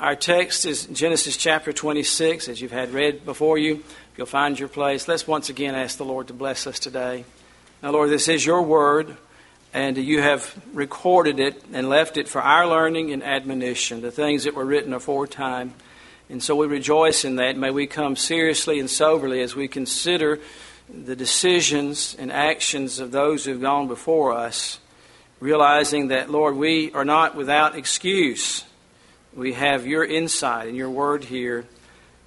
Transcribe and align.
Our 0.00 0.16
text 0.16 0.64
is 0.64 0.86
Genesis 0.86 1.36
chapter 1.36 1.74
26, 1.74 2.48
as 2.48 2.58
you've 2.58 2.72
had 2.72 2.94
read 2.94 3.26
before 3.26 3.58
you. 3.58 3.84
You'll 4.16 4.24
find 4.24 4.58
your 4.58 4.70
place, 4.70 5.06
let's 5.06 5.26
once 5.26 5.50
again 5.50 5.74
ask 5.74 5.98
the 5.98 6.06
Lord 6.06 6.28
to 6.28 6.32
bless 6.32 6.66
us 6.66 6.78
today. 6.78 7.26
Now, 7.82 7.90
Lord, 7.90 8.08
this 8.08 8.26
is 8.26 8.46
your 8.46 8.62
word, 8.62 9.14
and 9.74 9.98
you 9.98 10.22
have 10.22 10.58
recorded 10.72 11.38
it 11.38 11.62
and 11.74 11.90
left 11.90 12.16
it 12.16 12.28
for 12.28 12.40
our 12.40 12.66
learning 12.66 13.12
and 13.12 13.22
admonition, 13.22 14.00
the 14.00 14.10
things 14.10 14.44
that 14.44 14.54
were 14.54 14.64
written 14.64 14.94
aforetime. 14.94 15.74
And 16.30 16.42
so 16.42 16.56
we 16.56 16.66
rejoice 16.66 17.26
in 17.26 17.36
that. 17.36 17.58
May 17.58 17.70
we 17.70 17.86
come 17.86 18.16
seriously 18.16 18.80
and 18.80 18.88
soberly 18.88 19.42
as 19.42 19.54
we 19.54 19.68
consider 19.68 20.40
the 20.88 21.14
decisions 21.14 22.16
and 22.18 22.32
actions 22.32 23.00
of 23.00 23.10
those 23.10 23.44
who 23.44 23.50
have 23.50 23.60
gone 23.60 23.86
before 23.86 24.32
us, 24.32 24.80
realizing 25.40 26.08
that, 26.08 26.30
Lord, 26.30 26.56
we 26.56 26.90
are 26.92 27.04
not 27.04 27.36
without 27.36 27.76
excuse 27.76 28.64
we 29.34 29.52
have 29.52 29.86
your 29.86 30.04
insight 30.04 30.68
and 30.68 30.76
your 30.76 30.90
word 30.90 31.24
here. 31.24 31.64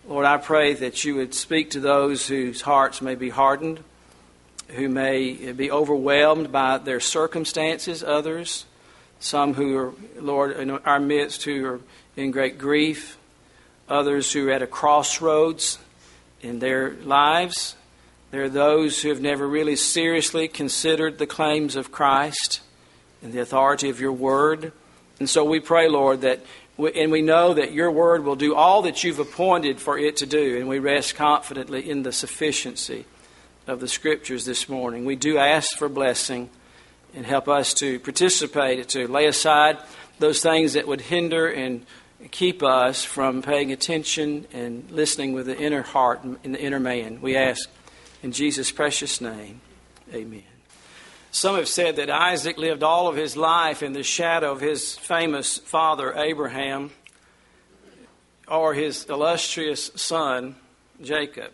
Lord, 0.07 0.25
I 0.25 0.37
pray 0.37 0.73
that 0.73 1.03
you 1.03 1.15
would 1.15 1.33
speak 1.33 1.71
to 1.71 1.79
those 1.79 2.27
whose 2.27 2.61
hearts 2.61 3.01
may 3.01 3.15
be 3.15 3.29
hardened, 3.29 3.83
who 4.69 4.89
may 4.89 5.51
be 5.51 5.71
overwhelmed 5.71 6.51
by 6.51 6.77
their 6.77 6.99
circumstances, 6.99 8.03
others, 8.03 8.65
some 9.19 9.53
who 9.53 9.77
are, 9.77 9.93
Lord, 10.19 10.57
in 10.57 10.69
our 10.71 10.99
midst 10.99 11.43
who 11.43 11.65
are 11.65 11.79
in 12.15 12.31
great 12.31 12.57
grief, 12.57 13.17
others 13.89 14.31
who 14.31 14.49
are 14.49 14.51
at 14.51 14.61
a 14.61 14.67
crossroads 14.67 15.79
in 16.41 16.59
their 16.59 16.91
lives. 16.91 17.75
There 18.31 18.43
are 18.43 18.49
those 18.49 19.01
who 19.01 19.09
have 19.09 19.21
never 19.21 19.47
really 19.47 19.75
seriously 19.75 20.47
considered 20.47 21.17
the 21.17 21.27
claims 21.27 21.75
of 21.75 21.91
Christ 21.91 22.61
and 23.21 23.31
the 23.31 23.39
authority 23.39 23.89
of 23.89 23.99
your 23.99 24.11
word. 24.11 24.71
And 25.19 25.29
so 25.29 25.45
we 25.45 25.59
pray, 25.59 25.87
Lord, 25.87 26.21
that 26.21 26.41
and 26.77 27.11
we 27.11 27.21
know 27.21 27.53
that 27.53 27.73
your 27.73 27.91
word 27.91 28.23
will 28.23 28.35
do 28.35 28.55
all 28.55 28.81
that 28.83 29.03
you've 29.03 29.19
appointed 29.19 29.79
for 29.79 29.97
it 29.97 30.17
to 30.17 30.25
do, 30.25 30.57
and 30.57 30.67
we 30.67 30.79
rest 30.79 31.15
confidently 31.15 31.87
in 31.87 32.03
the 32.03 32.11
sufficiency 32.11 33.05
of 33.67 33.79
the 33.79 33.87
scriptures 33.87 34.45
this 34.45 34.67
morning. 34.67 35.05
We 35.05 35.15
do 35.15 35.37
ask 35.37 35.77
for 35.77 35.87
blessing 35.87 36.49
and 37.15 37.25
help 37.25 37.47
us 37.47 37.73
to 37.75 37.99
participate, 37.99 38.87
to 38.89 39.07
lay 39.07 39.25
aside 39.25 39.77
those 40.19 40.41
things 40.41 40.73
that 40.73 40.87
would 40.87 41.01
hinder 41.01 41.47
and 41.47 41.85
keep 42.31 42.63
us 42.63 43.03
from 43.03 43.41
paying 43.41 43.71
attention 43.71 44.47
and 44.53 44.89
listening 44.89 45.33
with 45.33 45.45
the 45.45 45.57
inner 45.57 45.81
heart 45.81 46.23
and 46.23 46.55
the 46.55 46.61
inner 46.61 46.79
man. 46.79 47.21
We 47.21 47.35
ask 47.35 47.69
in 48.23 48.31
Jesus' 48.31 48.71
precious 48.71 49.21
name, 49.21 49.61
amen. 50.13 50.52
Some 51.33 51.55
have 51.55 51.67
said 51.67 51.95
that 51.95 52.11
Isaac 52.11 52.59
lived 52.59 52.83
all 52.83 53.07
of 53.07 53.15
his 53.15 53.35
life 53.35 53.81
in 53.81 53.93
the 53.93 54.03
shadow 54.03 54.51
of 54.51 54.61
his 54.61 54.95
famous 54.95 55.57
father 55.57 56.13
Abraham 56.15 56.91
or 58.47 58.75
his 58.75 59.05
illustrious 59.05 59.89
son 59.95 60.55
Jacob. 61.01 61.51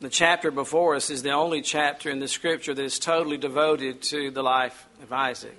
The 0.00 0.10
chapter 0.10 0.50
before 0.50 0.94
us 0.94 1.08
is 1.08 1.22
the 1.22 1.30
only 1.30 1.62
chapter 1.62 2.10
in 2.10 2.18
the 2.18 2.28
scripture 2.28 2.74
that 2.74 2.84
is 2.84 2.98
totally 2.98 3.38
devoted 3.38 4.02
to 4.10 4.30
the 4.30 4.42
life 4.42 4.86
of 5.02 5.10
Isaac. 5.10 5.56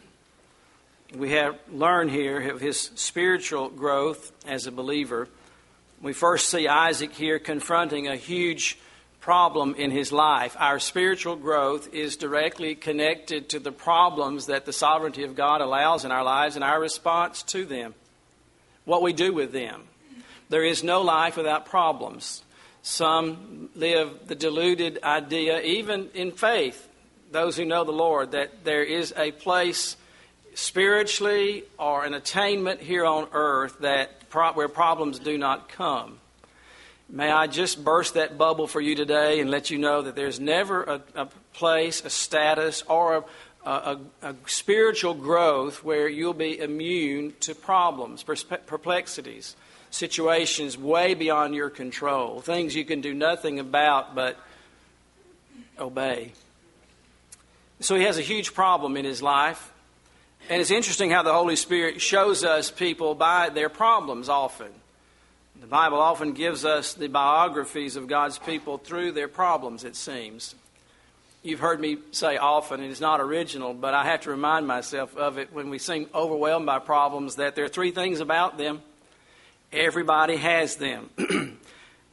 We 1.16 1.32
have 1.32 1.58
learned 1.72 2.12
here 2.12 2.52
of 2.52 2.62
his 2.62 2.92
spiritual 2.94 3.70
growth 3.70 4.32
as 4.46 4.68
a 4.68 4.72
believer. 4.72 5.28
We 6.04 6.14
first 6.14 6.50
see 6.50 6.68
Isaac 6.68 7.14
here 7.14 7.40
confronting 7.40 8.08
a 8.08 8.16
huge 8.16 8.78
problem 9.24 9.74
in 9.76 9.90
his 9.90 10.12
life. 10.12 10.54
Our 10.60 10.80
spiritual 10.80 11.38
growth 11.38 11.94
is 11.94 12.18
directly 12.18 12.76
connected 12.76 13.48
to 13.50 13.60
the 13.60 13.72
problems 13.72 14.48
that 14.48 14.66
the 14.66 14.74
sovereignty 14.74 15.24
of 15.24 15.34
God 15.34 15.62
allows 15.62 16.04
in 16.04 16.12
our 16.12 16.26
lives 16.26 16.56
and 16.56 16.64
our 16.64 16.78
response 16.78 17.42
to 17.44 17.64
them, 17.64 17.96
what 18.84 19.02
we 19.02 19.14
do 19.14 19.32
with 19.32 19.54
them. 19.54 19.84
There 20.50 20.66
is 20.66 20.84
no 20.84 21.02
life 21.04 21.38
without 21.38 21.68
problems. 21.68 22.44
Some 22.82 23.70
live 23.76 24.28
the 24.28 24.36
deluded 24.36 25.02
idea, 25.04 25.62
even 25.62 26.10
in 26.14 26.34
faith, 26.34 26.86
those 27.32 27.56
who 27.56 27.64
know 27.64 27.86
the 27.86 27.94
Lord, 27.94 28.32
that 28.32 28.66
there 28.66 28.84
is 28.84 29.14
a 29.16 29.32
place 29.32 29.96
spiritually 30.54 31.64
or 31.80 32.04
an 32.04 32.14
attainment 32.14 32.82
here 32.82 33.06
on 33.06 33.30
earth 33.32 33.80
that 33.80 34.12
where 34.54 34.68
problems 34.68 35.18
do 35.18 35.38
not 35.38 35.70
come. 35.70 36.20
May 37.14 37.32
I 37.32 37.46
just 37.46 37.84
burst 37.84 38.16
that 38.16 38.40
bubble 38.40 38.66
for 38.66 38.82
you 38.82 38.96
today 38.96 39.40
and 39.40 39.52
let 39.52 39.70
you 39.70 39.78
know 39.78 40.02
that 40.02 40.16
there's 40.16 40.40
never 40.40 40.82
a, 40.82 41.02
a 41.14 41.26
place, 41.54 42.04
a 42.04 42.10
status, 42.10 42.82
or 42.90 43.18
a, 43.64 43.70
a, 43.70 44.00
a, 44.24 44.36
spiritual 44.48 45.14
growth 45.14 45.84
where 45.84 46.10
you'll 46.10 46.34
be 46.34 46.58
immune 46.58 47.36
to 47.42 47.54
problems, 47.54 48.24
perplexities, 48.24 49.56
situations 49.92 50.76
way 50.76 51.14
beyond 51.14 51.54
your 51.54 51.70
control, 51.70 52.42
things 52.42 52.74
you 52.74 52.84
can 52.84 53.00
do 53.00 53.14
nothing 53.14 53.60
about 53.60 54.16
but 54.16 54.36
obey. 55.78 56.32
So 57.80 57.94
he 57.96 58.06
has 58.06 58.18
a 58.18 58.24
huge 58.24 58.56
problem 58.56 58.98
in 58.98 59.06
his 59.06 59.22
life. 59.22 59.72
And 60.50 60.60
it's 60.60 60.72
interesting 60.72 61.12
how 61.12 61.22
the 61.22 61.32
Holy 61.32 61.58
Spirit 61.58 62.02
shows 62.02 62.44
us 62.44 62.72
people 62.72 63.14
by 63.14 63.50
their 63.50 63.70
problems 63.70 64.30
often. 64.30 64.72
The 65.60 65.68
Bible 65.68 66.00
often 66.00 66.34
gives 66.34 66.66
us 66.66 66.94
the 66.94 67.08
biographies 67.08 67.96
of 67.96 68.08
God's 68.08 68.40
people 68.40 68.78
through 68.78 69.12
their 69.12 69.28
problems, 69.28 69.84
it 69.84 69.96
seems. 69.96 70.56
You've 71.44 71.60
heard 71.60 71.80
me 71.80 71.98
say 72.12 72.38
often, 72.38 72.82
and 72.82 72.90
it's 72.90 73.02
not 73.02 73.20
original, 73.20 73.74
but 73.74 73.94
I 73.94 74.06
have 74.06 74.22
to 74.22 74.30
remind 74.30 74.66
myself 74.66 75.16
of 75.18 75.38
it 75.38 75.52
when 75.54 75.70
we 75.70 75.78
seem 75.78 76.10
overwhelmed 76.14 76.66
by 76.66 76.80
problems 76.80 77.36
that 77.36 77.56
there 77.56 77.66
are 77.66 77.70
three 77.70 77.92
things 77.92 78.20
about 78.20 78.58
them. 78.58 78.82
Everybody 79.72 80.38
has 80.38 80.78
them. 80.78 81.10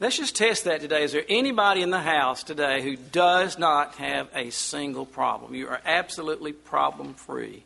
Let's 0.00 0.16
just 0.16 0.34
test 0.34 0.64
that 0.64 0.80
today. 0.80 1.04
Is 1.04 1.12
there 1.12 1.24
anybody 1.28 1.82
in 1.82 1.90
the 1.90 2.00
house 2.00 2.42
today 2.42 2.82
who 2.82 2.96
does 2.96 3.58
not 3.58 3.96
have 3.96 4.28
a 4.34 4.50
single 4.50 5.06
problem? 5.06 5.54
You 5.54 5.68
are 5.68 5.80
absolutely 5.84 6.52
problem 6.52 7.14
free. 7.14 7.64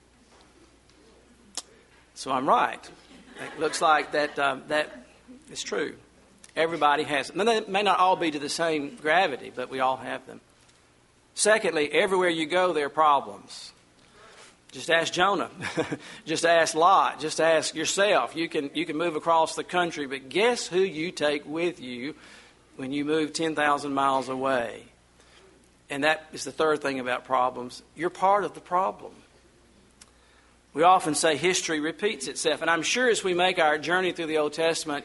So 2.14 2.30
I'm 2.30 2.48
right. 2.48 2.90
It 3.40 3.60
looks 3.60 3.80
like 3.80 4.12
that, 4.12 4.38
uh, 4.38 4.56
that 4.68 5.03
it's 5.50 5.62
true. 5.62 5.94
Everybody 6.56 7.02
has 7.02 7.28
them. 7.28 7.44
They 7.44 7.60
may 7.62 7.82
not 7.82 7.98
all 7.98 8.16
be 8.16 8.30
to 8.30 8.38
the 8.38 8.48
same 8.48 8.96
gravity, 8.96 9.52
but 9.54 9.70
we 9.70 9.80
all 9.80 9.96
have 9.96 10.26
them. 10.26 10.40
Secondly, 11.34 11.90
everywhere 11.90 12.28
you 12.28 12.46
go, 12.46 12.72
there 12.72 12.86
are 12.86 12.90
problems. 12.90 13.72
Just 14.70 14.90
ask 14.90 15.12
Jonah. 15.12 15.50
just 16.26 16.44
ask 16.44 16.74
Lot. 16.74 17.20
Just 17.20 17.40
ask 17.40 17.74
yourself. 17.74 18.36
You 18.36 18.48
can, 18.48 18.70
you 18.74 18.86
can 18.86 18.96
move 18.96 19.16
across 19.16 19.54
the 19.54 19.64
country, 19.64 20.06
but 20.06 20.28
guess 20.28 20.66
who 20.66 20.80
you 20.80 21.10
take 21.10 21.46
with 21.46 21.80
you 21.80 22.14
when 22.76 22.92
you 22.92 23.04
move 23.04 23.32
10,000 23.32 23.94
miles 23.94 24.28
away? 24.28 24.84
And 25.90 26.04
that 26.04 26.26
is 26.32 26.44
the 26.44 26.52
third 26.52 26.82
thing 26.82 26.98
about 26.98 27.24
problems. 27.24 27.82
You're 27.94 28.10
part 28.10 28.44
of 28.44 28.54
the 28.54 28.60
problem. 28.60 29.12
We 30.72 30.82
often 30.82 31.14
say 31.14 31.36
history 31.36 31.78
repeats 31.78 32.26
itself. 32.26 32.60
And 32.60 32.70
I'm 32.70 32.82
sure 32.82 33.08
as 33.08 33.22
we 33.22 33.32
make 33.32 33.60
our 33.60 33.78
journey 33.78 34.10
through 34.10 34.26
the 34.26 34.38
Old 34.38 34.54
Testament, 34.54 35.04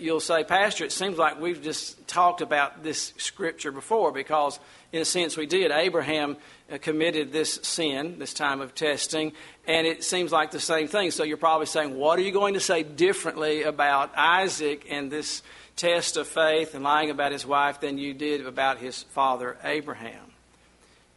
you'll 0.00 0.20
say, 0.20 0.44
Pastor, 0.44 0.84
it 0.84 0.92
seems 0.92 1.18
like 1.18 1.40
we've 1.40 1.62
just 1.62 2.06
talked 2.08 2.40
about 2.40 2.82
this 2.82 3.12
scripture 3.16 3.72
before 3.72 4.12
because, 4.12 4.58
in 4.92 5.02
a 5.02 5.04
sense, 5.04 5.36
we 5.36 5.46
did. 5.46 5.70
Abraham 5.70 6.36
uh, 6.72 6.78
committed 6.78 7.32
this 7.32 7.60
sin, 7.62 8.18
this 8.18 8.34
time 8.34 8.60
of 8.60 8.74
testing, 8.74 9.32
and 9.66 9.86
it 9.86 10.04
seems 10.04 10.32
like 10.32 10.50
the 10.50 10.60
same 10.60 10.88
thing. 10.88 11.10
So 11.10 11.24
you're 11.24 11.36
probably 11.36 11.66
saying, 11.66 11.96
What 11.96 12.18
are 12.18 12.22
you 12.22 12.32
going 12.32 12.54
to 12.54 12.60
say 12.60 12.82
differently 12.82 13.62
about 13.62 14.16
Isaac 14.16 14.86
and 14.90 15.10
this 15.10 15.42
test 15.76 16.16
of 16.16 16.26
faith 16.26 16.74
and 16.74 16.84
lying 16.84 17.10
about 17.10 17.32
his 17.32 17.46
wife 17.46 17.80
than 17.80 17.98
you 17.98 18.14
did 18.14 18.46
about 18.46 18.78
his 18.78 19.02
father 19.04 19.56
Abraham? 19.64 20.32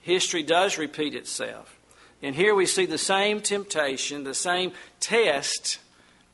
History 0.01 0.43
does 0.43 0.77
repeat 0.77 1.15
itself. 1.15 1.77
And 2.23 2.35
here 2.35 2.53
we 2.53 2.65
see 2.65 2.85
the 2.85 2.97
same 2.97 3.41
temptation, 3.41 4.23
the 4.23 4.33
same 4.33 4.73
test 4.99 5.79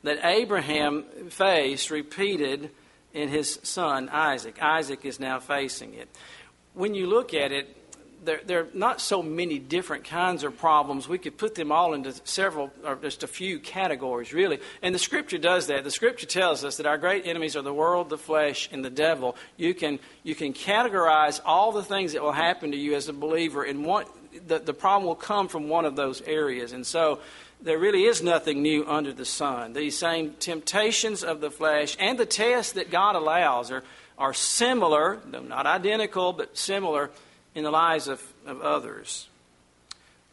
that 0.02 0.24
Abraham 0.24 1.04
faced 1.30 1.90
repeated 1.90 2.70
in 3.12 3.28
his 3.28 3.58
son 3.62 4.08
Isaac. 4.10 4.62
Isaac 4.62 5.04
is 5.04 5.18
now 5.18 5.40
facing 5.40 5.94
it. 5.94 6.08
When 6.74 6.94
you 6.94 7.06
look 7.06 7.34
at 7.34 7.52
it, 7.52 7.74
there, 8.24 8.40
there, 8.44 8.60
are 8.60 8.68
not 8.74 9.00
so 9.00 9.22
many 9.22 9.58
different 9.58 10.04
kinds 10.04 10.42
of 10.42 10.58
problems. 10.58 11.08
We 11.08 11.18
could 11.18 11.38
put 11.38 11.54
them 11.54 11.70
all 11.70 11.94
into 11.94 12.12
several, 12.24 12.70
or 12.84 12.96
just 12.96 13.22
a 13.22 13.28
few 13.28 13.58
categories, 13.58 14.32
really. 14.32 14.58
And 14.82 14.94
the 14.94 14.98
Scripture 14.98 15.38
does 15.38 15.68
that. 15.68 15.84
The 15.84 15.90
Scripture 15.90 16.26
tells 16.26 16.64
us 16.64 16.78
that 16.78 16.86
our 16.86 16.98
great 16.98 17.26
enemies 17.26 17.56
are 17.56 17.62
the 17.62 17.72
world, 17.72 18.10
the 18.10 18.18
flesh, 18.18 18.68
and 18.72 18.84
the 18.84 18.90
devil. 18.90 19.36
You 19.56 19.72
can, 19.72 20.00
you 20.24 20.34
can 20.34 20.52
categorize 20.52 21.40
all 21.44 21.72
the 21.72 21.84
things 21.84 22.12
that 22.12 22.22
will 22.22 22.32
happen 22.32 22.72
to 22.72 22.76
you 22.76 22.94
as 22.94 23.08
a 23.08 23.12
believer, 23.12 23.62
and 23.62 23.84
one, 23.84 24.06
the, 24.46 24.58
the 24.58 24.74
problem 24.74 25.06
will 25.06 25.14
come 25.14 25.48
from 25.48 25.68
one 25.68 25.84
of 25.84 25.96
those 25.96 26.20
areas. 26.22 26.72
And 26.72 26.86
so 26.86 27.20
there 27.60 27.78
really 27.78 28.04
is 28.04 28.22
nothing 28.22 28.62
new 28.62 28.86
under 28.86 29.12
the 29.12 29.24
sun. 29.24 29.72
These 29.72 29.98
same 29.98 30.34
temptations 30.38 31.24
of 31.24 31.40
the 31.40 31.50
flesh 31.50 31.96
and 31.98 32.18
the 32.18 32.26
tests 32.26 32.72
that 32.72 32.90
God 32.90 33.16
allows 33.16 33.70
are, 33.70 33.82
are 34.16 34.34
similar, 34.34 35.18
though 35.26 35.42
not 35.42 35.66
identical, 35.66 36.32
but 36.32 36.56
similar 36.56 37.10
in 37.54 37.64
the 37.64 37.70
lives 37.70 38.06
of, 38.08 38.22
of 38.46 38.60
others. 38.60 39.28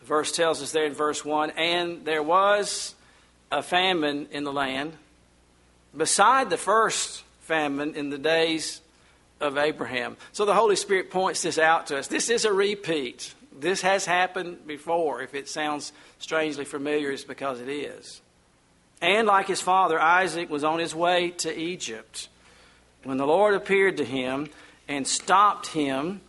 The 0.01 0.06
verse 0.06 0.31
tells 0.31 0.62
us 0.62 0.72
there 0.72 0.86
in 0.86 0.94
verse 0.94 1.25
1 1.25 1.51
and 1.51 2.06
there 2.06 2.24
was 2.24 2.94
a 3.51 3.63
famine 3.63 4.27
in 4.31 4.44
the 4.44 4.54
land. 4.54 4.94
beside 5.95 6.50
the 6.50 6.57
first 6.57 7.24
famine 7.42 7.95
in 7.95 8.10
the 8.10 8.18
days 8.18 8.81
of 9.39 9.57
Abraham. 9.57 10.18
So 10.33 10.45
the 10.45 10.54
Holy 10.54 10.75
Spirit 10.75 11.10
points 11.10 11.42
this 11.42 11.57
out 11.57 11.88
to 11.88 11.98
us. 11.98 12.07
This 12.07 12.30
is 12.30 12.45
a 12.45 12.54
repeat. 12.54 13.33
This 13.57 13.81
has 13.81 14.06
happened 14.06 14.68
before. 14.68 15.22
If 15.22 15.33
it 15.33 15.48
sounds 15.48 15.94
strangely 16.25 16.66
familiar, 16.66 17.12
is 17.12 17.24
because 17.24 17.62
it 17.62 17.69
is. 17.69 18.19
And 19.00 19.27
like 19.27 19.48
his 19.48 19.62
father, 19.62 20.01
Isaac 20.01 20.50
was 20.50 20.63
on 20.63 20.80
his 20.80 20.95
way 20.95 21.30
to 21.38 21.56
Egypt. 21.56 22.30
When 23.04 23.18
the 23.18 23.27
Lord 23.27 23.54
appeared 23.54 23.98
to 23.98 24.04
him 24.04 24.50
and 24.88 25.06
stopped 25.06 25.68
him, 25.68 26.22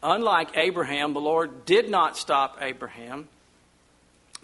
unlike 0.00 0.56
Abraham, 0.56 1.12
the 1.12 1.20
Lord 1.20 1.64
did 1.64 1.90
not 1.90 2.16
stop 2.16 2.58
Abraham, 2.60 3.26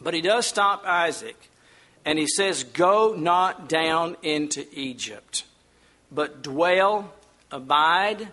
but 0.00 0.14
he 0.14 0.20
does 0.20 0.46
stop 0.46 0.84
Isaac. 0.84 1.36
And 2.04 2.18
he 2.18 2.26
says, 2.26 2.64
Go 2.64 3.14
not 3.16 3.68
down 3.68 4.16
into 4.24 4.66
Egypt, 4.72 5.44
but 6.10 6.42
dwell, 6.42 7.12
abide, 7.52 8.26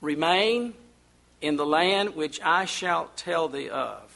remain 0.00 0.72
in 1.42 1.56
the 1.56 1.66
land 1.66 2.16
which 2.16 2.40
I 2.42 2.64
shall 2.64 3.10
tell 3.14 3.48
thee 3.48 3.68
of. 3.68 4.07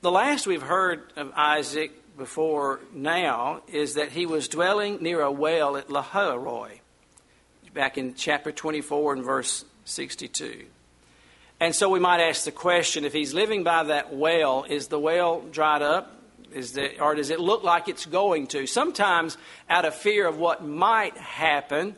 The 0.00 0.12
last 0.12 0.46
we've 0.46 0.62
heard 0.62 1.12
of 1.16 1.32
Isaac 1.34 2.16
before 2.16 2.78
now 2.94 3.62
is 3.66 3.94
that 3.94 4.12
he 4.12 4.26
was 4.26 4.46
dwelling 4.46 5.02
near 5.02 5.20
a 5.22 5.32
well 5.32 5.76
at 5.76 5.88
Lahairoi, 5.88 6.78
back 7.74 7.98
in 7.98 8.14
chapter 8.14 8.52
24 8.52 9.14
and 9.14 9.24
verse 9.24 9.64
62. 9.86 10.66
And 11.58 11.74
so 11.74 11.88
we 11.88 11.98
might 11.98 12.20
ask 12.20 12.44
the 12.44 12.52
question 12.52 13.04
if 13.04 13.12
he's 13.12 13.34
living 13.34 13.64
by 13.64 13.82
that 13.82 14.14
well, 14.14 14.64
is 14.68 14.86
the 14.86 15.00
well 15.00 15.40
dried 15.40 15.82
up? 15.82 16.14
Is 16.52 16.74
the, 16.74 17.00
or 17.00 17.16
does 17.16 17.30
it 17.30 17.40
look 17.40 17.64
like 17.64 17.88
it's 17.88 18.06
going 18.06 18.46
to? 18.48 18.68
Sometimes, 18.68 19.36
out 19.68 19.84
of 19.84 19.96
fear 19.96 20.28
of 20.28 20.38
what 20.38 20.64
might 20.64 21.16
happen, 21.16 21.96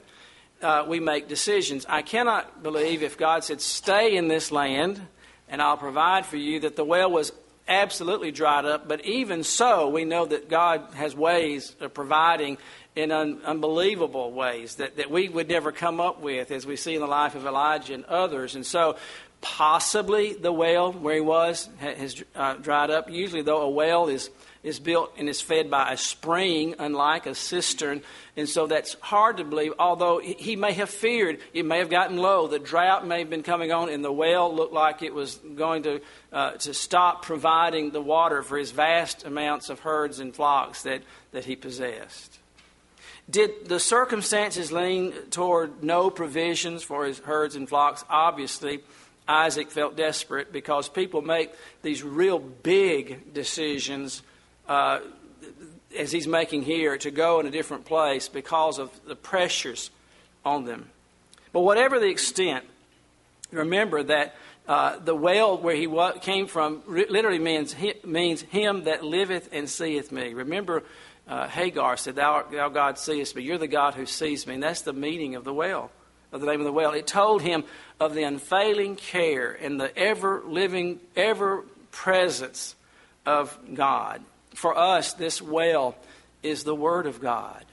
uh, 0.62 0.86
we 0.88 1.00
make 1.00 1.28
decisions. 1.28 1.84
I 1.86 2.00
cannot 2.00 2.62
believe 2.62 3.02
if 3.02 3.18
God 3.18 3.44
said, 3.44 3.60
Stay 3.60 4.16
in 4.16 4.28
this 4.28 4.50
land 4.50 5.06
and 5.50 5.60
I'll 5.60 5.76
provide 5.76 6.24
for 6.24 6.38
you, 6.38 6.60
that 6.60 6.76
the 6.76 6.84
well 6.84 7.10
was 7.10 7.32
absolutely 7.70 8.32
dried 8.32 8.66
up. 8.66 8.86
But 8.86 9.04
even 9.06 9.44
so, 9.44 9.88
we 9.88 10.04
know 10.04 10.26
that 10.26 10.50
God 10.50 10.88
has 10.94 11.14
ways 11.14 11.74
of 11.80 11.94
providing 11.94 12.58
in 12.96 13.12
un- 13.12 13.40
unbelievable 13.44 14.32
ways 14.32 14.74
that, 14.74 14.96
that 14.96 15.10
we 15.10 15.28
would 15.28 15.48
never 15.48 15.72
come 15.72 16.00
up 16.00 16.20
with, 16.20 16.50
as 16.50 16.66
we 16.66 16.76
see 16.76 16.94
in 16.94 17.00
the 17.00 17.06
life 17.06 17.36
of 17.36 17.46
Elijah 17.46 17.94
and 17.94 18.04
others. 18.06 18.56
And 18.56 18.66
so, 18.66 18.96
possibly 19.40 20.34
the 20.34 20.52
well 20.52 20.92
where 20.92 21.14
he 21.14 21.20
was 21.20 21.68
has 21.78 22.22
uh, 22.34 22.54
dried 22.54 22.90
up. 22.90 23.08
Usually, 23.08 23.42
though, 23.42 23.62
a 23.62 23.70
well 23.70 24.08
is 24.08 24.28
is 24.62 24.78
built 24.78 25.14
and 25.16 25.28
is 25.28 25.40
fed 25.40 25.70
by 25.70 25.92
a 25.92 25.96
spring, 25.96 26.74
unlike 26.78 27.26
a 27.26 27.34
cistern. 27.34 28.02
And 28.36 28.48
so 28.48 28.66
that's 28.66 28.94
hard 29.00 29.38
to 29.38 29.44
believe, 29.44 29.72
although 29.78 30.18
he 30.18 30.54
may 30.56 30.72
have 30.74 30.90
feared 30.90 31.38
it 31.54 31.64
may 31.64 31.78
have 31.78 31.88
gotten 31.88 32.18
low. 32.18 32.46
The 32.46 32.58
drought 32.58 33.06
may 33.06 33.20
have 33.20 33.30
been 33.30 33.42
coming 33.42 33.72
on, 33.72 33.88
and 33.88 34.04
the 34.04 34.12
well 34.12 34.54
looked 34.54 34.74
like 34.74 35.02
it 35.02 35.14
was 35.14 35.36
going 35.36 35.84
to, 35.84 36.00
uh, 36.32 36.52
to 36.52 36.74
stop 36.74 37.24
providing 37.24 37.90
the 37.90 38.02
water 38.02 38.42
for 38.42 38.58
his 38.58 38.70
vast 38.70 39.24
amounts 39.24 39.70
of 39.70 39.80
herds 39.80 40.20
and 40.20 40.34
flocks 40.34 40.82
that, 40.82 41.02
that 41.32 41.46
he 41.46 41.56
possessed. 41.56 42.38
Did 43.28 43.68
the 43.68 43.80
circumstances 43.80 44.72
lean 44.72 45.12
toward 45.30 45.82
no 45.82 46.10
provisions 46.10 46.82
for 46.82 47.06
his 47.06 47.18
herds 47.20 47.56
and 47.56 47.68
flocks? 47.68 48.04
Obviously. 48.08 48.80
Isaac 49.28 49.70
felt 49.70 49.96
desperate 49.96 50.52
because 50.52 50.88
people 50.88 51.22
make 51.22 51.52
these 51.82 52.02
real 52.02 52.40
big 52.40 53.32
decisions 53.32 54.22
uh, 54.70 55.00
as 55.98 56.12
he's 56.12 56.28
making 56.28 56.62
here, 56.62 56.96
to 56.96 57.10
go 57.10 57.40
in 57.40 57.46
a 57.46 57.50
different 57.50 57.84
place 57.84 58.28
because 58.28 58.78
of 58.78 58.88
the 59.04 59.16
pressures 59.16 59.90
on 60.44 60.64
them. 60.64 60.88
But 61.52 61.62
whatever 61.62 61.98
the 61.98 62.06
extent, 62.06 62.64
remember 63.50 64.04
that 64.04 64.36
uh, 64.68 65.00
the 65.00 65.16
well 65.16 65.58
where 65.58 65.74
he 65.74 65.88
came 66.20 66.46
from 66.46 66.82
literally 66.86 67.40
means, 67.40 67.74
means 68.04 68.42
him 68.42 68.84
that 68.84 69.02
liveth 69.02 69.48
and 69.50 69.68
seeth 69.68 70.12
me. 70.12 70.34
Remember, 70.34 70.84
uh, 71.26 71.48
Hagar 71.48 71.96
said, 71.96 72.14
thou, 72.14 72.44
thou 72.48 72.68
God 72.68 72.96
seest 72.96 73.34
me. 73.34 73.42
You're 73.42 73.58
the 73.58 73.66
God 73.66 73.94
who 73.94 74.06
sees 74.06 74.46
me. 74.46 74.54
And 74.54 74.62
that's 74.62 74.82
the 74.82 74.92
meaning 74.92 75.34
of 75.34 75.42
the 75.42 75.52
well, 75.52 75.90
of 76.30 76.40
the 76.40 76.46
name 76.46 76.60
of 76.60 76.66
the 76.66 76.72
well. 76.72 76.92
It 76.92 77.08
told 77.08 77.42
him 77.42 77.64
of 77.98 78.14
the 78.14 78.22
unfailing 78.22 78.94
care 78.94 79.50
and 79.50 79.80
the 79.80 79.96
ever 79.98 80.42
living, 80.46 81.00
ever 81.16 81.64
presence 81.90 82.76
of 83.26 83.58
God 83.74 84.22
for 84.54 84.76
us, 84.76 85.12
this 85.14 85.40
well 85.40 85.96
is 86.42 86.64
the 86.64 86.74
Word 86.74 87.06
of 87.06 87.20
God. 87.20 87.64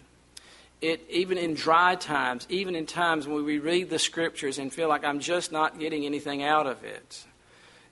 It, 0.80 1.04
even 1.10 1.38
in 1.38 1.56
dry 1.56 1.96
times, 1.96 2.46
even 2.50 2.76
in 2.76 2.86
times 2.86 3.28
when 3.28 3.44
we 3.44 3.58
read 3.58 3.90
the 3.90 3.98
Scriptures 3.98 4.60
and 4.60 4.72
feel 4.72 4.88
like 4.88 5.04
I'm 5.04 5.20
just 5.20 5.52
not 5.52 5.80
getting 5.80 6.06
anything 6.06 6.44
out 6.44 6.68
of 6.68 6.84
it, 6.84 7.26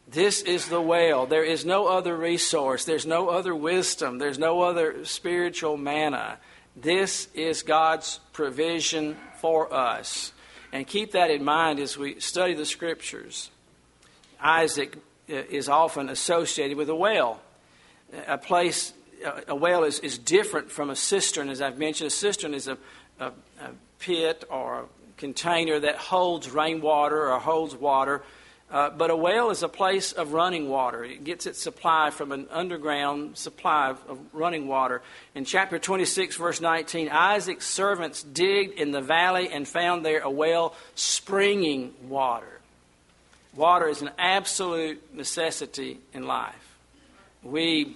this 0.07 0.43
is 0.43 0.69
the 0.69 0.81
well. 0.81 1.25
There 1.25 1.43
is 1.43 1.65
no 1.65 1.87
other 1.87 2.15
resource. 2.15 2.85
There's 2.85 3.07
no 3.07 3.29
other 3.29 3.55
wisdom. 3.55 4.19
There's 4.19 4.37
no 4.37 4.61
other 4.61 5.03
spiritual 5.03 5.77
manna. 5.77 6.37
This 6.75 7.27
is 7.33 7.63
God's 7.63 8.19
provision 8.31 9.17
for 9.41 9.73
us. 9.73 10.31
And 10.71 10.85
keep 10.85 11.13
that 11.13 11.31
in 11.31 11.43
mind 11.43 11.79
as 11.79 11.97
we 11.97 12.19
study 12.19 12.53
the 12.53 12.65
Scriptures. 12.65 13.49
Isaac 14.39 14.97
uh, 15.27 15.33
is 15.33 15.69
often 15.69 16.09
associated 16.09 16.77
with 16.77 16.89
a 16.89 16.95
well 16.95 17.41
a 18.27 18.37
place, 18.37 18.93
a 19.47 19.55
well 19.55 19.83
is, 19.83 19.99
is 19.99 20.17
different 20.17 20.71
from 20.71 20.89
a 20.89 20.95
cistern, 20.95 21.49
as 21.49 21.61
I've 21.61 21.77
mentioned. 21.77 22.07
A 22.07 22.11
cistern 22.11 22.53
is 22.53 22.67
a, 22.67 22.77
a, 23.19 23.27
a 23.27 23.71
pit 23.99 24.43
or 24.49 24.81
a 24.81 24.85
container 25.17 25.79
that 25.79 25.95
holds 25.95 26.49
rainwater 26.49 27.31
or 27.31 27.39
holds 27.39 27.75
water. 27.75 28.23
Uh, 28.71 28.89
but 28.89 29.11
a 29.11 29.15
well 29.15 29.51
is 29.51 29.61
a 29.61 29.69
place 29.69 30.11
of 30.11 30.33
running 30.33 30.67
water. 30.69 31.03
It 31.03 31.23
gets 31.23 31.45
its 31.45 31.61
supply 31.61 32.09
from 32.09 32.31
an 32.31 32.47
underground 32.49 33.37
supply 33.37 33.91
of, 33.91 33.99
of, 34.07 34.19
running 34.33 34.67
water. 34.67 35.03
In 35.35 35.45
chapter 35.45 35.77
26, 35.77 36.35
verse 36.37 36.59
19, 36.59 37.09
Isaac's 37.09 37.67
servants 37.67 38.23
digged 38.23 38.79
in 38.79 38.91
the 38.91 39.01
valley 39.01 39.49
and 39.49 39.67
found 39.67 40.03
there 40.03 40.21
a 40.21 40.31
well 40.31 40.73
springing 40.95 41.93
water. 42.09 42.59
Water 43.55 43.87
is 43.87 44.01
an 44.01 44.09
absolute 44.17 45.15
necessity 45.15 45.99
in 46.11 46.25
life 46.25 46.64
we 47.45 47.95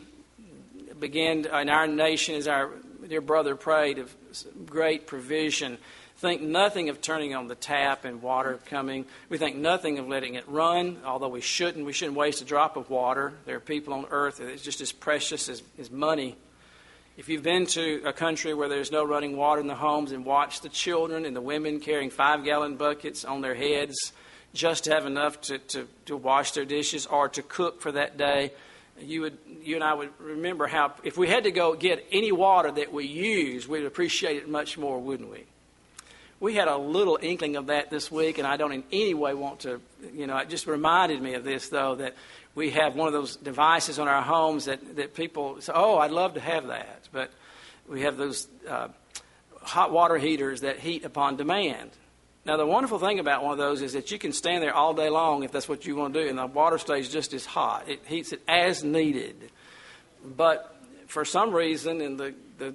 began 0.99 1.45
in 1.45 1.69
our 1.69 1.87
nation, 1.87 2.35
as 2.35 2.47
our 2.47 2.69
dear 3.07 3.21
brother 3.21 3.55
prayed, 3.55 3.97
of 3.97 4.15
great 4.65 5.07
provision. 5.07 5.77
Think 6.17 6.41
nothing 6.41 6.89
of 6.89 7.01
turning 7.01 7.33
on 7.33 7.47
the 7.47 7.55
tap 7.55 8.05
and 8.05 8.21
water 8.21 8.59
coming. 8.65 9.05
We 9.29 9.37
think 9.37 9.55
nothing 9.55 9.99
of 9.99 10.07
letting 10.07 10.35
it 10.35 10.43
run, 10.47 10.97
although 11.05 11.29
we 11.29 11.41
shouldn't. 11.41 11.85
We 11.85 11.93
shouldn't 11.93 12.17
waste 12.17 12.41
a 12.41 12.45
drop 12.45 12.77
of 12.77 12.89
water. 12.89 13.33
There 13.45 13.55
are 13.55 13.61
people 13.61 13.93
on 13.93 14.05
earth 14.11 14.37
that 14.37 14.49
it's 14.49 14.61
just 14.61 14.81
as 14.81 14.91
precious 14.91 15.49
as, 15.49 15.63
as 15.79 15.89
money. 15.89 16.35
If 17.17 17.27
you've 17.27 17.43
been 17.43 17.65
to 17.67 18.01
a 18.05 18.13
country 18.13 18.53
where 18.53 18.69
there's 18.69 18.91
no 18.91 19.03
running 19.03 19.35
water 19.35 19.61
in 19.61 19.67
the 19.67 19.75
homes 19.75 20.11
and 20.11 20.25
watched 20.25 20.63
the 20.63 20.69
children 20.69 21.25
and 21.25 21.35
the 21.35 21.41
women 21.41 21.79
carrying 21.79 22.09
five 22.11 22.43
gallon 22.43 22.75
buckets 22.75 23.25
on 23.25 23.41
their 23.41 23.55
heads 23.55 24.13
just 24.53 24.85
to 24.85 24.91
have 24.91 25.05
enough 25.05 25.39
to, 25.41 25.57
to, 25.57 25.87
to 26.05 26.17
wash 26.17 26.51
their 26.51 26.65
dishes 26.65 27.05
or 27.05 27.29
to 27.29 27.41
cook 27.41 27.81
for 27.81 27.91
that 27.91 28.17
day, 28.17 28.51
you 29.01 29.21
would 29.21 29.37
you 29.61 29.75
and 29.75 29.83
I 29.83 29.93
would 29.93 30.09
remember 30.19 30.67
how 30.67 30.93
if 31.03 31.17
we 31.17 31.27
had 31.27 31.43
to 31.43 31.51
go 31.51 31.75
get 31.75 32.05
any 32.11 32.31
water 32.31 32.71
that 32.71 32.93
we 32.93 33.05
use, 33.05 33.67
we'd 33.67 33.85
appreciate 33.85 34.37
it 34.37 34.49
much 34.49 34.77
more, 34.77 34.99
wouldn't 34.99 35.29
we? 35.29 35.45
We 36.39 36.55
had 36.55 36.69
a 36.69 36.77
little 36.77 37.19
inkling 37.21 37.57
of 37.57 37.67
that 37.67 37.89
this 37.89 38.09
week, 38.09 38.37
and 38.37 38.47
I 38.47 38.55
don't 38.55 38.71
in 38.71 38.83
any 38.93 39.13
way 39.13 39.33
want 39.33 39.61
to, 39.61 39.81
you 40.13 40.25
know, 40.25 40.37
it 40.37 40.47
just 40.47 40.67
reminded 40.67 41.21
me 41.21 41.33
of 41.33 41.43
this, 41.43 41.67
though, 41.67 41.95
that 41.95 42.15
we 42.55 42.69
have 42.71 42.95
one 42.95 43.07
of 43.07 43.13
those 43.13 43.35
devices 43.35 43.99
on 43.99 44.07
our 44.07 44.21
homes 44.21 44.65
that, 44.65 44.95
that 44.95 45.13
people 45.15 45.59
say, 45.59 45.73
oh, 45.75 45.97
I'd 45.97 46.11
love 46.11 46.35
to 46.35 46.39
have 46.39 46.67
that. 46.67 47.09
But 47.11 47.31
we 47.89 48.03
have 48.03 48.15
those 48.15 48.47
uh, 48.69 48.87
hot 49.61 49.91
water 49.91 50.17
heaters 50.17 50.61
that 50.61 50.79
heat 50.79 51.03
upon 51.03 51.35
demand. 51.35 51.91
Now, 52.45 52.57
the 52.57 52.65
wonderful 52.65 52.99
thing 52.99 53.19
about 53.19 53.43
one 53.43 53.51
of 53.51 53.57
those 53.57 53.81
is 53.81 53.93
that 53.93 54.11
you 54.11 54.17
can 54.17 54.31
stand 54.31 54.63
there 54.63 54.73
all 54.73 54.93
day 54.93 55.09
long 55.09 55.43
if 55.43 55.51
that's 55.51 55.67
what 55.67 55.85
you 55.85 55.95
want 55.95 56.13
to 56.13 56.23
do, 56.23 56.29
and 56.29 56.37
the 56.37 56.47
water 56.47 56.77
stays 56.77 57.09
just 57.09 57.33
as 57.33 57.45
hot. 57.45 57.87
It 57.87 58.01
heats 58.05 58.31
it 58.31 58.41
as 58.47 58.83
needed. 58.83 59.51
But 60.25 60.75
for 61.07 61.25
some 61.25 61.53
reason, 61.53 62.01
and 62.01 62.19
the, 62.19 62.33
the 62.57 62.73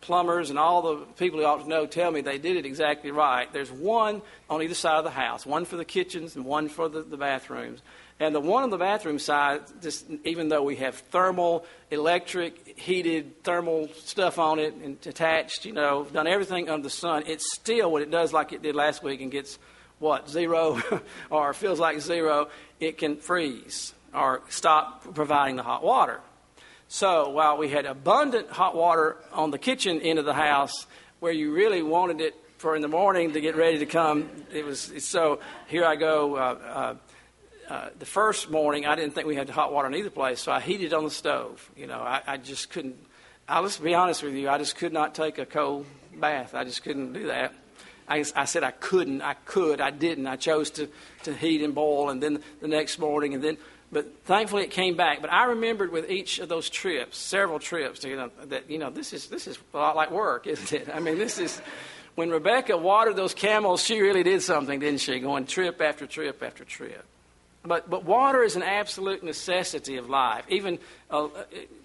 plumbers 0.00 0.50
and 0.50 0.58
all 0.58 0.82
the 0.82 1.04
people 1.18 1.38
who 1.38 1.44
ought 1.44 1.62
to 1.62 1.68
know 1.68 1.86
tell 1.86 2.10
me 2.10 2.22
they 2.22 2.38
did 2.38 2.56
it 2.56 2.64
exactly 2.64 3.10
right. 3.10 3.52
There's 3.52 3.70
one 3.70 4.22
on 4.48 4.62
either 4.62 4.74
side 4.74 4.98
of 4.98 5.04
the 5.04 5.10
house, 5.10 5.44
one 5.44 5.64
for 5.64 5.76
the 5.76 5.84
kitchens 5.84 6.34
and 6.34 6.44
one 6.44 6.68
for 6.68 6.88
the, 6.88 7.02
the 7.02 7.16
bathrooms. 7.16 7.82
And 8.20 8.34
the 8.34 8.40
one 8.40 8.64
on 8.64 8.70
the 8.70 8.78
bathroom 8.78 9.20
side, 9.20 9.60
just, 9.80 10.06
even 10.24 10.48
though 10.48 10.62
we 10.62 10.76
have 10.76 10.96
thermal, 10.96 11.64
electric, 11.90 12.78
heated 12.78 13.44
thermal 13.44 13.88
stuff 13.94 14.40
on 14.40 14.58
it 14.58 14.74
and 14.74 14.98
attached, 15.06 15.64
you 15.64 15.72
know, 15.72 16.04
done 16.04 16.26
everything 16.26 16.68
under 16.68 16.82
the 16.82 16.90
sun, 16.90 17.22
it's 17.26 17.54
still 17.54 17.92
what 17.92 18.02
it 18.02 18.10
does 18.10 18.32
like 18.32 18.52
it 18.52 18.60
did 18.60 18.74
last 18.74 19.04
week 19.04 19.20
and 19.20 19.30
gets 19.30 19.58
what, 20.00 20.28
zero 20.28 20.80
or 21.30 21.52
feels 21.54 21.78
like 21.78 22.00
zero, 22.00 22.48
it 22.80 22.98
can 22.98 23.16
freeze 23.16 23.94
or 24.12 24.42
stop 24.48 25.14
providing 25.14 25.56
the 25.56 25.62
hot 25.62 25.84
water. 25.84 26.20
So 26.88 27.30
while 27.30 27.56
we 27.56 27.68
had 27.68 27.86
abundant 27.86 28.50
hot 28.50 28.74
water 28.74 29.16
on 29.32 29.50
the 29.52 29.58
kitchen 29.58 30.00
end 30.00 30.18
of 30.18 30.24
the 30.24 30.34
house, 30.34 30.86
where 31.20 31.32
you 31.32 31.52
really 31.52 31.82
wanted 31.82 32.20
it 32.20 32.34
for 32.58 32.74
in 32.74 32.82
the 32.82 32.88
morning 32.88 33.32
to 33.32 33.40
get 33.40 33.56
ready 33.56 33.78
to 33.78 33.86
come. 33.86 34.28
It 34.52 34.64
was 34.64 34.92
so. 34.98 35.40
Here 35.68 35.84
I 35.84 35.96
go. 35.96 36.36
Uh, 36.36 36.38
uh, 36.38 36.94
uh, 37.68 37.90
the 37.98 38.06
first 38.06 38.50
morning, 38.50 38.86
I 38.86 38.96
didn't 38.96 39.14
think 39.14 39.26
we 39.26 39.36
had 39.36 39.50
hot 39.50 39.72
water 39.72 39.88
in 39.88 39.94
either 39.94 40.10
place, 40.10 40.40
so 40.40 40.50
I 40.50 40.60
heated 40.60 40.94
on 40.94 41.04
the 41.04 41.10
stove. 41.10 41.70
You 41.76 41.86
know, 41.86 41.98
I, 41.98 42.22
I 42.26 42.36
just 42.38 42.70
couldn't. 42.70 42.96
I'll 43.46 43.62
just 43.62 43.82
be 43.82 43.94
honest 43.94 44.22
with 44.22 44.34
you. 44.34 44.48
I 44.48 44.56
just 44.56 44.76
could 44.76 44.92
not 44.92 45.14
take 45.14 45.38
a 45.38 45.44
cold 45.44 45.86
bath. 46.14 46.54
I 46.54 46.64
just 46.64 46.82
couldn't 46.82 47.12
do 47.12 47.26
that. 47.26 47.52
I, 48.08 48.24
I 48.34 48.46
said 48.46 48.64
I 48.64 48.70
couldn't. 48.70 49.20
I 49.20 49.34
could. 49.34 49.82
I 49.82 49.90
didn't. 49.90 50.26
I 50.26 50.36
chose 50.36 50.70
to, 50.72 50.88
to 51.24 51.34
heat 51.34 51.62
and 51.62 51.74
boil, 51.74 52.08
and 52.08 52.22
then 52.22 52.42
the 52.60 52.68
next 52.68 52.98
morning, 52.98 53.34
and 53.34 53.44
then. 53.44 53.58
But 53.92 54.24
thankfully, 54.24 54.64
it 54.64 54.70
came 54.70 54.96
back. 54.96 55.20
But 55.20 55.32
I 55.32 55.44
remembered 55.44 55.92
with 55.92 56.10
each 56.10 56.38
of 56.38 56.48
those 56.48 56.68
trips, 56.70 57.16
several 57.18 57.58
trips, 57.58 58.04
you 58.04 58.16
know, 58.16 58.30
that 58.46 58.70
you 58.70 58.78
know 58.78 58.90
this 58.90 59.12
is 59.12 59.26
this 59.26 59.46
is 59.46 59.58
a 59.74 59.76
lot 59.76 59.94
like 59.94 60.10
work, 60.10 60.46
isn't 60.46 60.72
it? 60.72 60.88
I 60.92 61.00
mean, 61.00 61.18
this 61.18 61.38
is 61.38 61.60
when 62.14 62.30
Rebecca 62.30 62.78
watered 62.78 63.16
those 63.16 63.34
camels. 63.34 63.84
She 63.84 64.00
really 64.00 64.22
did 64.22 64.40
something, 64.42 64.80
didn't 64.80 65.00
she? 65.00 65.18
Going 65.20 65.44
trip 65.44 65.82
after 65.82 66.06
trip 66.06 66.42
after 66.42 66.64
trip. 66.64 67.04
But, 67.68 67.90
but 67.90 68.04
water 68.04 68.42
is 68.42 68.56
an 68.56 68.62
absolute 68.62 69.22
necessity 69.22 69.98
of 69.98 70.08
life, 70.08 70.44
even 70.48 70.78
uh, 71.10 71.28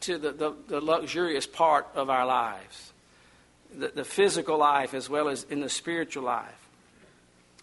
to 0.02 0.18
the, 0.18 0.32
the, 0.32 0.54
the, 0.68 0.82
luxurious 0.82 1.46
part 1.46 1.88
of 1.94 2.10
our 2.10 2.25
lives, 2.25 2.94
the, 3.78 3.90
the 3.90 4.06
physical 4.06 4.58
life 4.58 4.94
as 4.94 5.10
well 5.10 5.28
as 5.28 5.46
in 5.50 5.60
the 5.60 5.70
spiritual 5.70 6.24
life. 6.24 6.68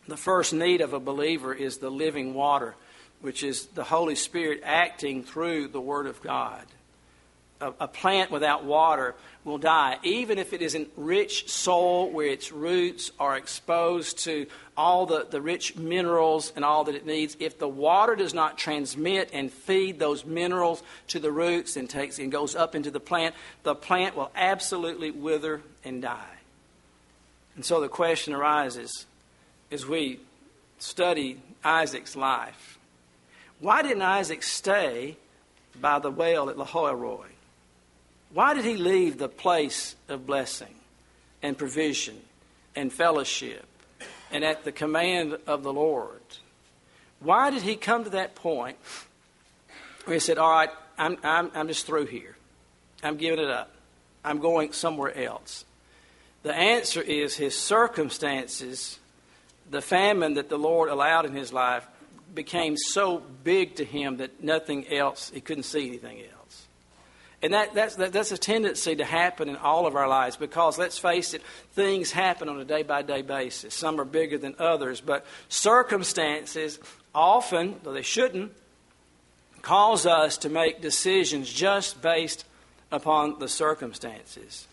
The 0.07 0.19
first 0.19 0.53
need 0.53 0.83
of 0.83 0.93
a 0.93 1.01
believer 1.01 1.55
is 1.55 1.79
the 1.79 1.91
living 1.91 2.35
water, 2.35 2.75
which 3.23 3.43
is 3.43 3.67
the 3.67 3.85
Holy 3.85 4.15
Spirit 4.15 4.61
acting 4.65 5.25
through 5.25 5.69
the 5.69 5.81
Word 5.81 6.07
of 6.07 6.21
God 6.21 6.67
a, 7.61 7.73
a 7.81 7.89
plant 7.89 8.31
without 8.31 8.65
water 8.65 9.15
will 9.45 9.59
die, 9.59 9.99
even 10.03 10.39
if 10.39 10.53
it 10.53 10.61
is 10.61 10.75
in 10.75 10.87
rich 10.97 11.49
soil 11.49 12.11
where 12.11 12.27
its 12.27 12.53
roots 12.53 13.11
are 13.19 13.37
exposed 13.37 14.19
to 14.19 14.47
all 14.77 15.07
the, 15.07 15.27
the 15.31 15.41
rich 15.41 15.77
minerals 15.77 16.53
and 16.57 16.65
all 16.65 16.85
that 16.85 16.95
it 16.95 17.07
needs. 17.07 17.37
If 17.41 17.59
the 17.59 17.69
water 17.69 18.17
does 18.17 18.35
not 18.35 18.59
transmit 18.59 19.31
and 19.33 19.51
feed 19.51 19.99
those 19.99 20.25
minerals 20.25 20.83
to 21.09 21.19
the 21.19 21.33
roots 21.33 21.77
and 21.77 21.89
takes 21.89 22.19
and 22.19 22.31
goes 22.31 22.55
up 22.55 22.75
into 22.75 22.91
the 22.91 23.01
plant, 23.01 23.35
the 23.63 23.75
plant 23.75 24.17
will 24.17 24.31
absolutely 24.35 25.11
wither 25.11 25.63
and 25.85 26.03
die. 26.03 26.37
And 27.57 27.65
so 27.65 27.81
the 27.81 27.89
question 27.89 28.35
arises 28.35 29.07
as 29.71 29.87
we 29.87 30.21
study 30.79 31.41
Isaac's 31.65 32.17
life. 32.17 32.79
Why 33.59 33.83
didn't 33.83 34.03
Isaac 34.03 34.43
stay 34.43 35.17
by 35.79 35.99
the 35.99 36.11
well 36.11 36.49
at 36.51 36.57
Lahairoi? 36.57 37.30
Why 38.33 38.55
did 38.55 38.65
he 38.65 38.77
leave 38.77 39.19
the 39.19 39.29
place 39.29 39.97
of 40.09 40.27
blessing 40.27 40.75
and 41.43 41.59
provision 41.59 42.21
and 42.77 42.93
fellowship 42.93 43.67
and 44.31 44.45
at 44.45 44.65
the 44.65 44.73
command 44.73 45.39
of 45.47 45.63
the 45.63 45.73
Lord? 45.73 46.21
Why 47.19 47.51
did 47.51 47.63
he 47.63 47.77
come 47.77 48.05
to 48.05 48.11
that 48.11 48.35
point 48.35 48.79
where 50.05 50.15
he 50.15 50.21
said, 50.21 50.39
All 50.39 50.51
right, 50.51 50.71
I'm, 50.97 51.17
I'm, 51.23 51.51
I'm 51.55 51.69
just 51.69 51.87
through 51.87 52.07
here. 52.07 52.37
I'm 53.03 53.17
giving 53.17 53.41
it 53.41 53.51
up. 53.51 53.71
I'm 54.25 54.39
going 54.39 54.73
somewhere 54.73 55.17
else? 55.17 55.65
The 56.43 56.55
answer 56.55 57.03
is 57.03 57.37
his 57.37 57.59
circumstances, 57.59 58.99
the 59.71 59.83
famine 59.83 60.35
that 60.35 60.49
the 60.49 60.59
Lord 60.59 60.89
allowed 60.89 61.27
in 61.27 61.35
his 61.35 61.53
life, 61.53 61.87
became 62.35 62.77
so 62.77 63.23
big 63.43 63.77
to 63.77 63.85
him 63.85 64.19
that 64.19 64.43
nothing 64.43 64.87
else, 64.89 65.31
he 65.35 65.41
couldn't 65.41 65.65
see 65.65 65.89
anything 65.89 66.21
else. 66.21 66.67
And 67.43 67.55
that, 67.55 67.73
that's, 67.75 67.97
that, 67.97 68.13
that's 68.13 68.33
a 68.33 68.39
tendency 68.39 68.97
to 68.97 69.05
happen 69.05 69.49
in 69.49 69.57
all 69.57 69.87
of 69.87 69.97
our 69.97 70.09
lives 70.09 70.37
because, 70.37 70.79
let's 70.79 70.99
face 70.99 71.33
it, 71.33 71.43
things 71.73 72.13
happen 72.13 72.49
on 72.49 72.61
a 72.61 72.65
day 72.65 72.83
by 72.83 73.01
day 73.03 73.23
basis. 73.23 73.75
Some 73.75 73.99
are 73.99 74.05
bigger 74.05 74.37
than 74.37 74.55
others, 74.59 75.01
but 75.01 75.25
circumstances 75.49 76.79
often, 77.15 77.77
though 77.83 77.95
they 77.95 78.03
shouldn't, 78.03 78.53
cause 79.63 80.05
us 80.05 80.39
to 80.39 80.49
make 80.51 80.83
decisions 80.83 81.51
just 81.51 82.03
based 82.03 82.45
upon 82.93 83.39
the 83.39 83.49
circumstances. 83.49 84.67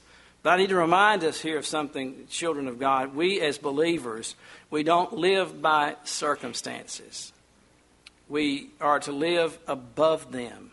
But 0.43 0.51
I 0.51 0.57
need 0.57 0.69
to 0.69 0.75
remind 0.75 1.23
us 1.23 1.39
here 1.39 1.57
of 1.57 1.65
something, 1.65 2.27
children 2.29 2.67
of 2.67 2.79
God. 2.79 3.15
We 3.15 3.39
as 3.41 3.57
believers, 3.57 4.35
we 4.69 4.83
don't 4.83 5.13
live 5.13 5.61
by 5.61 5.95
circumstances. 6.03 7.31
We 8.29 8.69
are 8.81 8.99
to 9.01 9.11
live 9.11 9.57
above 9.67 10.31
them. 10.31 10.71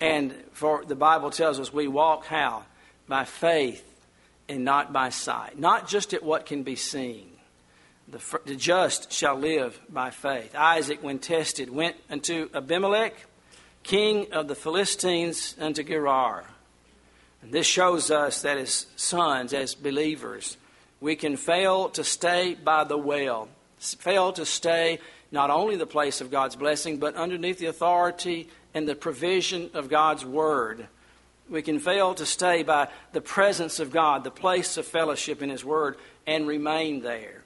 And 0.00 0.34
for 0.52 0.84
the 0.84 0.94
Bible 0.94 1.30
tells 1.30 1.58
us 1.58 1.72
we 1.72 1.88
walk 1.88 2.26
how? 2.26 2.64
By 3.08 3.24
faith 3.24 3.84
and 4.48 4.64
not 4.64 4.92
by 4.92 5.10
sight. 5.10 5.58
Not 5.58 5.88
just 5.88 6.14
at 6.14 6.22
what 6.22 6.46
can 6.46 6.62
be 6.62 6.76
seen. 6.76 7.30
The, 8.08 8.20
the 8.44 8.54
just 8.54 9.12
shall 9.12 9.36
live 9.36 9.80
by 9.88 10.10
faith. 10.10 10.54
Isaac, 10.54 11.02
when 11.02 11.18
tested, 11.18 11.70
went 11.70 11.96
unto 12.08 12.48
Abimelech, 12.54 13.14
king 13.82 14.32
of 14.32 14.46
the 14.48 14.54
Philistines, 14.54 15.56
unto 15.58 15.82
Gerar. 15.82 16.44
And 17.42 17.52
this 17.52 17.66
shows 17.66 18.10
us 18.10 18.42
that 18.42 18.58
as 18.58 18.86
sons, 18.96 19.52
as 19.52 19.74
believers, 19.74 20.56
we 21.00 21.16
can 21.16 21.36
fail 21.36 21.88
to 21.90 22.04
stay 22.04 22.54
by 22.54 22.84
the 22.84 22.98
well, 22.98 23.48
fail 23.78 24.32
to 24.34 24.46
stay 24.46 25.00
not 25.32 25.50
only 25.50 25.76
the 25.76 25.86
place 25.86 26.20
of 26.20 26.30
God's 26.30 26.56
blessing, 26.56 26.98
but 26.98 27.16
underneath 27.16 27.58
the 27.58 27.66
authority 27.66 28.48
and 28.76 28.86
the 28.86 28.94
provision 28.94 29.70
of 29.72 29.88
God's 29.88 30.22
Word. 30.22 30.86
We 31.48 31.62
can 31.62 31.78
fail 31.78 32.14
to 32.16 32.26
stay 32.26 32.62
by 32.62 32.88
the 33.12 33.22
presence 33.22 33.80
of 33.80 33.90
God, 33.90 34.22
the 34.22 34.30
place 34.30 34.76
of 34.76 34.86
fellowship 34.86 35.40
in 35.40 35.48
His 35.48 35.64
Word, 35.64 35.96
and 36.26 36.46
remain 36.46 37.00
there. 37.00 37.42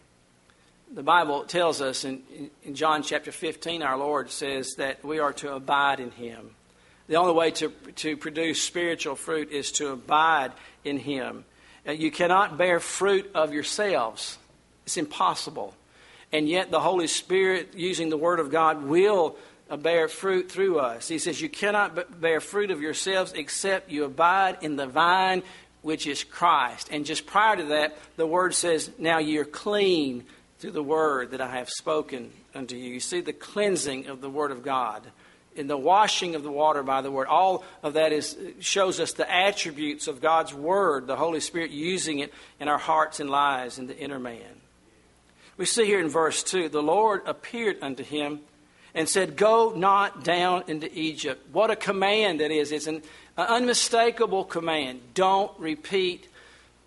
The 0.92 1.04
Bible 1.04 1.44
tells 1.44 1.80
us 1.80 2.04
in, 2.04 2.22
in 2.64 2.74
John 2.74 3.04
chapter 3.04 3.30
15, 3.30 3.80
our 3.80 3.96
Lord 3.96 4.32
says 4.32 4.74
that 4.78 5.04
we 5.04 5.20
are 5.20 5.32
to 5.34 5.54
abide 5.54 6.00
in 6.00 6.10
Him. 6.10 6.50
The 7.06 7.14
only 7.14 7.32
way 7.32 7.52
to, 7.52 7.68
to 7.68 8.16
produce 8.16 8.60
spiritual 8.60 9.14
fruit 9.14 9.52
is 9.52 9.70
to 9.72 9.92
abide 9.92 10.50
in 10.82 10.98
Him. 10.98 11.44
Uh, 11.86 11.92
you 11.92 12.10
cannot 12.10 12.58
bear 12.58 12.80
fruit 12.80 13.30
of 13.36 13.54
yourselves, 13.54 14.36
it's 14.84 14.96
impossible. 14.96 15.76
And 16.32 16.48
yet, 16.48 16.72
the 16.72 16.80
Holy 16.80 17.06
Spirit, 17.06 17.74
using 17.76 18.08
the 18.08 18.16
Word 18.16 18.40
of 18.40 18.50
God, 18.50 18.82
will 18.82 19.36
Uh, 19.70 19.76
bear 19.76 20.08
fruit 20.08 20.50
through 20.50 20.80
us. 20.80 21.06
He 21.06 21.20
says, 21.20 21.40
You 21.40 21.48
cannot 21.48 22.20
bear 22.20 22.40
fruit 22.40 22.72
of 22.72 22.80
yourselves 22.80 23.32
except 23.32 23.88
you 23.88 24.02
abide 24.02 24.58
in 24.62 24.74
the 24.74 24.88
vine, 24.88 25.44
which 25.82 26.08
is 26.08 26.24
Christ. 26.24 26.88
And 26.90 27.06
just 27.06 27.24
prior 27.24 27.56
to 27.56 27.64
that, 27.66 27.96
the 28.16 28.26
word 28.26 28.52
says, 28.52 28.90
Now 28.98 29.18
you're 29.18 29.44
clean 29.44 30.24
through 30.58 30.72
the 30.72 30.82
word 30.82 31.30
that 31.30 31.40
I 31.40 31.56
have 31.56 31.70
spoken 31.70 32.32
unto 32.52 32.74
you. 32.74 32.94
You 32.94 33.00
see 33.00 33.20
the 33.20 33.32
cleansing 33.32 34.08
of 34.08 34.20
the 34.20 34.28
word 34.28 34.50
of 34.50 34.64
God. 34.64 35.06
In 35.54 35.68
the 35.68 35.76
washing 35.76 36.34
of 36.34 36.42
the 36.42 36.50
water 36.50 36.82
by 36.82 37.00
the 37.00 37.10
word, 37.10 37.28
all 37.28 37.64
of 37.84 37.94
that 37.94 38.12
is 38.12 38.36
shows 38.58 38.98
us 38.98 39.12
the 39.12 39.32
attributes 39.32 40.08
of 40.08 40.20
God's 40.20 40.52
word, 40.52 41.06
the 41.06 41.16
Holy 41.16 41.40
Spirit 41.40 41.70
using 41.70 42.18
it 42.18 42.34
in 42.58 42.66
our 42.66 42.78
hearts 42.78 43.20
and 43.20 43.30
lives 43.30 43.78
in 43.78 43.86
the 43.86 43.96
inner 43.96 44.18
man. 44.18 44.60
We 45.56 45.66
see 45.66 45.86
here 45.86 46.00
in 46.00 46.08
verse 46.08 46.42
2 46.42 46.70
the 46.70 46.82
Lord 46.82 47.22
appeared 47.26 47.78
unto 47.82 48.02
him 48.02 48.40
and 48.94 49.08
said, 49.08 49.36
Go 49.36 49.72
not 49.74 50.24
down 50.24 50.64
into 50.66 50.92
Egypt. 50.98 51.48
What 51.52 51.70
a 51.70 51.76
command 51.76 52.40
that 52.40 52.50
is. 52.50 52.72
It's 52.72 52.86
an 52.86 53.02
unmistakable 53.36 54.44
command. 54.44 55.00
Don't 55.14 55.52
repeat 55.58 56.28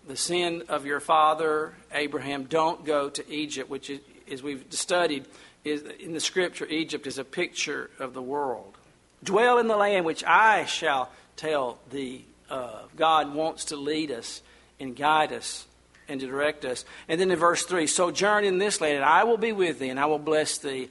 the 0.06 0.16
sin 0.16 0.62
of 0.68 0.86
your 0.86 1.00
father 1.00 1.74
Abraham. 1.92 2.44
Don't 2.44 2.84
go 2.84 3.08
to 3.08 3.32
Egypt, 3.32 3.70
which, 3.70 3.90
is, 3.90 4.00
as 4.30 4.42
we've 4.42 4.64
studied, 4.70 5.26
is 5.64 5.82
in 5.82 6.12
the 6.12 6.20
scripture, 6.20 6.66
Egypt 6.66 7.06
is 7.06 7.18
a 7.18 7.24
picture 7.24 7.90
of 7.98 8.12
the 8.12 8.22
world. 8.22 8.76
Dwell 9.22 9.58
in 9.58 9.68
the 9.68 9.76
land 9.76 10.04
which 10.04 10.22
I 10.24 10.66
shall 10.66 11.10
tell 11.36 11.78
thee 11.90 12.26
of. 12.50 12.94
God 12.96 13.34
wants 13.34 13.66
to 13.66 13.76
lead 13.76 14.10
us 14.10 14.42
and 14.78 14.94
guide 14.94 15.32
us 15.32 15.66
and 16.06 16.20
to 16.20 16.26
direct 16.26 16.66
us. 16.66 16.84
And 17.08 17.18
then 17.18 17.30
in 17.30 17.38
verse 17.38 17.64
3 17.64 17.86
Sojourn 17.86 18.44
in 18.44 18.58
this 18.58 18.80
land, 18.80 18.96
and 18.96 19.04
I 19.04 19.24
will 19.24 19.38
be 19.38 19.52
with 19.52 19.78
thee, 19.78 19.88
and 19.88 19.98
I 19.98 20.06
will 20.06 20.18
bless 20.18 20.58
thee 20.58 20.90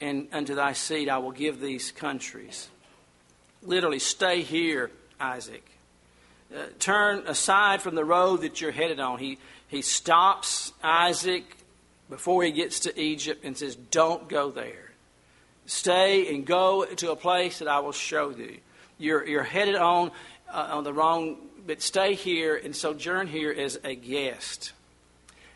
and 0.00 0.28
unto 0.32 0.54
thy 0.54 0.72
seed 0.72 1.08
I 1.08 1.18
will 1.18 1.32
give 1.32 1.60
these 1.60 1.90
countries. 1.90 2.68
Literally, 3.62 3.98
stay 3.98 4.42
here, 4.42 4.90
Isaac. 5.18 5.64
Uh, 6.54 6.66
turn 6.78 7.24
aside 7.26 7.82
from 7.82 7.94
the 7.94 8.04
road 8.04 8.42
that 8.42 8.60
you're 8.60 8.70
headed 8.70 9.00
on. 9.00 9.18
He, 9.18 9.38
he 9.68 9.82
stops 9.82 10.72
Isaac 10.82 11.44
before 12.08 12.44
he 12.44 12.52
gets 12.52 12.80
to 12.80 13.00
Egypt 13.00 13.44
and 13.44 13.56
says, 13.56 13.74
Don't 13.74 14.28
go 14.28 14.50
there. 14.50 14.92
Stay 15.66 16.32
and 16.32 16.46
go 16.46 16.84
to 16.84 17.10
a 17.10 17.16
place 17.16 17.58
that 17.58 17.66
I 17.66 17.80
will 17.80 17.92
show 17.92 18.30
you. 18.30 18.58
You're, 18.98 19.26
you're 19.26 19.42
headed 19.42 19.74
on, 19.74 20.12
uh, 20.52 20.68
on 20.72 20.84
the 20.84 20.92
wrong, 20.92 21.38
but 21.66 21.82
stay 21.82 22.14
here 22.14 22.54
and 22.56 22.74
sojourn 22.74 23.26
here 23.26 23.50
as 23.50 23.80
a 23.82 23.96
guest. 23.96 24.72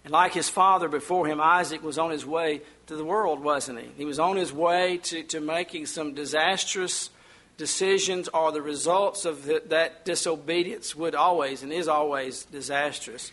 And 0.04 0.12
like 0.12 0.32
his 0.32 0.48
father 0.48 0.88
before 0.88 1.26
him, 1.26 1.40
Isaac 1.40 1.82
was 1.82 1.98
on 1.98 2.10
his 2.10 2.24
way 2.24 2.62
to 2.86 2.96
the 2.96 3.04
world, 3.04 3.42
wasn't 3.42 3.80
he? 3.80 3.88
He 3.96 4.04
was 4.04 4.18
on 4.18 4.36
his 4.36 4.52
way 4.52 4.98
to, 5.04 5.22
to 5.24 5.40
making 5.40 5.86
some 5.86 6.14
disastrous 6.14 7.10
decisions, 7.58 8.28
or 8.28 8.52
the 8.52 8.62
results 8.62 9.26
of 9.26 9.44
the, 9.44 9.62
that 9.66 10.06
disobedience 10.06 10.96
would 10.96 11.14
always 11.14 11.62
and 11.62 11.70
is 11.72 11.88
always 11.88 12.44
disastrous. 12.44 13.32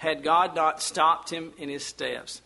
had 0.00 0.22
God 0.22 0.56
not 0.56 0.80
stopped 0.80 1.28
him 1.28 1.52
in 1.58 1.68
his 1.68 1.84
steps. 1.84 2.40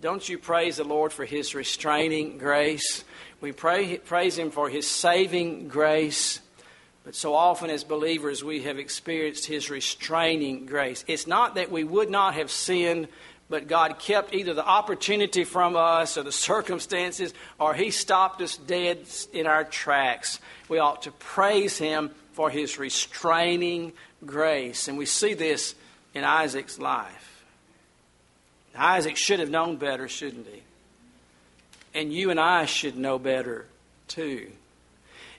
Don't 0.00 0.28
you 0.28 0.38
praise 0.38 0.76
the 0.76 0.84
Lord 0.84 1.12
for 1.12 1.24
his 1.24 1.52
restraining 1.54 2.38
grace? 2.38 3.04
We 3.40 3.50
pray, 3.50 3.98
praise 3.98 4.38
him 4.38 4.52
for 4.52 4.68
his 4.68 4.86
saving 4.86 5.66
grace. 5.66 6.40
But 7.04 7.14
so 7.14 7.34
often 7.34 7.68
as 7.68 7.84
believers, 7.84 8.42
we 8.42 8.62
have 8.62 8.78
experienced 8.78 9.46
his 9.46 9.68
restraining 9.68 10.64
grace. 10.64 11.04
It's 11.06 11.26
not 11.26 11.56
that 11.56 11.70
we 11.70 11.84
would 11.84 12.08
not 12.08 12.34
have 12.34 12.50
sinned, 12.50 13.08
but 13.50 13.68
God 13.68 13.98
kept 13.98 14.34
either 14.34 14.54
the 14.54 14.66
opportunity 14.66 15.44
from 15.44 15.76
us 15.76 16.16
or 16.16 16.22
the 16.22 16.32
circumstances, 16.32 17.34
or 17.60 17.74
he 17.74 17.90
stopped 17.90 18.40
us 18.40 18.56
dead 18.56 19.00
in 19.34 19.46
our 19.46 19.64
tracks. 19.64 20.40
We 20.70 20.78
ought 20.78 21.02
to 21.02 21.10
praise 21.12 21.76
him 21.76 22.10
for 22.32 22.48
his 22.48 22.78
restraining 22.78 23.92
grace. 24.24 24.88
And 24.88 24.96
we 24.96 25.04
see 25.04 25.34
this 25.34 25.74
in 26.14 26.24
Isaac's 26.24 26.78
life. 26.78 27.44
Isaac 28.74 29.16
should 29.16 29.40
have 29.40 29.50
known 29.50 29.76
better, 29.76 30.08
shouldn't 30.08 30.46
he? 30.46 30.62
And 31.94 32.12
you 32.12 32.30
and 32.30 32.40
I 32.40 32.64
should 32.64 32.96
know 32.96 33.18
better, 33.18 33.66
too. 34.08 34.50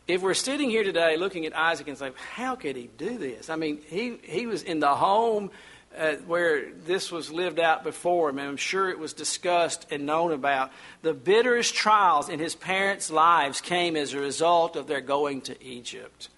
If 0.07 0.21
we're 0.21 0.35
sitting 0.35 0.69
here 0.69 0.83
today 0.83 1.17
looking 1.17 1.47
at 1.47 1.55
Isaac 1.55 1.87
and 1.87 1.97
saying, 1.97 2.13
how 2.33 2.55
could 2.55 2.75
he 2.75 2.89
do 2.95 3.17
this? 3.17 3.49
I 3.49 3.55
mean, 3.55 3.81
he, 3.87 4.17
he 4.21 4.45
was 4.45 4.61
in 4.61 4.79
the 4.79 4.93
home 4.93 5.49
uh, 5.97 6.13
where 6.27 6.71
this 6.85 7.11
was 7.11 7.31
lived 7.31 7.59
out 7.59 7.83
before 7.83 8.29
him, 8.29 8.37
and 8.37 8.47
I'm 8.47 8.57
sure 8.57 8.89
it 8.89 8.99
was 8.99 9.13
discussed 9.13 9.87
and 9.89 10.05
known 10.05 10.31
about. 10.31 10.71
The 11.01 11.13
bitterest 11.13 11.73
trials 11.73 12.29
in 12.29 12.37
his 12.37 12.53
parents' 12.53 13.09
lives 13.09 13.61
came 13.61 13.95
as 13.95 14.13
a 14.13 14.19
result 14.19 14.75
of 14.75 14.85
their 14.85 15.01
going 15.01 15.41
to 15.41 15.63
Egypt. 15.63 16.29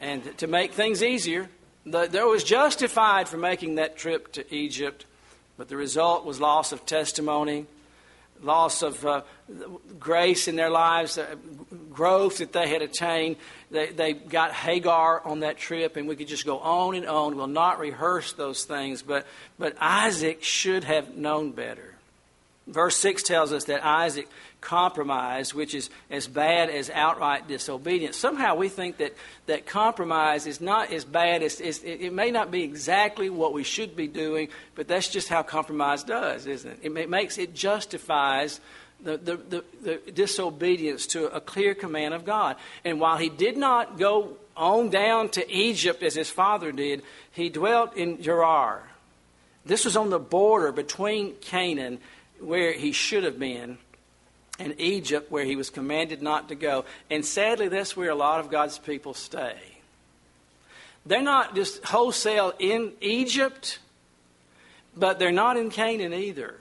And 0.00 0.36
to 0.38 0.48
make 0.48 0.72
things 0.72 1.00
easier, 1.00 1.48
the, 1.86 2.08
they 2.08 2.24
was 2.24 2.42
justified 2.42 3.28
for 3.28 3.36
making 3.36 3.76
that 3.76 3.96
trip 3.96 4.32
to 4.32 4.52
Egypt, 4.52 5.06
but 5.56 5.68
the 5.68 5.76
result 5.76 6.24
was 6.24 6.40
loss 6.40 6.72
of 6.72 6.86
testimony, 6.86 7.66
loss 8.42 8.82
of 8.82 9.04
uh, 9.06 9.22
grace 9.98 10.48
in 10.48 10.56
their 10.56 10.70
lives, 10.70 11.18
uh, 11.18 11.34
growth 11.90 12.38
that 12.38 12.52
they 12.52 12.68
had 12.68 12.82
attained. 12.82 13.36
They, 13.70 13.88
they 13.90 14.12
got 14.12 14.52
Hagar 14.52 15.22
on 15.24 15.40
that 15.40 15.58
trip, 15.58 15.96
and 15.96 16.08
we 16.08 16.16
could 16.16 16.28
just 16.28 16.44
go 16.44 16.58
on 16.58 16.94
and 16.94 17.06
on. 17.06 17.36
We'll 17.36 17.46
not 17.46 17.78
rehearse 17.78 18.32
those 18.32 18.64
things, 18.64 19.02
but, 19.02 19.26
but 19.58 19.76
Isaac 19.80 20.42
should 20.42 20.84
have 20.84 21.16
known 21.16 21.52
better. 21.52 21.94
Verse 22.66 22.96
6 22.96 23.22
tells 23.22 23.52
us 23.52 23.64
that 23.64 23.84
Isaac 23.84 24.28
compromised, 24.62 25.52
which 25.52 25.74
is 25.74 25.90
as 26.10 26.26
bad 26.26 26.70
as 26.70 26.88
outright 26.88 27.46
disobedience. 27.46 28.16
Somehow 28.16 28.54
we 28.54 28.70
think 28.70 28.96
that, 28.96 29.14
that 29.46 29.66
compromise 29.66 30.46
is 30.46 30.62
not 30.62 30.90
as 30.90 31.04
bad 31.04 31.42
as 31.42 31.60
it, 31.60 31.84
it 31.84 32.12
may 32.14 32.30
not 32.30 32.50
be 32.50 32.62
exactly 32.62 33.28
what 33.28 33.52
we 33.52 33.64
should 33.64 33.94
be 33.94 34.06
doing, 34.06 34.48
but 34.74 34.88
that's 34.88 35.08
just 35.08 35.28
how 35.28 35.42
compromise 35.42 36.04
does, 36.04 36.46
isn't 36.46 36.70
it? 36.70 36.78
It, 36.82 36.96
it 36.96 37.10
makes 37.10 37.36
it 37.36 37.54
justifies 37.54 38.60
the, 39.02 39.18
the, 39.18 39.36
the, 39.36 39.64
the 39.82 40.12
disobedience 40.12 41.08
to 41.08 41.26
a 41.34 41.40
clear 41.40 41.74
command 41.74 42.14
of 42.14 42.24
God. 42.24 42.56
And 42.84 43.00
while 43.00 43.18
he 43.18 43.28
did 43.28 43.56
not 43.56 43.98
go 43.98 44.36
on 44.56 44.90
down 44.90 45.28
to 45.30 45.52
Egypt 45.52 46.02
as 46.02 46.14
his 46.14 46.30
father 46.30 46.72
did, 46.72 47.02
he 47.32 47.48
dwelt 47.48 47.96
in 47.96 48.22
Gerar. 48.22 48.82
This 49.64 49.84
was 49.84 49.96
on 49.96 50.10
the 50.10 50.18
border 50.18 50.72
between 50.72 51.34
Canaan 51.36 51.98
where 52.40 52.72
he 52.72 52.92
should 52.92 53.24
have 53.24 53.38
been 53.38 53.78
and 54.62 54.80
Egypt 54.80 55.30
where 55.30 55.44
he 55.44 55.56
was 55.56 55.70
commanded 55.70 56.22
not 56.22 56.48
to 56.48 56.54
go. 56.54 56.84
And 57.10 57.24
sadly, 57.24 57.68
that's 57.68 57.96
where 57.96 58.10
a 58.10 58.14
lot 58.14 58.40
of 58.40 58.50
God's 58.50 58.78
people 58.78 59.14
stay. 59.14 59.56
They're 61.04 61.22
not 61.22 61.54
just 61.54 61.84
wholesale 61.84 62.52
in 62.58 62.92
Egypt, 63.00 63.78
but 64.96 65.18
they're 65.18 65.32
not 65.32 65.56
in 65.56 65.70
Canaan 65.70 66.14
either. 66.14 66.54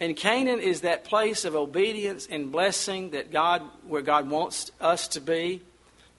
And 0.00 0.16
Canaan 0.16 0.60
is 0.60 0.82
that 0.82 1.04
place 1.04 1.44
of 1.44 1.56
obedience 1.56 2.28
and 2.30 2.52
blessing 2.52 3.10
that 3.10 3.32
God, 3.32 3.62
where 3.86 4.02
God 4.02 4.30
wants 4.30 4.70
us 4.80 5.08
to 5.08 5.20
be, 5.20 5.60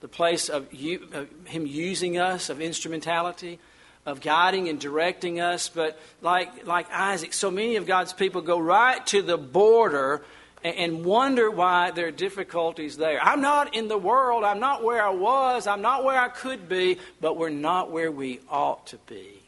the 0.02 0.10
place 0.10 0.50
of, 0.50 0.74
you, 0.74 1.08
of 1.14 1.30
Him 1.46 1.66
using 1.66 2.18
us, 2.18 2.50
of 2.50 2.60
instrumentality 2.60 3.60
of 4.06 4.22
guiding 4.22 4.70
and 4.70 4.80
directing 4.80 5.40
us. 5.40 5.70
But 5.70 6.00
like, 6.22 6.66
like 6.66 6.92
Isaac, 6.92 7.34
so 7.34 7.52
many 7.52 7.76
of 7.76 7.86
God's 7.86 8.14
people 8.14 8.42
go 8.42 8.60
right 8.60 9.06
to 9.08 9.22
the 9.22 9.38
border 9.38 10.24
and 10.64 11.06
wonder 11.06 11.50
why 11.50 11.92
there 11.92 12.08
are 12.08 12.12
difficulties 12.12 12.98
there. 12.98 13.20
I'm 13.22 13.42
not 13.42 13.76
in 13.76 13.88
the 13.88 13.98
world. 13.98 14.44
I'm 14.44 14.60
not 14.60 14.84
where 14.84 15.04
I 15.04 15.12
was. 15.12 15.68
I'm 15.68 15.82
not 15.82 16.04
where 16.04 16.20
I 16.20 16.28
could 16.28 16.68
be, 16.68 16.98
but 17.22 17.38
we're 17.38 17.50
not 17.50 17.92
where 17.92 18.12
we 18.12 18.42
ought 18.50 18.88
to 18.88 18.98
be. 19.08 19.42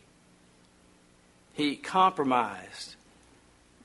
He 1.53 1.75
compromised. 1.75 2.95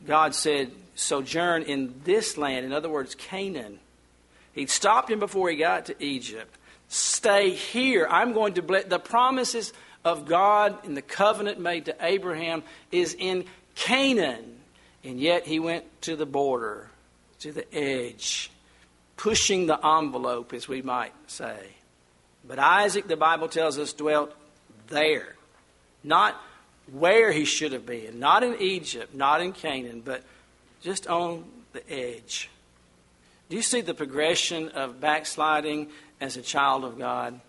God 0.07 0.35
said, 0.35 0.71
sojourn 0.95 1.63
in 1.65 2.01
this 2.05 2.37
land, 2.39 2.65
in 2.65 2.73
other 2.73 2.89
words, 2.89 3.15
Canaan. 3.15 3.81
He'd 4.55 4.71
stopped 4.71 5.11
him 5.11 5.19
before 5.19 5.51
he 5.51 5.57
got 5.57 5.87
to 5.87 6.03
Egypt. 6.03 6.57
Stay 6.89 7.51
here. 7.51 8.07
I'm 8.09 8.33
going 8.33 8.55
to 8.55 8.63
bless. 8.63 8.85
The 8.85 8.99
promises 8.99 9.73
of 10.05 10.27
God 10.27 10.85
in 10.85 10.95
the 10.95 11.03
covenant 11.03 11.59
made 11.59 11.87
to 11.87 11.97
Abraham 12.01 12.63
is 12.93 13.15
in 13.19 13.45
Canaan. 13.75 14.53
And 15.05 15.21
yet 15.21 15.47
he 15.47 15.59
went 15.59 15.85
to 16.03 16.17
the 16.17 16.27
border, 16.27 16.89
to 17.41 17.53
the 17.53 17.75
edge, 17.75 18.51
pushing 19.17 19.67
the 19.67 19.85
envelope, 19.87 20.53
as 20.53 20.69
we 20.69 20.83
might 20.83 21.13
say. 21.27 21.59
But 22.47 22.59
Isaac, 22.59 23.09
the 23.09 23.17
Bible 23.17 23.49
tells 23.49 23.79
us, 23.79 23.93
dwelt 23.93 24.35
there. 24.89 25.35
Not 26.05 26.41
where 26.93 27.33
he 27.33 27.45
should 27.45 27.73
have 27.73 27.85
been, 27.85 28.21
not 28.21 28.43
in 28.43 28.61
Egypt, 28.61 29.15
not 29.15 29.41
in 29.41 29.53
Canaan, 29.53 30.03
but 30.05 30.23
just 30.81 31.09
on 31.09 31.45
the 31.73 31.91
edge. 31.91 32.49
Do 33.49 33.57
you 33.57 33.63
see 33.63 33.81
the 33.81 33.95
progression 33.95 34.71
of 34.71 35.01
backsliding 35.01 35.89
as 36.21 36.37
a 36.37 36.43
child 36.43 36.85
of 36.85 36.99
God? 36.99 37.41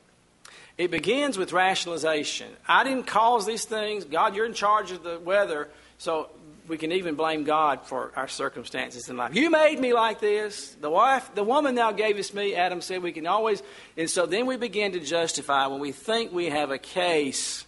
It 0.78 0.92
begins 0.92 1.38
with 1.38 1.54
rationalization. 1.54 2.50
I 2.68 2.84
didn't 2.84 3.06
cause 3.06 3.46
these 3.46 3.66
things. 3.66 4.06
God, 4.06 4.36
you're 4.36 4.46
in 4.46 4.54
charge 4.54 4.92
of 4.92 5.04
the 5.04 5.20
weather. 5.20 5.70
So 5.98 6.30
we 6.68 6.78
can 6.78 6.92
even 6.92 7.16
blame 7.16 7.44
God 7.44 7.86
for 7.86 8.12
our 8.16 8.28
circumstances 8.28 9.10
in 9.10 9.18
life. 9.18 9.36
You 9.36 9.50
made 9.50 9.80
me 9.80 9.94
like 9.94 10.20
this. 10.20 10.76
The 10.82 10.90
wife, 10.90 11.34
the 11.36 11.44
woman 11.44 11.76
thou 11.76 11.92
gavest 11.92 12.34
me. 12.34 12.56
Adam 12.56 12.82
said 12.82 13.02
we 13.02 13.12
can 13.12 13.28
always. 13.28 13.64
And 13.96 14.10
so 14.10 14.26
then 14.26 14.46
we 14.46 14.58
begin 14.58 14.92
to 14.94 15.00
justify 15.00 15.68
when 15.68 15.80
we 15.80 15.92
think 15.92 16.32
we 16.32 16.50
have 16.50 16.72
a 16.72 16.78
case 16.78 17.66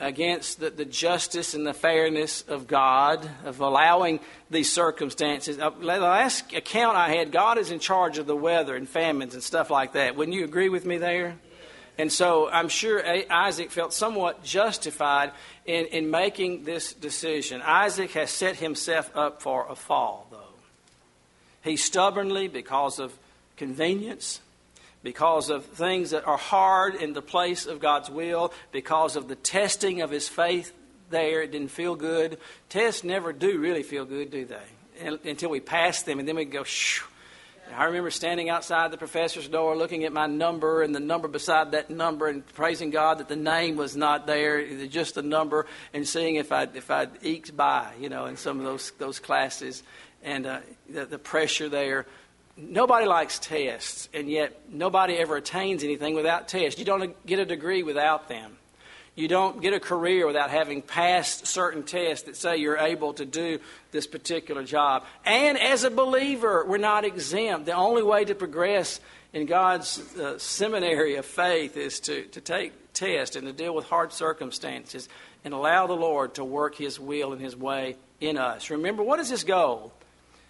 against 0.00 0.60
the, 0.60 0.70
the 0.70 0.86
justice 0.86 1.52
and 1.52 1.66
the 1.66 1.74
fairness 1.74 2.42
of 2.48 2.66
God, 2.66 3.28
of 3.44 3.60
allowing 3.60 4.18
these 4.48 4.72
circumstances. 4.72 5.58
Uh, 5.58 5.70
the 5.70 5.84
last 5.84 6.52
account 6.54 6.96
I 6.96 7.10
had, 7.10 7.30
God 7.30 7.58
is 7.58 7.70
in 7.70 7.78
charge 7.78 8.16
of 8.16 8.26
the 8.26 8.36
weather 8.36 8.74
and 8.74 8.88
famines 8.88 9.34
and 9.34 9.42
stuff 9.42 9.70
like 9.70 9.92
that. 9.92 10.16
Wouldn't 10.16 10.34
you 10.34 10.44
agree 10.44 10.70
with 10.70 10.86
me 10.86 10.96
there? 10.96 11.36
And 12.00 12.10
so 12.10 12.48
I'm 12.48 12.70
sure 12.70 13.04
Isaac 13.30 13.70
felt 13.70 13.92
somewhat 13.92 14.42
justified 14.42 15.32
in, 15.66 15.84
in 15.86 16.10
making 16.10 16.64
this 16.64 16.94
decision. 16.94 17.60
Isaac 17.60 18.12
has 18.12 18.30
set 18.30 18.56
himself 18.56 19.14
up 19.14 19.42
for 19.42 19.66
a 19.68 19.74
fall, 19.74 20.26
though. 20.30 20.38
He 21.62 21.76
stubbornly, 21.76 22.48
because 22.48 23.00
of 23.00 23.12
convenience, 23.58 24.40
because 25.02 25.50
of 25.50 25.66
things 25.66 26.12
that 26.12 26.26
are 26.26 26.38
hard 26.38 26.94
in 26.94 27.12
the 27.12 27.20
place 27.20 27.66
of 27.66 27.80
God's 27.80 28.08
will, 28.08 28.54
because 28.72 29.14
of 29.14 29.28
the 29.28 29.36
testing 29.36 30.00
of 30.00 30.10
his 30.10 30.26
faith 30.26 30.72
there, 31.10 31.42
it 31.42 31.52
didn't 31.52 31.70
feel 31.70 31.96
good. 31.96 32.38
Tests 32.70 33.04
never 33.04 33.30
do 33.34 33.58
really 33.58 33.82
feel 33.82 34.06
good, 34.06 34.30
do 34.30 34.46
they? 34.46 35.28
Until 35.28 35.50
we 35.50 35.60
pass 35.60 36.02
them, 36.02 36.18
and 36.18 36.26
then 36.26 36.36
we 36.36 36.46
go, 36.46 36.64
shoo, 36.64 37.04
I 37.76 37.84
remember 37.84 38.10
standing 38.10 38.50
outside 38.50 38.90
the 38.90 38.98
professor's 38.98 39.48
door 39.48 39.76
looking 39.76 40.04
at 40.04 40.12
my 40.12 40.26
number 40.26 40.82
and 40.82 40.94
the 40.94 41.00
number 41.00 41.28
beside 41.28 41.72
that 41.72 41.90
number 41.90 42.26
and 42.26 42.46
praising 42.54 42.90
God 42.90 43.18
that 43.18 43.28
the 43.28 43.36
name 43.36 43.76
was 43.76 43.96
not 43.96 44.26
there, 44.26 44.86
just 44.86 45.14
the 45.14 45.22
number, 45.22 45.66
and 45.94 46.06
seeing 46.06 46.36
if 46.36 46.52
I'd, 46.52 46.74
if 46.76 46.90
I'd 46.90 47.10
eked 47.22 47.56
by, 47.56 47.92
you 48.00 48.08
know, 48.08 48.26
in 48.26 48.36
some 48.36 48.58
of 48.58 48.64
those, 48.64 48.92
those 48.98 49.18
classes 49.18 49.82
and 50.22 50.46
uh, 50.46 50.60
the, 50.88 51.06
the 51.06 51.18
pressure 51.18 51.68
there. 51.68 52.06
Nobody 52.56 53.06
likes 53.06 53.38
tests, 53.38 54.08
and 54.12 54.28
yet 54.28 54.60
nobody 54.68 55.16
ever 55.16 55.36
attains 55.36 55.82
anything 55.82 56.14
without 56.14 56.48
tests. 56.48 56.78
You 56.78 56.84
don't 56.84 57.26
get 57.26 57.38
a 57.38 57.46
degree 57.46 57.82
without 57.82 58.28
them. 58.28 58.56
You 59.20 59.28
don't 59.28 59.60
get 59.60 59.74
a 59.74 59.80
career 59.80 60.26
without 60.26 60.48
having 60.48 60.80
passed 60.80 61.46
certain 61.46 61.82
tests 61.82 62.24
that 62.24 62.36
say 62.36 62.56
you're 62.56 62.78
able 62.78 63.12
to 63.14 63.26
do 63.26 63.58
this 63.90 64.06
particular 64.06 64.64
job. 64.64 65.04
And 65.26 65.58
as 65.58 65.84
a 65.84 65.90
believer, 65.90 66.64
we're 66.66 66.78
not 66.78 67.04
exempt. 67.04 67.66
The 67.66 67.74
only 67.74 68.02
way 68.02 68.24
to 68.24 68.34
progress 68.34 68.98
in 69.34 69.44
God's 69.44 70.16
uh, 70.16 70.38
seminary 70.38 71.16
of 71.16 71.26
faith 71.26 71.76
is 71.76 72.00
to, 72.00 72.24
to 72.28 72.40
take 72.40 72.72
tests 72.94 73.36
and 73.36 73.46
to 73.46 73.52
deal 73.52 73.74
with 73.74 73.84
hard 73.84 74.14
circumstances 74.14 75.06
and 75.44 75.52
allow 75.52 75.86
the 75.86 75.92
Lord 75.92 76.34
to 76.36 76.44
work 76.44 76.74
His 76.76 76.98
will 76.98 77.34
and 77.34 77.42
His 77.42 77.54
way 77.54 77.96
in 78.22 78.38
us. 78.38 78.70
Remember, 78.70 79.02
what 79.02 79.20
is 79.20 79.28
His 79.28 79.44
goal? 79.44 79.92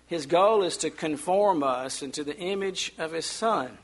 His 0.07 0.27
goal 0.27 0.63
is 0.63 0.77
to 0.79 0.91
conform 0.91 1.65
us 1.65 2.03
into 2.03 2.23
the 2.23 2.39
image 2.39 2.93
of 2.99 3.11
His 3.11 3.27
Son. 3.27 3.79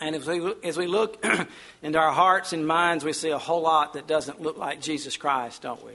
And 0.00 0.14
as 0.14 0.26
we, 0.26 0.54
as 0.62 0.76
we 0.76 0.86
look 0.86 1.24
into 1.82 1.98
our 1.98 2.12
hearts 2.12 2.52
and 2.52 2.66
minds, 2.66 3.04
we 3.04 3.12
see 3.12 3.30
a 3.30 3.38
whole 3.38 3.62
lot 3.62 3.94
that 3.94 4.06
doesn't 4.06 4.40
look 4.40 4.58
like 4.58 4.80
Jesus 4.80 5.16
Christ, 5.16 5.62
don't 5.62 5.84
we? 5.84 5.92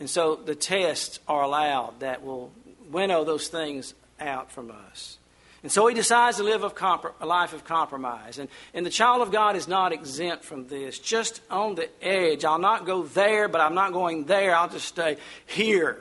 And 0.00 0.08
so 0.08 0.36
the 0.36 0.54
tests 0.54 1.18
are 1.26 1.42
allowed 1.42 2.00
that 2.00 2.24
will 2.24 2.52
winnow 2.90 3.24
those 3.24 3.48
things 3.48 3.94
out 4.20 4.50
from 4.52 4.70
us. 4.70 5.18
And 5.62 5.72
so 5.72 5.86
he 5.88 5.94
decides 5.94 6.36
to 6.36 6.44
live 6.44 6.62
a 6.62 7.26
life 7.26 7.52
of 7.52 7.64
compromise. 7.64 8.38
And, 8.38 8.48
and 8.74 8.86
the 8.86 8.90
child 8.90 9.22
of 9.22 9.32
God 9.32 9.56
is 9.56 9.66
not 9.66 9.92
exempt 9.92 10.44
from 10.44 10.68
this, 10.68 11.00
just 11.00 11.40
on 11.50 11.74
the 11.74 11.88
edge. 12.00 12.44
I'll 12.44 12.60
not 12.60 12.86
go 12.86 13.02
there, 13.02 13.48
but 13.48 13.60
I'm 13.60 13.74
not 13.74 13.92
going 13.92 14.24
there. 14.24 14.54
I'll 14.54 14.68
just 14.68 14.86
stay 14.86 15.16
here. 15.46 15.98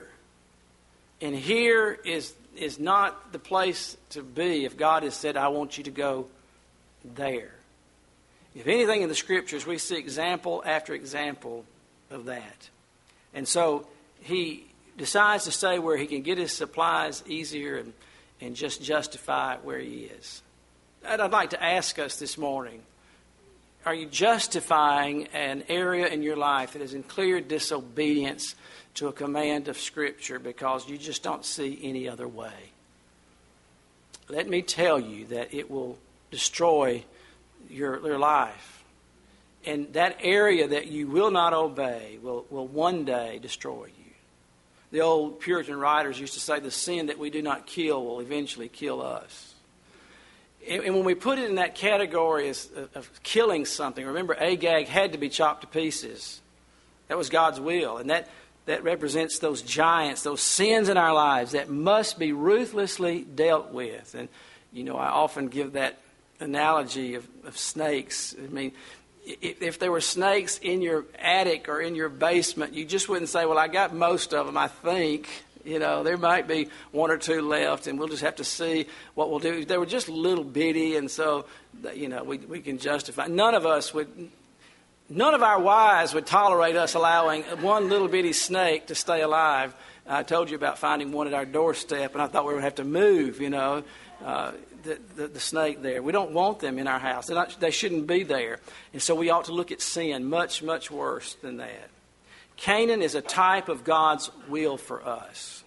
And 1.22 1.36
here 1.36 1.98
is, 2.06 2.34
is 2.56 2.78
not 2.78 3.32
the 3.32 3.40
place 3.40 3.98
to 4.12 4.22
be 4.22 4.66
if 4.66 4.78
God 4.78 5.02
has 5.02 5.16
said, 5.16 5.38
I 5.38 5.48
want 5.48 5.80
you 5.80 5.86
to 5.86 5.92
go 5.92 6.28
there. 7.04 7.52
If 8.56 8.68
anything 8.68 9.02
in 9.02 9.10
the 9.10 9.16
scriptures, 9.16 9.66
we 9.66 9.78
see 9.78 9.98
example 9.98 10.64
after 10.66 10.94
example 10.94 11.66
of 12.10 12.26
that. 12.26 12.70
And 13.34 13.48
so 13.48 13.88
he 14.22 14.66
decides 14.98 15.44
to 15.44 15.52
stay 15.52 15.80
where 15.80 15.98
he 15.98 16.08
can 16.08 16.22
get 16.24 16.38
his 16.38 16.52
supplies 16.52 17.24
easier 17.28 17.78
and, 17.78 17.94
and 18.42 18.56
just 18.56 18.82
justify 18.82 19.58
where 19.58 19.80
he 19.80 20.06
is. 20.06 20.42
And 21.06 21.22
I'd 21.22 21.32
like 21.32 21.52
to 21.52 21.64
ask 21.64 22.00
us 22.00 22.18
this 22.18 22.38
morning 22.38 22.82
are 23.86 23.94
you 23.94 24.08
justifying 24.08 25.28
an 25.28 25.64
area 25.70 26.08
in 26.08 26.22
your 26.22 26.36
life 26.36 26.74
that 26.74 26.82
is 26.82 26.94
in 26.94 27.04
clear 27.04 27.40
disobedience 27.40 28.54
to 28.96 29.08
a 29.08 29.14
command 29.14 29.70
of 29.70 29.78
Scripture 29.78 30.40
because 30.40 30.90
you 30.90 30.98
just 30.98 31.24
don't 31.24 31.46
see 31.46 31.80
any 31.84 32.10
other 32.10 32.28
way? 32.28 32.72
Let 34.28 34.50
me 34.50 34.62
tell 34.62 35.00
you 35.00 35.28
that 35.28 35.54
it 35.54 35.72
will 35.72 35.98
destroy 36.32 37.04
your, 37.70 38.06
your 38.06 38.20
life. 38.20 38.84
And 39.66 39.92
that 39.94 40.18
area 40.22 40.68
that 40.70 40.88
you 40.88 41.08
will 41.08 41.32
not 41.32 41.54
obey 41.54 42.20
will, 42.22 42.46
will 42.50 42.68
one 42.68 43.06
day 43.06 43.40
destroy 43.42 43.86
you. 43.86 44.12
The 44.92 45.02
old 45.02 45.42
Puritan 45.42 45.78
writers 45.78 46.20
used 46.20 46.34
to 46.36 46.40
say 46.40 46.60
the 46.60 46.72
sin 46.72 47.08
that 47.08 47.20
we 47.20 47.30
do 47.30 47.42
not 47.42 47.68
kill 47.68 48.06
will 48.06 48.22
eventually 48.22 48.70
kill 48.70 49.02
us. 49.02 49.54
And, 50.70 50.84
and 50.84 50.96
when 50.96 51.04
we 51.04 51.16
put 51.16 51.40
it 51.40 51.50
in 51.50 51.56
that 51.56 51.76
category 51.76 52.50
of, 52.50 52.90
of 52.96 53.24
killing 53.24 53.66
something, 53.66 54.06
remember 54.06 54.36
Agag 54.36 54.88
had 54.88 55.12
to 55.12 55.18
be 55.18 55.28
chopped 55.28 55.62
to 55.62 55.68
pieces. 55.68 56.40
That 57.10 57.18
was 57.18 57.30
God's 57.30 57.60
will. 57.60 57.98
And 57.98 58.10
that, 58.10 58.30
that 58.66 58.84
represents 58.84 59.40
those 59.40 59.62
giants, 59.62 60.24
those 60.24 60.42
sins 60.42 60.88
in 60.88 60.96
our 60.96 61.14
lives 61.14 61.52
that 61.52 61.70
must 61.70 62.18
be 62.18 62.32
ruthlessly 62.32 63.24
dealt 63.24 63.72
with. 63.72 64.16
And, 64.16 64.30
you 64.72 64.86
know, 64.86 64.96
I 64.96 65.10
often 65.10 65.48
give 65.48 65.74
that 65.74 66.00
analogy 66.40 67.16
of, 67.16 67.28
of 67.46 67.58
snakes. 67.58 68.36
I 68.38 68.48
mean, 68.48 68.72
if, 69.26 69.62
if 69.62 69.80
there 69.80 69.92
were 69.92 70.02
snakes 70.02 70.58
in 70.60 70.82
your 70.82 71.06
attic 71.20 71.70
or 71.70 71.82
in 71.82 71.96
your 71.96 72.10
basement, 72.10 72.74
you 72.74 72.86
just 72.86 73.10
wouldn't 73.10 73.30
say, 73.30 73.46
Well, 73.46 73.58
I 73.58 73.68
got 73.68 73.94
most 73.94 74.34
of 74.34 74.46
them, 74.46 74.58
I 74.58 74.68
think. 74.68 75.28
You 75.66 75.80
know, 75.80 76.02
there 76.02 76.16
might 76.16 76.48
be 76.48 76.70
one 76.92 77.12
or 77.12 77.18
two 77.18 77.42
left, 77.42 77.88
and 77.88 78.00
we'll 78.00 78.08
just 78.08 78.24
have 78.24 78.38
to 78.38 78.46
see 78.46 78.88
what 79.16 79.30
we'll 79.30 79.40
do. 79.40 79.66
They 79.66 79.78
were 79.78 79.86
just 79.86 80.08
little 80.08 80.46
bitty, 80.46 80.96
and 80.96 81.12
so, 81.12 81.46
you 81.94 82.08
know, 82.08 82.24
we, 82.24 82.38
we 82.38 82.62
can 82.62 82.78
justify. 82.78 83.28
None 83.28 83.54
of 83.54 83.66
us 83.66 83.94
would, 83.94 84.32
none 85.10 85.34
of 85.34 85.44
our 85.44 85.60
wives 85.60 86.14
would 86.14 86.26
tolerate 86.26 86.78
us 86.78 86.94
allowing 86.94 87.44
one 87.62 87.90
little 87.90 88.08
bitty 88.08 88.32
snake 88.32 88.88
to 88.88 88.96
stay 88.96 89.22
alive. 89.22 89.76
I 90.08 90.24
told 90.24 90.50
you 90.50 90.56
about 90.56 90.80
finding 90.80 91.12
one 91.12 91.28
at 91.28 91.34
our 91.34 91.46
doorstep, 91.46 92.14
and 92.14 92.22
I 92.22 92.28
thought 92.28 92.46
we 92.46 92.54
would 92.54 92.64
have 92.64 92.76
to 92.76 92.86
move, 92.86 93.42
you 93.42 93.50
know. 93.50 93.84
Uh, 94.24 94.54
the, 94.84 95.00
the, 95.16 95.28
the, 95.28 95.40
snake 95.40 95.82
there. 95.82 96.02
We 96.02 96.12
don't 96.12 96.32
want 96.32 96.60
them 96.60 96.80
in 96.80 96.88
our 96.88 97.00
house. 97.00 97.30
Not, 97.30 97.60
they 97.60 97.72
shouldn't 97.72 98.08
be 98.08 98.24
there. 98.24 98.60
And 98.94 99.02
so 99.02 99.16
we 99.16 99.30
ought 99.30 99.46
to 99.46 99.54
look 99.54 99.72
at 99.72 99.82
sin 99.82 100.26
much, 100.26 100.64
much 100.64 100.90
worse 100.92 101.36
than 101.36 101.58
that. 101.58 101.90
Canaan 102.56 103.02
is 103.02 103.16
a 103.16 103.22
type 103.22 103.70
of 103.70 103.84
God's 103.84 104.32
will 104.48 104.78
for 104.78 105.06
us. 105.08 105.64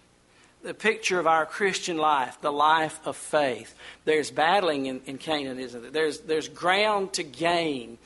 The 0.63 0.75
picture 0.75 1.19
of 1.19 1.27
our 1.27 1.47
Christian 1.47 1.97
life, 1.97 2.39
the 2.41 2.53
life 2.53 2.99
of 3.07 3.17
faith. 3.17 3.75
There's 4.05 4.31
battling 4.31 4.87
in, 4.87 5.01
in 5.07 5.17
Canaan, 5.17 5.59
isn't 5.59 5.81
there? 5.81 5.91
There's, 5.91 6.21
there's 6.21 6.49
ground 6.49 7.15
to 7.15 7.23
gain 7.23 7.97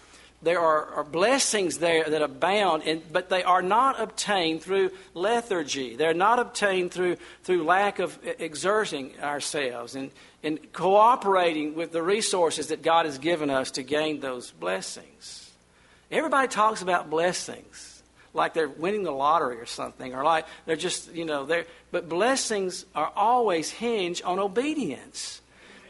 there 0.45 0.61
are, 0.61 0.87
are, 0.95 1.05
blessings 1.05 1.79
there 1.79 2.05
that 2.05 2.23
abound, 2.23 2.83
and, 2.85 3.03
but 3.13 3.29
they 3.29 3.43
are 3.43 3.63
not 3.63 4.01
obtained 4.01 4.63
through 4.63 4.91
lethargy. 5.15 5.97
They're 5.97 6.15
not 6.15 6.39
obtained 6.39 6.93
through, 6.93 7.17
through 7.43 7.65
lack 7.65 7.99
of 7.99 8.19
exerting 8.39 9.13
ourselves 9.21 9.95
and, 9.95 10.11
and 10.43 10.73
cooperating 10.73 11.75
with 11.75 11.93
the 11.93 12.03
resources 12.03 12.69
that 12.69 12.83
God 12.83 13.07
has 13.07 13.19
given 13.19 13.51
us 13.51 13.73
to 13.73 13.83
gain 13.83 14.21
those 14.21 14.51
blessings. 14.51 15.51
Everybody 16.11 16.49
talks 16.49 16.83
about 16.83 17.11
blessings 17.11 18.03
like 18.35 18.53
they're 18.53 18.69
winning 18.69 19.05
the 19.05 19.13
lottery 19.13 19.57
or 19.57 19.67
something, 19.67 20.15
or 20.15 20.25
like 20.25 20.47
they're 20.67 20.77
just, 20.77 21.13
you 21.15 21.25
know, 21.25 21.47
they're, 21.47 21.67
but 21.93 22.09
blessings 22.09 22.85
are 22.95 23.11
always 23.17 23.71
hinged 23.71 24.23
on 24.25 24.39
obedience. 24.39 25.41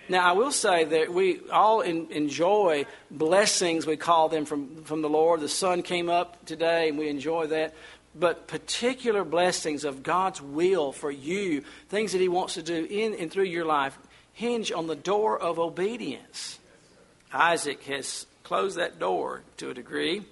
Now, 0.09 0.29
I 0.29 0.33
will 0.33 0.53
say 0.53 0.85
that 0.85 1.12
we 1.12 1.40
all 1.51 1.81
in, 1.81 2.11
enjoy 2.11 2.87
blessings, 3.11 3.87
we 3.87 3.97
call 3.97 4.29
them 4.29 4.45
from, 4.45 4.85
from 4.85 5.03
the 5.03 5.09
Lord. 5.09 5.40
The 5.40 5.49
sun 5.49 5.83
came 5.83 6.09
up 6.09 6.45
today, 6.45 6.88
and 6.88 6.99
we 6.99 7.09
enjoy 7.09 7.47
that. 7.49 7.75
But 8.14 8.47
particular 8.47 9.25
blessings 9.25 9.85
of 9.85 10.03
God's 10.03 10.40
will 10.40 10.93
for 10.93 11.11
you, 11.11 11.64
things 11.88 12.12
that 12.12 12.21
He 12.21 12.29
wants 12.29 12.55
to 12.55 12.62
do 12.62 12.87
in 12.88 13.14
and 13.14 13.31
through 13.31 13.45
your 13.45 13.64
life, 13.64 13.99
hinge 14.33 14.71
on 14.73 14.87
the 14.87 14.97
door 14.97 15.38
of 15.38 15.59
obedience. 15.59 16.59
Isaac 17.33 17.83
has 17.85 18.27
closed 18.45 18.77
that 18.77 18.99
door 18.99 19.43
to 19.57 19.71
a 19.71 19.75
degree. 19.75 20.23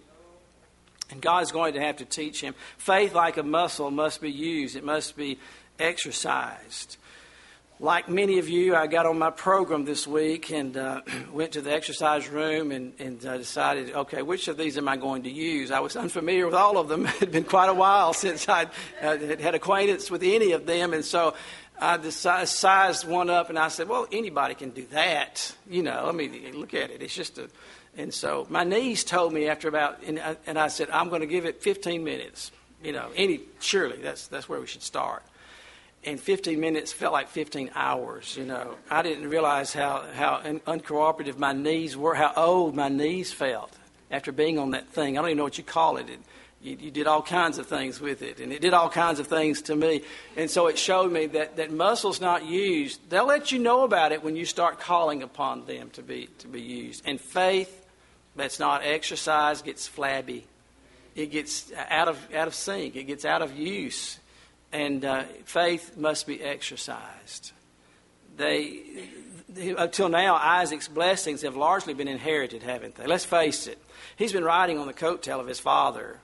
And 1.11 1.21
God 1.21 1.43
is 1.43 1.53
going 1.53 1.75
to 1.75 1.81
have 1.81 1.99
to 1.99 2.05
teach 2.07 2.41
him. 2.41 2.55
Faith, 2.79 3.15
like 3.15 3.37
a 3.37 3.43
muscle, 3.43 3.91
must 3.91 4.21
be 4.21 4.31
used, 4.31 4.77
it 4.77 4.85
must 4.85 5.15
be 5.15 5.39
exercised. 5.79 6.97
Like 7.83 8.09
many 8.09 8.38
of 8.38 8.49
you, 8.49 8.77
I 8.77 8.87
got 8.87 9.07
on 9.07 9.18
my 9.18 9.31
program 9.31 9.85
this 9.85 10.07
week 10.07 10.53
and 10.53 10.77
uh, 10.77 11.01
went 11.33 11.51
to 11.55 11.61
the 11.61 11.73
exercise 11.73 12.29
room 12.29 12.71
and, 12.71 12.92
and 13.01 13.27
uh, 13.27 13.37
decided, 13.37 13.92
okay, 13.92 14.23
which 14.23 14.47
of 14.47 14.57
these 14.57 14.79
am 14.79 14.87
I 14.87 14.97
going 14.97 15.25
to 15.25 15.31
use? 15.31 15.73
I 15.73 15.81
was 15.81 15.97
unfamiliar 15.97 16.47
with 16.47 16.55
all 16.55 16.79
of 16.79 16.87
them. 16.87 17.07
it 17.07 17.14
had 17.14 17.33
been 17.33 17.42
quite 17.42 17.68
a 17.68 17.75
while 17.75 18.12
since 18.12 18.49
I'd 18.49 18.71
uh, 19.03 19.18
had 19.18 19.57
acquaintance 19.57 20.12
with 20.12 20.23
any 20.23 20.53
of 20.53 20.64
them. 20.64 20.95
And 20.95 21.05
so 21.05 21.35
I 21.77 21.97
decided, 21.97 22.47
sized 22.51 23.05
one 23.05 23.29
up 23.29 23.49
and 23.51 23.59
I 23.59 23.66
said, 23.66 23.88
well, 23.88 24.07
anybody 24.12 24.55
can 24.55 24.71
do 24.71 24.87
that. 24.92 25.53
You 25.68 25.83
know, 25.83 26.07
I 26.09 26.12
mean, 26.12 26.53
look 26.55 26.75
at 26.75 26.92
it. 26.92 27.03
It's 27.03 27.16
just 27.16 27.38
a. 27.38 27.51
And 27.97 28.14
so 28.14 28.47
my 28.49 28.62
knees 28.62 29.03
told 29.03 29.33
me 29.33 29.49
after 29.49 29.66
about, 29.66 30.05
and 30.05 30.21
I, 30.21 30.37
and 30.47 30.57
I 30.57 30.68
said, 30.68 30.88
I'm 30.90 31.09
going 31.09 31.23
to 31.23 31.27
give 31.27 31.47
it 31.47 31.61
15 31.61 32.05
minutes. 32.05 32.53
You 32.81 32.92
know, 32.92 33.11
any 33.16 33.40
surely 33.59 33.97
that's 33.97 34.29
that's 34.29 34.49
where 34.49 34.61
we 34.61 34.68
should 34.68 34.83
start 34.83 35.25
and 36.05 36.19
15 36.21 36.59
minutes 36.59 36.93
felt 36.93 37.12
like 37.12 37.29
15 37.29 37.71
hours. 37.75 38.37
You 38.37 38.45
know, 38.45 38.77
I 38.91 39.03
didn't 39.03 39.29
realize 39.29 39.73
how 39.73 40.05
how 40.15 40.41
uncooperative 40.43 41.38
my 41.38 41.53
knees 41.53 41.97
were, 41.97 42.15
how 42.15 42.33
old 42.37 42.75
my 42.75 42.88
knees 42.88 43.33
felt 43.33 43.73
after 44.11 44.33
being 44.33 44.59
on 44.59 44.73
that 44.73 44.88
thing. 44.88 45.17
I 45.17 45.23
don't 45.23 45.31
even 45.31 45.38
know 45.38 45.45
what 45.45 45.59
you 45.59 45.65
call 45.65 45.97
it. 45.97 46.09
it 46.09 46.19
you, 46.62 46.77
you, 46.81 46.91
did 46.93 47.09
all 47.09 47.23
kinds 47.23 47.59
of 47.59 47.67
things 47.67 48.01
with 48.01 48.23
it, 48.23 48.38
and 48.38 48.53
it 48.53 48.61
did 48.61 48.73
all 48.73 48.88
kinds 48.88 49.19
of 49.19 49.27
things 49.27 49.62
to 49.62 49.75
me. 49.75 50.03
And 50.37 50.49
so 50.49 50.69
it 50.69 50.79
showed 50.79 51.11
me 51.11 51.27
that 51.27 51.57
that 51.57 51.73
muscles 51.73 52.21
not 52.21 52.47
used, 52.47 53.01
they'll 53.11 53.27
let 53.27 53.51
you 53.51 53.59
know 53.59 53.83
about 53.83 54.12
it 54.12 54.23
when 54.23 54.37
you 54.37 54.45
start 54.45 54.79
calling 54.79 55.25
upon 55.25 55.67
them 55.67 55.91
to 55.91 56.03
be 56.03 56.29
to 56.38 56.49
be 56.49 56.61
used. 56.61 57.03
And 57.05 57.21
faith 57.21 57.85
that's 58.37 58.61
not 58.61 58.83
exercised 58.85 59.65
gets 59.65 59.88
flabby. 59.88 60.47
It 61.15 61.31
gets 61.31 61.73
out 61.91 62.09
of 62.09 62.35
out 62.35 62.47
of 62.47 62.55
sync. 62.55 62.97
It 62.97 63.05
gets 63.05 63.25
out 63.25 63.43
of 63.43 63.57
use 63.57 64.19
and 64.73 65.05
uh, 65.05 65.25
faith 65.45 65.97
must 65.97 66.27
be 66.27 66.43
exercised. 66.43 67.53
They, 68.37 69.09
until 69.77 70.09
now, 70.09 70.35
Isaac's 70.35 70.89
blessings 70.89 71.43
have 71.43 71.57
largely 71.57 71.95
been 71.95 72.09
inherited, 72.09 72.63
haven't 72.63 72.95
they? 72.95 73.07
Let's 73.07 73.25
face 73.25 73.67
it. 73.67 73.79
He's 74.17 74.33
been 74.33 74.45
riding 74.45 74.79
on 74.79 74.87
the 74.87 74.95
coattail 74.95 75.41
of 75.41 75.47
his 75.47 75.61
father, 75.61 76.19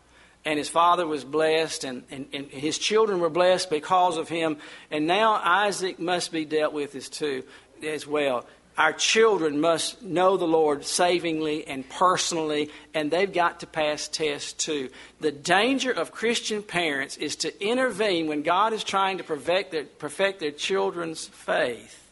and 0.44 0.58
his 0.58 0.68
father 0.68 1.06
was 1.06 1.24
blessed, 1.24 1.84
and, 1.84 2.04
and, 2.10 2.26
and 2.32 2.46
his 2.46 2.78
children 2.78 3.20
were 3.20 3.30
blessed 3.30 3.68
because 3.70 4.16
of 4.16 4.28
him. 4.28 4.56
And 4.90 5.06
now 5.06 5.34
Isaac 5.34 5.98
must 5.98 6.32
be 6.32 6.44
dealt 6.44 6.72
with 6.72 6.94
as 6.94 7.08
too 7.08 7.44
as 7.84 8.06
well 8.06 8.46
our 8.78 8.92
children 8.92 9.60
must 9.60 10.02
know 10.04 10.36
the 10.36 10.46
Lord 10.46 10.84
savingly 10.84 11.66
and 11.66 11.86
personally, 11.88 12.70
and 12.94 13.10
they've 13.10 13.32
got 13.32 13.60
to 13.60 13.66
pass 13.66 14.06
tests 14.06 14.52
too. 14.52 14.88
The 15.18 15.32
danger 15.32 15.90
of 15.90 16.12
Christian 16.12 16.62
parents 16.62 17.16
is 17.16 17.34
to 17.36 17.62
intervene 17.62 18.28
when 18.28 18.42
God 18.42 18.72
is 18.72 18.84
trying 18.84 19.18
to 19.18 19.24
perfect 19.24 19.72
their, 19.72 19.82
perfect 19.82 20.38
their 20.38 20.52
children's 20.52 21.26
faith. 21.26 22.08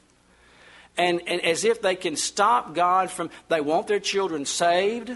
And, 0.98 1.22
and 1.28 1.40
as 1.44 1.64
if 1.64 1.82
they 1.82 1.94
can 1.94 2.16
stop 2.16 2.74
God 2.74 3.12
from, 3.12 3.30
they 3.48 3.60
want 3.60 3.86
their 3.86 4.00
children 4.00 4.44
saved. 4.44 5.12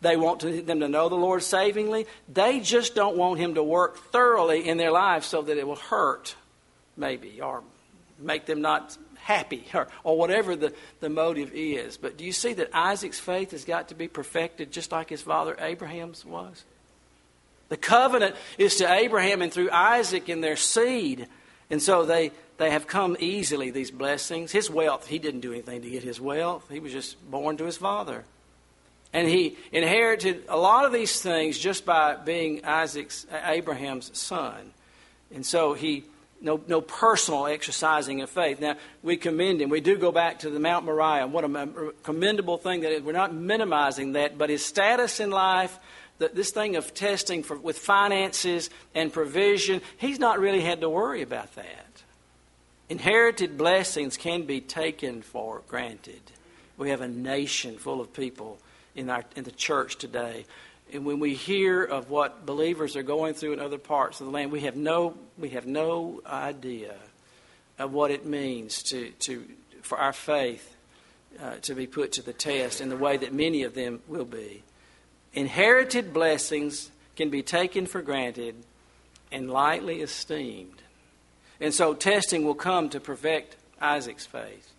They 0.00 0.16
want 0.16 0.40
to, 0.40 0.60
them 0.60 0.80
to 0.80 0.88
know 0.88 1.08
the 1.08 1.14
Lord 1.14 1.44
savingly. 1.44 2.06
They 2.28 2.58
just 2.58 2.96
don't 2.96 3.16
want 3.16 3.38
Him 3.38 3.54
to 3.54 3.62
work 3.62 3.98
thoroughly 4.10 4.66
in 4.66 4.76
their 4.76 4.90
lives 4.90 5.28
so 5.28 5.42
that 5.42 5.56
it 5.56 5.68
will 5.68 5.76
hurt, 5.76 6.34
maybe, 6.96 7.40
or 7.40 7.62
make 8.18 8.46
them 8.46 8.60
not 8.60 8.96
happy 9.22 9.66
or, 9.74 9.88
or 10.04 10.18
whatever 10.18 10.56
the, 10.56 10.72
the 11.00 11.08
motive 11.08 11.50
is. 11.54 11.96
But 11.96 12.16
do 12.16 12.24
you 12.24 12.32
see 12.32 12.52
that 12.54 12.70
Isaac's 12.72 13.20
faith 13.20 13.52
has 13.52 13.64
got 13.64 13.88
to 13.88 13.94
be 13.94 14.08
perfected 14.08 14.72
just 14.72 14.92
like 14.92 15.08
his 15.08 15.22
father 15.22 15.56
Abraham's 15.58 16.24
was? 16.24 16.64
The 17.68 17.76
covenant 17.76 18.34
is 18.58 18.76
to 18.76 18.92
Abraham 18.92 19.42
and 19.42 19.52
through 19.52 19.70
Isaac 19.70 20.28
and 20.28 20.42
their 20.42 20.56
seed. 20.56 21.28
And 21.70 21.80
so 21.80 22.04
they, 22.04 22.32
they 22.58 22.70
have 22.70 22.86
come 22.86 23.16
easily, 23.20 23.70
these 23.70 23.92
blessings. 23.92 24.50
His 24.50 24.68
wealth, 24.68 25.06
he 25.06 25.18
didn't 25.18 25.40
do 25.40 25.52
anything 25.52 25.82
to 25.82 25.88
get 25.90 26.02
his 26.02 26.20
wealth, 26.20 26.68
he 26.70 26.80
was 26.80 26.92
just 26.92 27.30
born 27.30 27.56
to 27.58 27.64
his 27.64 27.76
father. 27.76 28.24
And 29.12 29.26
he 29.26 29.56
inherited 29.72 30.44
a 30.48 30.56
lot 30.56 30.84
of 30.84 30.92
these 30.92 31.20
things 31.20 31.58
just 31.58 31.84
by 31.84 32.14
being 32.14 32.64
Isaac's, 32.64 33.26
Abraham's 33.44 34.16
son. 34.16 34.72
And 35.34 35.44
so 35.44 35.74
he, 35.74 36.04
no, 36.40 36.60
no 36.66 36.80
personal 36.80 37.46
exercising 37.46 38.22
of 38.22 38.30
faith. 38.30 38.60
Now, 38.60 38.76
we 39.02 39.16
commend 39.16 39.60
him. 39.60 39.68
We 39.68 39.80
do 39.80 39.96
go 39.96 40.10
back 40.10 40.40
to 40.40 40.50
the 40.50 40.60
Mount 40.60 40.84
Moriah. 40.84 41.26
What 41.26 41.44
a 41.44 41.92
commendable 42.02 42.56
thing 42.56 42.80
that 42.80 42.92
is. 42.92 43.02
We're 43.02 43.12
not 43.12 43.34
minimizing 43.34 44.12
that, 44.12 44.38
but 44.38 44.48
his 44.50 44.64
status 44.64 45.20
in 45.20 45.30
life, 45.30 45.78
the, 46.18 46.30
this 46.32 46.50
thing 46.50 46.76
of 46.76 46.94
testing 46.94 47.42
for, 47.42 47.56
with 47.56 47.78
finances 47.78 48.70
and 48.94 49.12
provision, 49.12 49.82
he's 49.98 50.18
not 50.18 50.38
really 50.38 50.60
had 50.60 50.80
to 50.80 50.88
worry 50.88 51.22
about 51.22 51.54
that. 51.56 52.02
Inherited 52.88 53.56
blessings 53.56 54.16
can 54.16 54.42
be 54.42 54.60
taken 54.60 55.22
for 55.22 55.62
granted. 55.68 56.20
We 56.76 56.90
have 56.90 57.02
a 57.02 57.08
nation 57.08 57.76
full 57.76 58.00
of 58.00 58.12
people 58.12 58.58
in, 58.94 59.10
our, 59.10 59.24
in 59.36 59.44
the 59.44 59.50
church 59.50 59.96
today. 59.96 60.46
And 60.92 61.04
when 61.04 61.20
we 61.20 61.34
hear 61.34 61.82
of 61.82 62.10
what 62.10 62.44
believers 62.46 62.96
are 62.96 63.02
going 63.02 63.34
through 63.34 63.52
in 63.54 63.60
other 63.60 63.78
parts 63.78 64.20
of 64.20 64.26
the 64.26 64.32
land, 64.32 64.50
we 64.50 64.60
have 64.60 64.76
no, 64.76 65.16
we 65.38 65.50
have 65.50 65.66
no 65.66 66.20
idea 66.26 66.94
of 67.78 67.92
what 67.92 68.10
it 68.10 68.26
means 68.26 68.82
to, 68.84 69.10
to, 69.20 69.44
for 69.82 69.98
our 69.98 70.12
faith 70.12 70.76
uh, 71.40 71.54
to 71.62 71.74
be 71.74 71.86
put 71.86 72.12
to 72.12 72.22
the 72.22 72.32
test 72.32 72.80
in 72.80 72.88
the 72.88 72.96
way 72.96 73.16
that 73.16 73.32
many 73.32 73.62
of 73.62 73.74
them 73.74 74.00
will 74.08 74.24
be. 74.24 74.62
Inherited 75.32 76.12
blessings 76.12 76.90
can 77.16 77.30
be 77.30 77.42
taken 77.42 77.86
for 77.86 78.02
granted 78.02 78.54
and 79.30 79.50
lightly 79.50 80.00
esteemed. 80.00 80.82
And 81.60 81.72
so 81.72 81.94
testing 81.94 82.44
will 82.44 82.54
come 82.54 82.88
to 82.90 83.00
perfect 83.00 83.56
Isaac's 83.80 84.26
faith. 84.26 84.72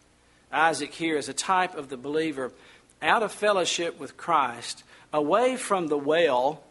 Isaac 0.52 0.94
here 0.94 1.18
is 1.18 1.30
a 1.30 1.34
type 1.34 1.76
of 1.76 1.90
the 1.90 1.98
believer 1.98 2.52
out 3.02 3.24
of 3.24 3.32
fellowship 3.32 4.00
with 4.00 4.18
Christ, 4.18 4.84
away 5.14 5.58
from 5.58 5.88
the 5.88 5.98
well, 5.98 6.64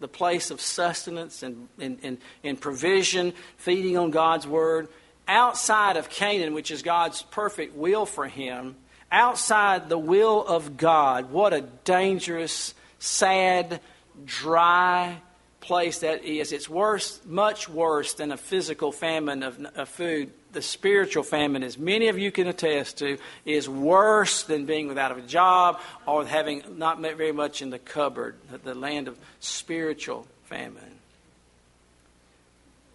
the 0.00 0.08
place 0.08 0.50
of 0.50 0.60
sustenance 0.60 1.42
and, 1.42 1.68
and, 1.78 1.98
and, 2.02 2.18
and 2.44 2.60
provision, 2.60 3.32
feeding 3.56 3.96
on 3.96 4.10
God's 4.10 4.46
word, 4.46 4.88
outside 5.26 5.96
of 5.96 6.08
Canaan, 6.10 6.54
which 6.54 6.70
is 6.70 6.82
God's 6.82 7.22
perfect 7.22 7.74
will 7.74 8.06
for 8.06 8.26
him, 8.26 8.76
outside 9.10 9.88
the 9.88 9.98
will 9.98 10.44
of 10.46 10.76
God. 10.76 11.30
What 11.30 11.52
a 11.52 11.62
dangerous, 11.84 12.74
sad, 12.98 13.80
dry 14.24 15.20
place 15.66 15.98
that 15.98 16.24
is. 16.24 16.52
It's 16.52 16.68
worse, 16.68 17.20
much 17.26 17.68
worse 17.68 18.14
than 18.14 18.32
a 18.32 18.36
physical 18.36 18.92
famine 18.92 19.42
of, 19.42 19.58
of 19.74 19.88
food 19.88 20.32
the 20.56 20.62
spiritual 20.62 21.22
famine, 21.22 21.62
as 21.62 21.76
many 21.76 22.08
of 22.08 22.18
you 22.18 22.32
can 22.32 22.46
attest 22.46 22.96
to, 22.96 23.18
is 23.44 23.68
worse 23.68 24.44
than 24.44 24.64
being 24.64 24.88
without 24.88 25.16
a 25.16 25.20
job 25.20 25.78
or 26.06 26.24
having 26.24 26.62
not 26.78 26.98
met 26.98 27.18
very 27.18 27.30
much 27.30 27.60
in 27.60 27.68
the 27.68 27.78
cupboard, 27.78 28.36
the 28.64 28.74
land 28.74 29.06
of 29.06 29.18
spiritual 29.38 30.26
famine. 30.44 30.98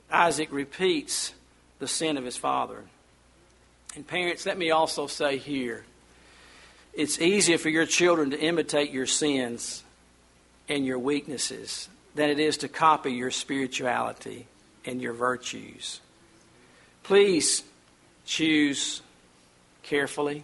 Isaac 0.09 0.51
repeats 0.51 1.33
the 1.77 1.87
sin 1.87 2.17
of 2.17 2.25
his 2.25 2.35
father. 2.35 2.83
And 3.95 4.07
parents, 4.07 4.47
let 4.47 4.57
me 4.57 4.71
also 4.71 5.05
say 5.05 5.37
here 5.37 5.85
it's 6.93 7.21
easier 7.21 7.59
for 7.59 7.69
your 7.69 7.85
children 7.85 8.31
to 8.31 8.39
imitate 8.39 8.89
your 8.89 9.05
sins 9.05 9.83
and 10.67 10.83
your 10.83 10.97
weaknesses 10.97 11.89
than 12.15 12.29
it 12.29 12.39
is 12.39 12.57
to 12.57 12.67
copy 12.67 13.13
your 13.13 13.31
spirituality 13.31 14.47
and 14.85 15.01
your 15.01 15.13
virtues. 15.13 16.01
Please 17.03 17.63
choose 18.25 19.01
carefully. 19.83 20.43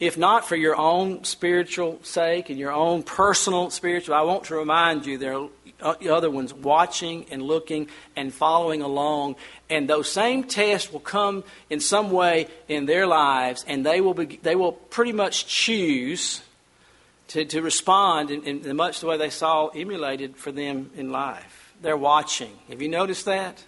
If 0.00 0.18
not 0.18 0.46
for 0.46 0.56
your 0.56 0.76
own 0.76 1.24
spiritual 1.24 2.00
sake 2.02 2.50
and 2.50 2.58
your 2.58 2.72
own 2.72 3.04
personal 3.04 3.70
spiritual, 3.70 4.14
I 4.14 4.22
want 4.22 4.44
to 4.44 4.56
remind 4.56 5.06
you 5.06 5.18
there 5.18 5.38
are 5.82 5.96
other 6.10 6.30
ones 6.30 6.52
watching 6.52 7.26
and 7.30 7.40
looking 7.42 7.88
and 8.16 8.32
following 8.32 8.82
along, 8.82 9.36
and 9.70 9.88
those 9.88 10.10
same 10.10 10.44
tests 10.44 10.92
will 10.92 11.00
come 11.00 11.44
in 11.70 11.80
some 11.80 12.10
way 12.10 12.48
in 12.68 12.86
their 12.86 13.06
lives, 13.06 13.64
and 13.68 13.86
they 13.86 14.00
will 14.00 14.14
be, 14.14 14.38
they 14.42 14.56
will 14.56 14.72
pretty 14.72 15.12
much 15.12 15.46
choose 15.46 16.42
to, 17.34 17.44
to 17.44 17.62
respond 17.62 18.30
in, 18.30 18.64
in 18.64 18.76
much 18.76 19.00
the 19.00 19.08
way 19.08 19.16
they 19.16 19.28
saw 19.28 19.66
emulated 19.66 20.36
for 20.36 20.52
them 20.52 20.90
in 20.96 21.10
life. 21.10 21.74
They're 21.82 21.96
watching. 21.96 22.52
Have 22.68 22.80
you 22.80 22.88
noticed 22.88 23.24
that? 23.24 23.64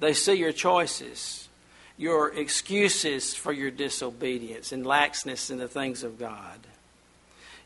They 0.00 0.12
see 0.12 0.34
your 0.34 0.52
choices, 0.52 1.48
your 1.96 2.28
excuses 2.34 3.34
for 3.34 3.54
your 3.54 3.70
disobedience 3.70 4.72
and 4.72 4.84
laxness 4.84 5.50
in 5.50 5.56
the 5.56 5.66
things 5.66 6.02
of 6.02 6.18
God. 6.18 6.58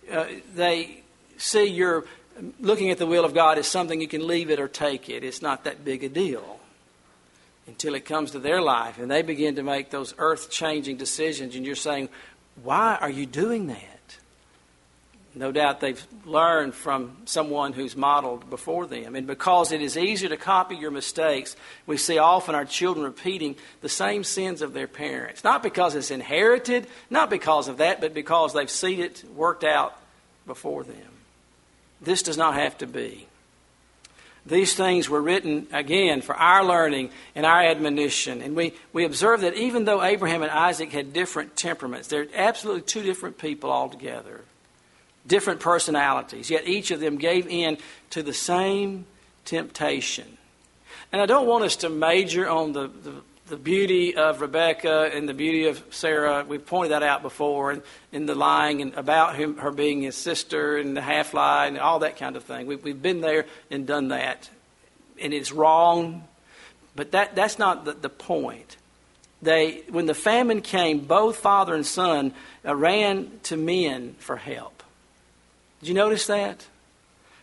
Uh, 0.09 0.27
they 0.55 1.03
see 1.37 1.65
your 1.65 2.05
looking 2.61 2.91
at 2.91 2.99
the 2.99 3.07
will 3.07 3.25
of 3.25 3.35
God 3.35 3.59
as 3.59 3.67
something 3.67 4.01
you 4.01 4.07
can 4.07 4.25
leave 4.25 4.51
it 4.51 4.61
or 4.61 4.69
take 4.69 5.11
it. 5.11 5.25
It's 5.25 5.43
not 5.43 5.65
that 5.65 5.85
big 5.85 6.05
a 6.05 6.09
deal 6.09 6.61
until 7.67 7.97
it 7.97 8.05
comes 8.05 8.31
to 8.33 8.39
their 8.39 8.63
life 8.63 9.01
and 9.01 9.11
they 9.11 9.23
begin 9.23 9.57
to 9.57 9.65
make 9.65 9.91
those 9.91 10.15
earth 10.19 10.49
changing 10.49 10.97
decisions, 10.97 11.57
and 11.57 11.67
you're 11.67 11.75
saying, 11.75 12.09
Why 12.63 12.97
are 13.01 13.11
you 13.11 13.27
doing 13.27 13.67
that? 13.67 13.95
No 15.37 15.51
doubt 15.51 15.81
they've 15.81 16.07
learned 16.25 16.75
from 16.75 17.17
someone 17.25 17.73
who's 17.73 17.97
modeled 17.97 18.49
before 18.49 18.87
them. 18.87 19.17
And 19.17 19.27
because 19.27 19.73
it 19.73 19.83
is 19.83 19.97
easier 19.97 20.29
to 20.29 20.37
copy 20.37 20.77
your 20.77 20.93
mistakes, 20.93 21.57
we 21.87 21.97
see 21.97 22.19
often 22.19 22.55
our 22.55 22.65
children 22.65 23.05
repeating 23.05 23.57
the 23.81 23.89
same 23.89 24.23
sins 24.23 24.63
of 24.63 24.75
their 24.75 24.87
parents. 24.87 25.43
Not 25.43 25.63
because 25.63 25.97
it's 25.97 26.13
inherited, 26.13 26.87
not 27.11 27.31
because 27.31 27.67
of 27.67 27.79
that, 27.79 28.01
but 28.01 28.15
because 28.15 28.53
they've 28.53 28.71
seen 28.71 29.01
it 29.01 29.25
worked 29.35 29.65
out 29.65 29.99
before 30.47 30.85
them. 30.85 30.97
This 32.01 32.23
does 32.23 32.39
not 32.39 32.55
have 32.55 32.79
to 32.79 32.87
be. 32.87 33.27
These 34.47 34.75
things 34.75 35.09
were 35.09 35.23
written, 35.23 35.67
again, 35.73 36.21
for 36.21 36.37
our 36.37 36.63
learning 36.63 37.11
and 37.35 37.45
our 37.47 37.63
admonition. 37.63 38.41
And 38.41 38.55
we, 38.55 38.75
we 38.93 39.05
observe 39.05 39.41
that 39.41 39.55
even 39.55 39.85
though 39.85 40.03
Abraham 40.03 40.43
and 40.43 40.51
Isaac 40.51 40.93
had 40.93 41.13
different 41.13 41.57
temperaments, 41.57 42.09
they're 42.09 42.29
absolutely 42.35 42.83
two 42.83 43.03
different 43.03 43.39
people 43.39 43.73
altogether 43.73 44.43
different 45.27 45.61
personalities, 45.61 46.51
yet 46.51 46.67
each 46.67 46.91
of 46.91 47.01
them 47.01 47.17
gave 47.17 47.47
in 47.47 47.79
to 48.11 48.23
the 48.23 48.35
same 48.35 49.07
temptation. 49.45 50.37
And 51.13 51.21
I 51.21 51.27
don't 51.27 51.47
want 51.47 51.65
us 51.65 51.77
to 51.77 51.89
major 51.89 52.49
on 52.49 52.73
the, 52.73 52.89
the, 52.89 53.15
the 53.49 53.57
beauty 53.57 54.17
of 54.17 54.41
Rebecca 54.41 55.11
and 55.15 55.29
the 55.29 55.35
beauty 55.35 55.67
of 55.67 55.83
Sarah. 55.91 56.45
We've 56.47 56.65
pointed 56.65 56.93
that 56.93 57.03
out 57.03 57.23
before, 57.23 57.71
and 57.71 57.83
in 58.11 58.27
the 58.27 58.35
lying 58.35 58.83
and 58.83 58.95
about 58.95 59.37
him, 59.37 59.59
her 59.59 59.71
being 59.71 60.03
his 60.03 60.17
sister 60.17 60.77
and 60.77 60.97
the 60.97 61.03
half 61.03 61.35
lie 61.35 61.67
and 61.67 61.79
all 61.79 62.01
that 62.01 62.17
kind 62.17 62.37
of 62.37 62.45
thing. 62.45 62.67
We, 62.67 62.77
we've 62.77 63.01
been 63.01 63.21
there 63.21 63.47
and 63.71 63.87
done 63.87 64.09
that. 64.09 64.51
And 65.21 65.33
it's 65.33 65.53
wrong, 65.53 66.25
but 66.97 67.13
that, 67.13 67.37
that's 67.37 67.59
not 67.59 67.85
the, 67.85 67.93
the 67.93 68.09
point. 68.09 68.77
They, 69.41 69.83
when 69.91 70.07
the 70.07 70.15
famine 70.15 70.63
came, 70.63 71.01
both 71.01 71.37
father 71.37 71.75
and 71.75 71.85
son 71.85 72.33
uh, 72.65 72.75
ran 72.75 73.31
to 73.45 73.57
men 73.57 74.17
for 74.19 74.37
help. 74.37 74.74
Did 75.81 75.89
you 75.89 75.95
notice 75.95 76.27
that? 76.27 76.67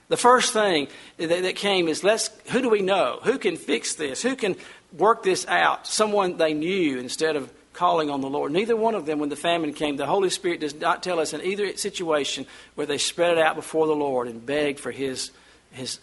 The 0.08 0.17
first 0.17 0.52
thing 0.52 0.89
that, 1.17 1.56
came 1.56 1.88
is 1.88 2.04
let's 2.04 2.30
who 2.52 2.62
do 2.62 2.70
we 2.70 2.82
know? 2.82 3.20
Who 3.24 3.38
can 3.38 3.56
fix 3.56 3.96
this? 3.96 4.22
Who 4.22 4.36
can 4.36 4.58
work 4.98 5.24
this 5.24 5.48
out? 5.48 5.88
Someone 5.88 6.36
they 6.36 6.54
knew 6.54 7.00
instead 7.00 7.38
of 7.38 7.50
calling 7.72 8.10
on 8.10 8.20
the 8.20 8.30
Lord. 8.30 8.52
Neither 8.52 8.76
one 8.76 8.96
of 8.96 9.06
them, 9.06 9.20
when 9.20 9.30
the 9.30 9.38
famine 9.38 9.74
came, 9.74 9.96
the 9.96 10.06
Holy 10.06 10.30
Spirit 10.30 10.60
does 10.60 10.76
not 10.76 11.02
tell 11.02 11.20
us 11.20 11.32
in 11.32 11.41
either 11.41 11.78
situation 11.78 12.46
where 12.76 12.86
they 12.86 12.98
spread 12.98 13.38
it 13.38 13.38
out 13.38 13.56
before 13.56 13.88
the 13.88 13.96
Lord 13.96 14.28
and 14.28 14.46
begged 14.46 14.82
for 14.82 14.91
His 14.91 15.32
His 15.72 15.98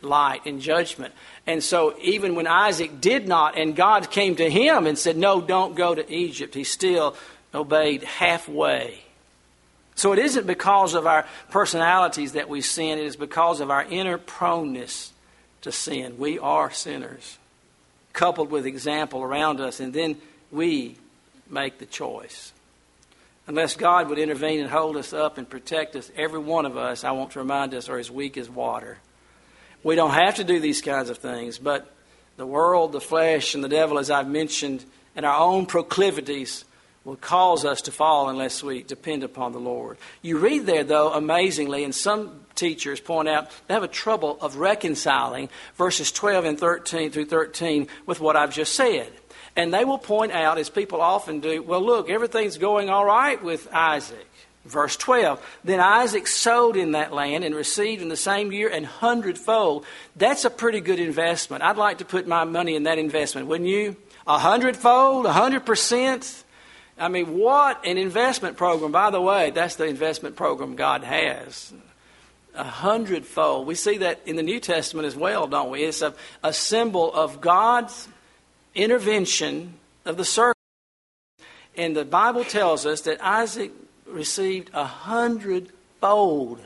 light 0.00 0.44
and 0.44 0.60
judgment. 0.60 1.14
And 1.46 1.62
so, 1.62 1.94
even 2.00 2.34
when 2.34 2.48
Isaac 2.48 3.00
did 3.00 3.28
not, 3.28 3.56
and 3.56 3.76
God 3.76 4.10
came 4.10 4.34
to 4.36 4.50
him 4.50 4.88
and 4.88 4.98
said, 4.98 5.16
"No, 5.16 5.40
don't 5.40 5.76
go 5.76 5.94
to 5.94 6.12
Egypt," 6.12 6.56
he 6.56 6.64
still 6.64 7.14
obeyed 7.54 8.02
halfway. 8.02 9.01
So 9.94 10.12
it 10.12 10.18
isn't 10.18 10.46
because 10.46 10.94
of 10.94 11.06
our 11.06 11.26
personalities 11.50 12.32
that 12.32 12.48
we 12.48 12.60
sin, 12.60 12.98
it 12.98 13.04
is 13.04 13.16
because 13.16 13.60
of 13.60 13.70
our 13.70 13.84
inner 13.84 14.18
proneness 14.18 15.12
to 15.62 15.72
sin. 15.72 16.16
We 16.18 16.38
are 16.38 16.70
sinners, 16.70 17.38
coupled 18.12 18.50
with 18.50 18.66
example 18.66 19.22
around 19.22 19.60
us, 19.60 19.80
and 19.80 19.92
then 19.92 20.16
we 20.50 20.96
make 21.48 21.78
the 21.78 21.86
choice. 21.86 22.52
Unless 23.46 23.76
God 23.76 24.08
would 24.08 24.18
intervene 24.18 24.60
and 24.60 24.70
hold 24.70 24.96
us 24.96 25.12
up 25.12 25.36
and 25.36 25.48
protect 25.48 25.96
us, 25.96 26.10
every 26.16 26.38
one 26.38 26.64
of 26.64 26.76
us, 26.76 27.04
I 27.04 27.10
want 27.10 27.32
to 27.32 27.40
remind 27.40 27.74
us, 27.74 27.88
are 27.88 27.98
as 27.98 28.10
weak 28.10 28.36
as 28.36 28.48
water. 28.48 28.98
We 29.82 29.96
don't 29.96 30.12
have 30.12 30.36
to 30.36 30.44
do 30.44 30.60
these 30.60 30.80
kinds 30.80 31.10
of 31.10 31.18
things, 31.18 31.58
but 31.58 31.92
the 32.36 32.46
world, 32.46 32.92
the 32.92 33.00
flesh, 33.00 33.54
and 33.54 33.62
the 33.62 33.68
devil, 33.68 33.98
as 33.98 34.10
I've 34.10 34.28
mentioned, 34.28 34.84
and 35.16 35.26
our 35.26 35.38
own 35.38 35.66
proclivities 35.66 36.64
will 37.04 37.16
cause 37.16 37.64
us 37.64 37.82
to 37.82 37.90
fall 37.90 38.28
unless 38.28 38.62
we 38.62 38.82
depend 38.82 39.24
upon 39.24 39.52
the 39.52 39.60
Lord. 39.60 39.98
You 40.22 40.38
read 40.38 40.66
there, 40.66 40.84
though, 40.84 41.12
amazingly, 41.12 41.82
and 41.84 41.94
some 41.94 42.40
teachers 42.54 43.00
point 43.00 43.28
out 43.28 43.50
they 43.66 43.74
have 43.74 43.82
a 43.82 43.88
trouble 43.88 44.38
of 44.40 44.56
reconciling 44.56 45.48
verses 45.74 46.12
12 46.12 46.44
and 46.44 46.58
13 46.58 47.10
through 47.10 47.24
13 47.24 47.88
with 48.06 48.20
what 48.20 48.36
I've 48.36 48.54
just 48.54 48.74
said. 48.74 49.10
And 49.56 49.74
they 49.74 49.84
will 49.84 49.98
point 49.98 50.32
out, 50.32 50.58
as 50.58 50.70
people 50.70 51.00
often 51.00 51.40
do, 51.40 51.62
well, 51.62 51.84
look, 51.84 52.08
everything's 52.08 52.56
going 52.56 52.88
all 52.88 53.04
right 53.04 53.42
with 53.42 53.68
Isaac. 53.72 54.26
Verse 54.64 54.96
12, 54.96 55.44
then 55.64 55.80
Isaac 55.80 56.28
sowed 56.28 56.76
in 56.76 56.92
that 56.92 57.12
land 57.12 57.42
and 57.42 57.52
received 57.52 58.00
in 58.00 58.08
the 58.08 58.16
same 58.16 58.52
year 58.52 58.68
an 58.68 58.84
hundredfold. 58.84 59.84
That's 60.14 60.44
a 60.44 60.50
pretty 60.50 60.80
good 60.80 61.00
investment. 61.00 61.64
I'd 61.64 61.76
like 61.76 61.98
to 61.98 62.04
put 62.04 62.28
my 62.28 62.44
money 62.44 62.76
in 62.76 62.84
that 62.84 62.96
investment, 62.96 63.48
wouldn't 63.48 63.68
you? 63.68 63.96
A 64.24 64.38
hundredfold, 64.38 65.26
a 65.26 65.32
hundred 65.32 65.66
percent. 65.66 66.44
I 66.98 67.08
mean, 67.08 67.38
what 67.38 67.84
an 67.86 67.98
investment 67.98 68.56
program. 68.56 68.92
By 68.92 69.10
the 69.10 69.20
way, 69.20 69.50
that's 69.50 69.76
the 69.76 69.86
investment 69.86 70.36
program 70.36 70.76
God 70.76 71.04
has. 71.04 71.72
A 72.54 72.64
hundredfold. 72.64 73.66
We 73.66 73.74
see 73.74 73.98
that 73.98 74.20
in 74.26 74.36
the 74.36 74.42
New 74.42 74.60
Testament 74.60 75.06
as 75.06 75.16
well, 75.16 75.46
don't 75.46 75.70
we? 75.70 75.84
It's 75.84 76.02
a, 76.02 76.14
a 76.42 76.52
symbol 76.52 77.12
of 77.12 77.40
God's 77.40 78.08
intervention 78.74 79.74
of 80.04 80.16
the 80.16 80.24
circle. 80.24 80.58
And 81.76 81.96
the 81.96 82.04
Bible 82.04 82.44
tells 82.44 82.84
us 82.84 83.00
that 83.02 83.24
Isaac 83.24 83.72
received 84.06 84.70
a 84.74 84.84
hundredfold. 84.84 86.60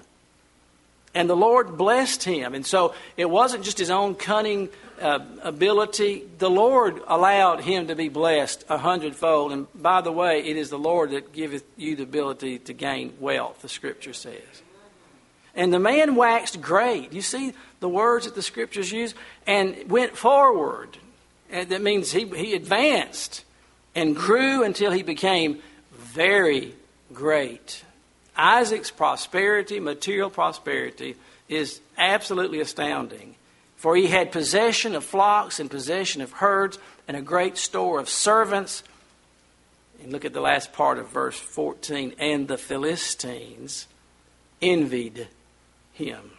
And 1.14 1.30
the 1.30 1.36
Lord 1.36 1.78
blessed 1.78 2.24
him. 2.24 2.54
And 2.54 2.66
so 2.66 2.94
it 3.16 3.30
wasn't 3.30 3.64
just 3.64 3.78
his 3.78 3.90
own 3.90 4.16
cunning 4.16 4.68
uh, 5.00 5.20
ability. 5.42 6.24
The 6.38 6.50
Lord 6.50 7.00
allowed 7.06 7.60
him 7.60 7.88
to 7.88 7.94
be 7.94 8.08
blessed 8.08 8.64
a 8.68 8.78
hundredfold. 8.78 9.52
And 9.52 9.66
by 9.74 10.00
the 10.00 10.12
way, 10.12 10.40
it 10.40 10.56
is 10.56 10.70
the 10.70 10.78
Lord 10.78 11.10
that 11.10 11.32
giveth 11.32 11.64
you 11.76 11.96
the 11.96 12.02
ability 12.02 12.58
to 12.60 12.72
gain 12.72 13.14
wealth, 13.20 13.62
the 13.62 13.68
Scripture 13.68 14.12
says. 14.12 14.62
And 15.54 15.72
the 15.72 15.78
man 15.78 16.16
waxed 16.16 16.60
great. 16.60 17.12
You 17.12 17.22
see 17.22 17.54
the 17.80 17.88
words 17.88 18.26
that 18.26 18.34
the 18.34 18.42
Scriptures 18.42 18.92
use? 18.92 19.14
And 19.46 19.90
went 19.90 20.16
forward. 20.16 20.98
And 21.50 21.68
that 21.70 21.82
means 21.82 22.12
he, 22.12 22.26
he 22.28 22.54
advanced 22.54 23.44
and 23.94 24.14
grew 24.14 24.62
until 24.62 24.92
he 24.92 25.02
became 25.02 25.62
very 25.92 26.74
great. 27.12 27.82
Isaac's 28.36 28.90
prosperity, 28.90 29.80
material 29.80 30.28
prosperity, 30.28 31.16
is 31.48 31.80
absolutely 31.96 32.60
astounding. 32.60 33.34
For 33.76 33.96
he 33.96 34.06
had 34.06 34.32
possession 34.32 34.94
of 34.94 35.04
flocks 35.04 35.60
and 35.60 35.70
possession 35.70 36.22
of 36.22 36.32
herds 36.32 36.78
and 37.06 37.16
a 37.16 37.22
great 37.22 37.56
store 37.56 38.00
of 38.00 38.08
servants. 38.08 38.82
And 40.02 40.12
look 40.12 40.24
at 40.24 40.32
the 40.32 40.40
last 40.40 40.72
part 40.72 40.98
of 40.98 41.08
verse 41.08 41.38
14. 41.38 42.14
And 42.18 42.48
the 42.48 42.58
Philistines 42.58 43.86
envied 44.60 45.28
him. 45.92 46.30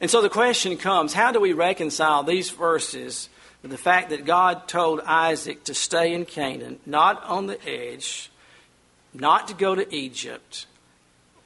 And 0.00 0.10
so 0.10 0.22
the 0.22 0.28
question 0.28 0.76
comes 0.76 1.12
how 1.12 1.32
do 1.32 1.40
we 1.40 1.52
reconcile 1.52 2.22
these 2.22 2.50
verses 2.50 3.28
with 3.62 3.70
the 3.70 3.78
fact 3.78 4.10
that 4.10 4.24
God 4.24 4.68
told 4.68 5.00
Isaac 5.00 5.64
to 5.64 5.74
stay 5.74 6.14
in 6.14 6.24
Canaan, 6.24 6.78
not 6.86 7.22
on 7.24 7.46
the 7.46 7.58
edge, 7.68 8.30
not 9.12 9.48
to 9.48 9.54
go 9.54 9.74
to 9.74 9.92
Egypt. 9.94 10.66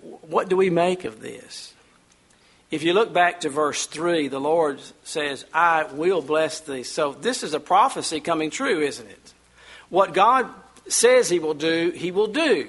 What 0.00 0.48
do 0.48 0.56
we 0.56 0.68
make 0.68 1.04
of 1.04 1.20
this? 1.20 1.71
If 2.72 2.82
you 2.82 2.94
look 2.94 3.12
back 3.12 3.42
to 3.42 3.50
verse 3.50 3.84
3, 3.84 4.28
the 4.28 4.40
Lord 4.40 4.80
says, 5.04 5.44
I 5.52 5.84
will 5.84 6.22
bless 6.22 6.60
thee. 6.60 6.84
So 6.84 7.12
this 7.12 7.42
is 7.42 7.52
a 7.52 7.60
prophecy 7.60 8.18
coming 8.18 8.48
true, 8.48 8.80
isn't 8.80 9.06
it? 9.06 9.34
What 9.90 10.14
God 10.14 10.48
says 10.88 11.28
He 11.28 11.38
will 11.38 11.52
do, 11.52 11.90
He 11.94 12.10
will 12.10 12.28
do. 12.28 12.68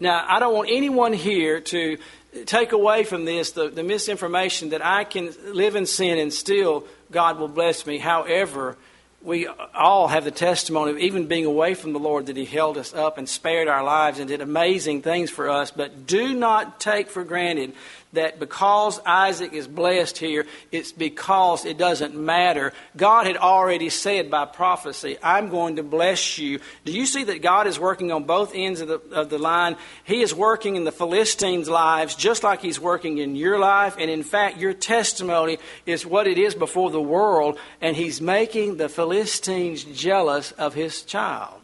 Now, 0.00 0.24
I 0.26 0.38
don't 0.38 0.54
want 0.54 0.70
anyone 0.72 1.12
here 1.12 1.60
to 1.60 1.98
take 2.46 2.72
away 2.72 3.04
from 3.04 3.26
this 3.26 3.52
the, 3.52 3.68
the 3.68 3.82
misinformation 3.82 4.70
that 4.70 4.82
I 4.82 5.04
can 5.04 5.34
live 5.52 5.76
in 5.76 5.84
sin 5.84 6.18
and 6.18 6.32
still 6.32 6.86
God 7.10 7.38
will 7.38 7.48
bless 7.48 7.84
me. 7.84 7.98
However, 7.98 8.78
we 9.24 9.46
all 9.74 10.08
have 10.08 10.24
the 10.24 10.30
testimony 10.30 10.90
of 10.90 10.98
even 10.98 11.26
being 11.26 11.46
away 11.46 11.74
from 11.74 11.92
the 11.92 11.98
Lord 11.98 12.26
that 12.26 12.36
He 12.36 12.44
held 12.44 12.76
us 12.78 12.94
up 12.94 13.18
and 13.18 13.28
spared 13.28 13.68
our 13.68 13.84
lives 13.84 14.18
and 14.18 14.28
did 14.28 14.40
amazing 14.40 15.02
things 15.02 15.30
for 15.30 15.50
us. 15.50 15.70
But 15.70 16.06
do 16.06 16.34
not 16.34 16.80
take 16.80 17.08
for 17.08 17.22
granted 17.22 17.72
that 18.14 18.38
because 18.38 19.00
Isaac 19.06 19.52
is 19.52 19.66
blessed 19.68 20.18
here, 20.18 20.46
it's 20.72 20.92
because 20.92 21.64
it 21.64 21.78
doesn't 21.78 22.14
matter. 22.14 22.72
God 22.96 23.26
had 23.26 23.36
already 23.36 23.90
said 23.90 24.30
by 24.30 24.44
prophecy, 24.46 25.16
I'm 25.22 25.50
going 25.50 25.76
to 25.76 25.82
bless 25.82 26.38
you. 26.38 26.60
Do 26.84 26.92
you 26.92 27.06
see 27.06 27.24
that 27.24 27.42
God 27.42 27.66
is 27.66 27.78
working 27.78 28.12
on 28.12 28.24
both 28.24 28.52
ends 28.54 28.80
of 28.80 28.88
the, 28.88 29.00
of 29.12 29.30
the 29.30 29.38
line? 29.38 29.76
He 30.04 30.22
is 30.22 30.34
working 30.34 30.76
in 30.76 30.84
the 30.84 30.92
Philistines' 30.92 31.68
lives 31.68 32.14
just 32.14 32.42
like 32.42 32.60
He's 32.60 32.80
working 32.80 33.18
in 33.18 33.36
your 33.36 33.58
life. 33.58 33.96
And 33.98 34.10
in 34.10 34.22
fact, 34.22 34.58
your 34.58 34.72
testimony 34.72 35.58
is 35.86 36.06
what 36.06 36.26
it 36.26 36.38
is 36.38 36.54
before 36.54 36.90
the 36.90 37.02
world. 37.02 37.58
And 37.80 37.96
He's 37.96 38.20
making 38.20 38.76
the 38.76 38.88
Philistines 38.88 39.84
jealous 39.84 40.52
of 40.52 40.74
His 40.74 41.02
child. 41.02 41.63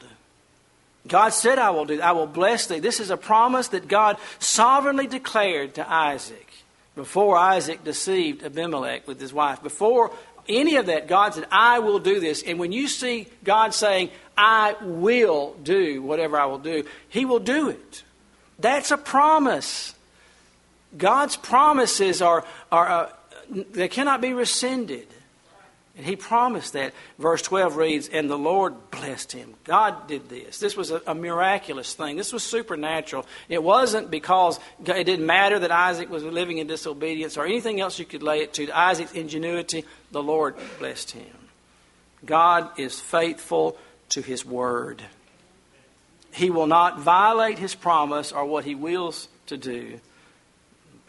God 1.06 1.30
said, 1.30 1.58
I 1.58 1.70
will 1.70 1.86
do, 1.86 2.00
I 2.00 2.12
will 2.12 2.26
bless 2.26 2.66
thee. 2.66 2.78
This 2.78 3.00
is 3.00 3.10
a 3.10 3.16
promise 3.16 3.68
that 3.68 3.88
God 3.88 4.18
sovereignly 4.38 5.06
declared 5.06 5.74
to 5.76 5.90
Isaac 5.90 6.46
before 6.94 7.36
Isaac 7.36 7.82
deceived 7.84 8.42
Abimelech 8.42 9.08
with 9.08 9.20
his 9.20 9.32
wife. 9.32 9.62
Before 9.62 10.12
any 10.48 10.76
of 10.76 10.86
that, 10.86 11.08
God 11.08 11.34
said, 11.34 11.46
I 11.50 11.78
will 11.78 11.98
do 11.98 12.20
this. 12.20 12.42
And 12.42 12.58
when 12.58 12.72
you 12.72 12.88
see 12.88 13.28
God 13.44 13.72
saying, 13.72 14.10
I 14.36 14.74
will 14.80 15.54
do 15.62 16.02
whatever 16.02 16.38
I 16.38 16.46
will 16.46 16.58
do, 16.58 16.84
He 17.08 17.24
will 17.24 17.40
do 17.40 17.68
it. 17.68 18.02
That's 18.58 18.90
a 18.90 18.96
promise. 18.96 19.94
God's 20.96 21.36
promises 21.36 22.20
are, 22.20 22.44
are 22.72 22.88
uh, 22.88 23.10
they 23.50 23.88
cannot 23.88 24.20
be 24.20 24.32
rescinded. 24.32 25.06
And 26.00 26.08
he 26.08 26.16
promised 26.16 26.72
that. 26.72 26.94
Verse 27.18 27.42
12 27.42 27.76
reads, 27.76 28.08
And 28.08 28.30
the 28.30 28.38
Lord 28.38 28.90
blessed 28.90 29.32
him. 29.32 29.52
God 29.64 30.08
did 30.08 30.30
this. 30.30 30.58
This 30.58 30.74
was 30.74 30.90
a, 30.90 31.02
a, 31.06 31.14
miraculous 31.14 31.92
thing. 31.92 32.16
This 32.16 32.32
was 32.32 32.42
supernatural. 32.42 33.26
It 33.50 33.62
wasn't 33.62 34.10
because 34.10 34.58
it 34.82 35.04
didn't 35.04 35.26
matter 35.26 35.58
that 35.58 35.70
Isaac 35.70 36.08
was 36.08 36.24
living 36.24 36.56
in 36.56 36.66
disobedience 36.66 37.36
or 37.36 37.44
anything 37.44 37.82
else 37.82 37.98
you 37.98 38.06
could 38.06 38.22
lay 38.22 38.40
it 38.40 38.54
to. 38.54 38.70
Isaac's 38.70 39.12
ingenuity, 39.12 39.84
the 40.10 40.22
Lord 40.22 40.56
blessed 40.78 41.10
him. 41.10 41.36
God 42.24 42.70
is 42.78 42.98
faithful 42.98 43.76
to 44.08 44.22
his 44.22 44.42
word. 44.42 45.02
He 46.32 46.48
will 46.48 46.66
not 46.66 46.98
violate 46.98 47.58
his 47.58 47.74
promise 47.74 48.32
or 48.32 48.46
what 48.46 48.64
he 48.64 48.74
wills 48.74 49.28
to 49.48 49.58
do. 49.58 50.00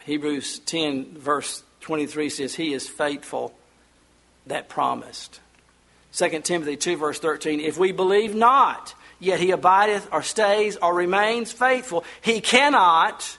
Hebrews 0.00 0.58
10, 0.58 1.16
verse 1.16 1.62
23 1.80 2.28
says, 2.28 2.54
He 2.56 2.74
is 2.74 2.86
faithful 2.86 3.54
that 4.46 4.68
promised. 4.68 5.40
2 6.14 6.40
Timothy 6.40 6.76
2, 6.76 6.96
verse 6.96 7.18
13 7.18 7.60
If 7.60 7.78
we 7.78 7.92
believe 7.92 8.34
not, 8.34 8.94
yet 9.18 9.40
he 9.40 9.50
abideth 9.50 10.08
or 10.12 10.22
stays 10.22 10.76
or 10.76 10.94
remains 10.94 11.52
faithful, 11.52 12.04
he 12.20 12.40
cannot 12.40 13.38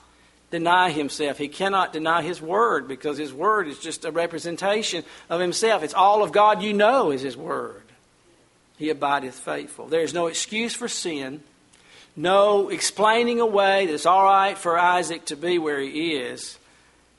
deny 0.49 0.91
himself. 0.91 1.37
He 1.37 1.47
cannot 1.47 1.93
deny 1.93 2.21
his 2.21 2.41
word 2.41 2.87
because 2.87 3.17
his 3.17 3.33
word 3.33 3.67
is 3.67 3.79
just 3.79 4.05
a 4.05 4.11
representation 4.11 5.03
of 5.29 5.39
himself. 5.39 5.83
It's 5.83 5.93
all 5.93 6.23
of 6.23 6.31
God 6.31 6.61
you 6.61 6.73
know 6.73 7.11
is 7.11 7.21
his 7.21 7.37
word. 7.37 7.81
He 8.77 8.89
abideth 8.89 9.35
faithful. 9.35 9.87
There 9.87 10.01
is 10.01 10.13
no 10.13 10.27
excuse 10.27 10.75
for 10.75 10.87
sin, 10.87 11.41
no 12.15 12.69
explaining 12.69 13.39
away 13.39 13.85
that 13.85 13.93
it's 13.93 14.05
all 14.05 14.23
right 14.23 14.57
for 14.57 14.77
Isaac 14.77 15.25
to 15.25 15.35
be 15.35 15.57
where 15.59 15.79
he 15.79 16.15
is 16.15 16.57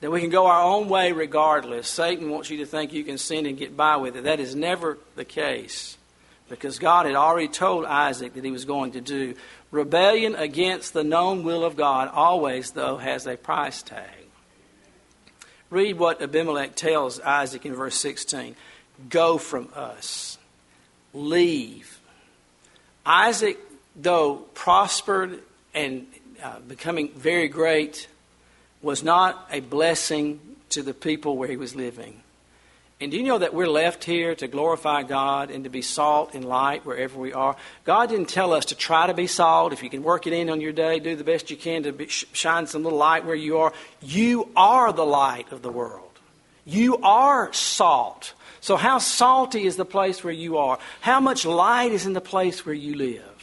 that 0.01 0.11
we 0.11 0.21
can 0.21 0.29
go 0.29 0.45
our 0.45 0.61
own 0.61 0.89
way 0.89 1.11
regardless. 1.11 1.87
Satan 1.87 2.29
wants 2.29 2.49
you 2.49 2.57
to 2.57 2.65
think 2.65 2.93
you 2.93 3.03
can 3.03 3.17
sin 3.17 3.45
and 3.45 3.57
get 3.57 3.75
by 3.75 3.97
with 3.97 4.15
it. 4.15 4.23
That 4.25 4.39
is 4.39 4.55
never 4.55 4.97
the 5.15 5.25
case 5.25 5.97
because 6.49 6.79
God 6.79 7.05
had 7.05 7.15
already 7.15 7.47
told 7.47 7.85
Isaac 7.85 8.33
that 8.33 8.43
he 8.43 8.51
was 8.51 8.65
going 8.65 8.91
to 8.93 9.01
do. 9.01 9.35
Rebellion 9.71 10.35
against 10.35 10.93
the 10.93 11.03
known 11.03 11.43
will 11.43 11.63
of 11.65 11.75
God 11.75 12.09
always, 12.13 12.71
though, 12.71 12.97
has 12.97 13.25
a 13.25 13.35
price 13.35 13.81
tag. 13.81 14.09
Read 15.69 15.97
what 15.97 16.21
Abimelech 16.21 16.75
tells 16.75 17.19
Isaac 17.19 17.65
in 17.65 17.73
verse 17.73 17.95
16 17.95 18.55
Go 19.09 19.37
from 19.37 19.69
us, 19.75 20.37
leave. 21.13 21.99
Isaac, 23.05 23.57
though 23.95 24.37
prospered 24.53 25.41
and 25.73 26.07
uh, 26.41 26.59
becoming 26.59 27.09
very 27.09 27.47
great, 27.47 28.07
was 28.85 29.03
not 29.03 29.47
a 29.51 29.61
blessing 29.61 30.39
to 30.69 30.83
the 30.83 30.93
people 30.93 31.37
where 31.37 31.49
he 31.49 31.57
was 31.57 31.75
living. 31.75 32.21
And 33.01 33.11
do 33.11 33.17
you 33.17 33.23
know 33.23 33.39
that 33.39 33.53
we're 33.53 33.67
left 33.67 34.03
here 34.03 34.35
to 34.35 34.47
glorify 34.47 35.01
God 35.01 35.49
and 35.49 35.63
to 35.63 35.71
be 35.71 35.81
salt 35.81 36.35
and 36.35 36.45
light 36.45 36.85
wherever 36.85 37.19
we 37.19 37.33
are? 37.33 37.57
God 37.83 38.09
didn't 38.09 38.29
tell 38.29 38.53
us 38.53 38.65
to 38.65 38.75
try 38.75 39.07
to 39.07 39.13
be 39.15 39.25
salt. 39.25 39.73
If 39.73 39.81
you 39.81 39.89
can 39.89 40.03
work 40.03 40.27
it 40.27 40.33
in 40.33 40.51
on 40.51 40.61
your 40.61 40.71
day, 40.71 40.99
do 40.99 41.15
the 41.15 41.23
best 41.23 41.49
you 41.49 41.57
can 41.57 41.81
to 41.83 41.91
be, 41.91 42.07
shine 42.07 42.67
some 42.67 42.83
little 42.83 42.99
light 42.99 43.25
where 43.25 43.35
you 43.35 43.57
are. 43.57 43.73
You 44.03 44.49
are 44.55 44.93
the 44.93 45.05
light 45.05 45.51
of 45.51 45.63
the 45.63 45.71
world. 45.71 46.03
You 46.63 46.97
are 46.99 47.51
salt. 47.53 48.33
So, 48.61 48.77
how 48.77 48.99
salty 48.99 49.65
is 49.65 49.77
the 49.77 49.85
place 49.85 50.23
where 50.23 50.33
you 50.33 50.57
are? 50.57 50.77
How 51.01 51.19
much 51.19 51.43
light 51.43 51.91
is 51.91 52.05
in 52.05 52.13
the 52.13 52.21
place 52.21 52.65
where 52.65 52.75
you 52.75 52.95
live? 52.95 53.34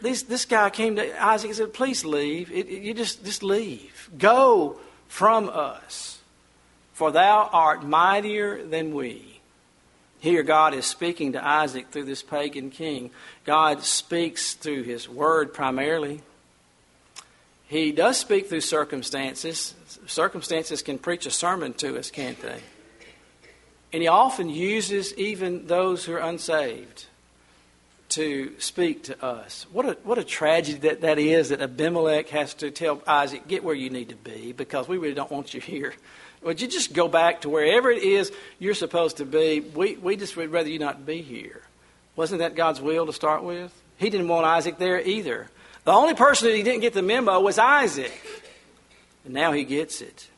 This, 0.00 0.22
this 0.22 0.44
guy 0.44 0.70
came 0.70 0.96
to 0.96 1.24
Isaac 1.24 1.50
and 1.50 1.56
said, 1.56 1.72
Please 1.72 2.04
leave. 2.04 2.50
It, 2.50 2.68
it, 2.68 2.82
you 2.82 2.94
just, 2.94 3.24
just 3.24 3.42
leave. 3.42 4.10
Go 4.16 4.78
from 5.08 5.48
us, 5.48 6.20
for 6.92 7.10
thou 7.10 7.48
art 7.52 7.84
mightier 7.84 8.64
than 8.64 8.94
we. 8.94 9.40
Here, 10.20 10.42
God 10.42 10.74
is 10.74 10.84
speaking 10.84 11.32
to 11.32 11.44
Isaac 11.44 11.90
through 11.90 12.04
this 12.04 12.22
pagan 12.22 12.70
king. 12.70 13.10
God 13.44 13.82
speaks 13.82 14.54
through 14.54 14.82
his 14.82 15.08
word 15.08 15.54
primarily. 15.54 16.20
He 17.66 17.92
does 17.92 18.18
speak 18.18 18.48
through 18.48 18.60
circumstances. 18.60 19.74
Circumstances 20.06 20.82
can 20.82 20.98
preach 20.98 21.24
a 21.24 21.30
sermon 21.30 21.72
to 21.74 21.98
us, 21.98 22.10
can't 22.10 22.40
they? 22.42 22.60
And 23.92 24.02
he 24.02 24.08
often 24.08 24.48
uses 24.48 25.14
even 25.14 25.66
those 25.66 26.04
who 26.04 26.12
are 26.12 26.18
unsaved 26.18 27.06
to 28.10 28.54
speak 28.58 29.04
to 29.04 29.24
us. 29.24 29.66
What 29.72 29.86
a, 29.86 29.92
what 30.04 30.18
a 30.18 30.24
tragedy 30.24 30.78
that, 30.80 31.00
that 31.02 31.18
is 31.18 31.50
that 31.50 31.60
Abimelech 31.60 32.28
has 32.30 32.54
to 32.54 32.70
tell 32.70 33.02
Isaac, 33.06 33.46
get 33.48 33.64
where 33.64 33.74
you 33.74 33.90
need 33.90 34.10
to 34.10 34.16
be 34.16 34.52
because 34.52 34.88
we 34.88 34.98
really 34.98 35.14
don't 35.14 35.30
want 35.30 35.54
you 35.54 35.60
here. 35.60 35.94
Would 36.42 36.60
you 36.60 36.68
just 36.68 36.92
go 36.92 37.08
back 37.08 37.42
to 37.42 37.48
wherever 37.48 37.90
it 37.90 38.02
is 38.02 38.32
you're 38.58 38.74
supposed 38.74 39.18
to 39.18 39.24
be? 39.24 39.60
We, 39.60 39.96
we 39.96 40.16
just 40.16 40.36
would 40.36 40.50
rather 40.50 40.68
you 40.68 40.78
not 40.78 41.04
be 41.04 41.22
here. 41.22 41.62
Wasn't 42.16 42.40
that 42.40 42.54
God's 42.54 42.80
will 42.80 43.06
to 43.06 43.12
start 43.12 43.44
with? 43.44 43.72
He 43.98 44.10
didn't 44.10 44.28
want 44.28 44.46
Isaac 44.46 44.78
there 44.78 45.00
either. 45.00 45.48
The 45.84 45.92
only 45.92 46.14
person 46.14 46.48
that 46.48 46.56
he 46.56 46.62
didn't 46.62 46.80
get 46.80 46.94
the 46.94 47.02
memo 47.02 47.40
was 47.40 47.58
Isaac. 47.58 48.12
And 49.24 49.34
now 49.34 49.52
he 49.52 49.64
gets 49.64 50.00
it. 50.00 50.28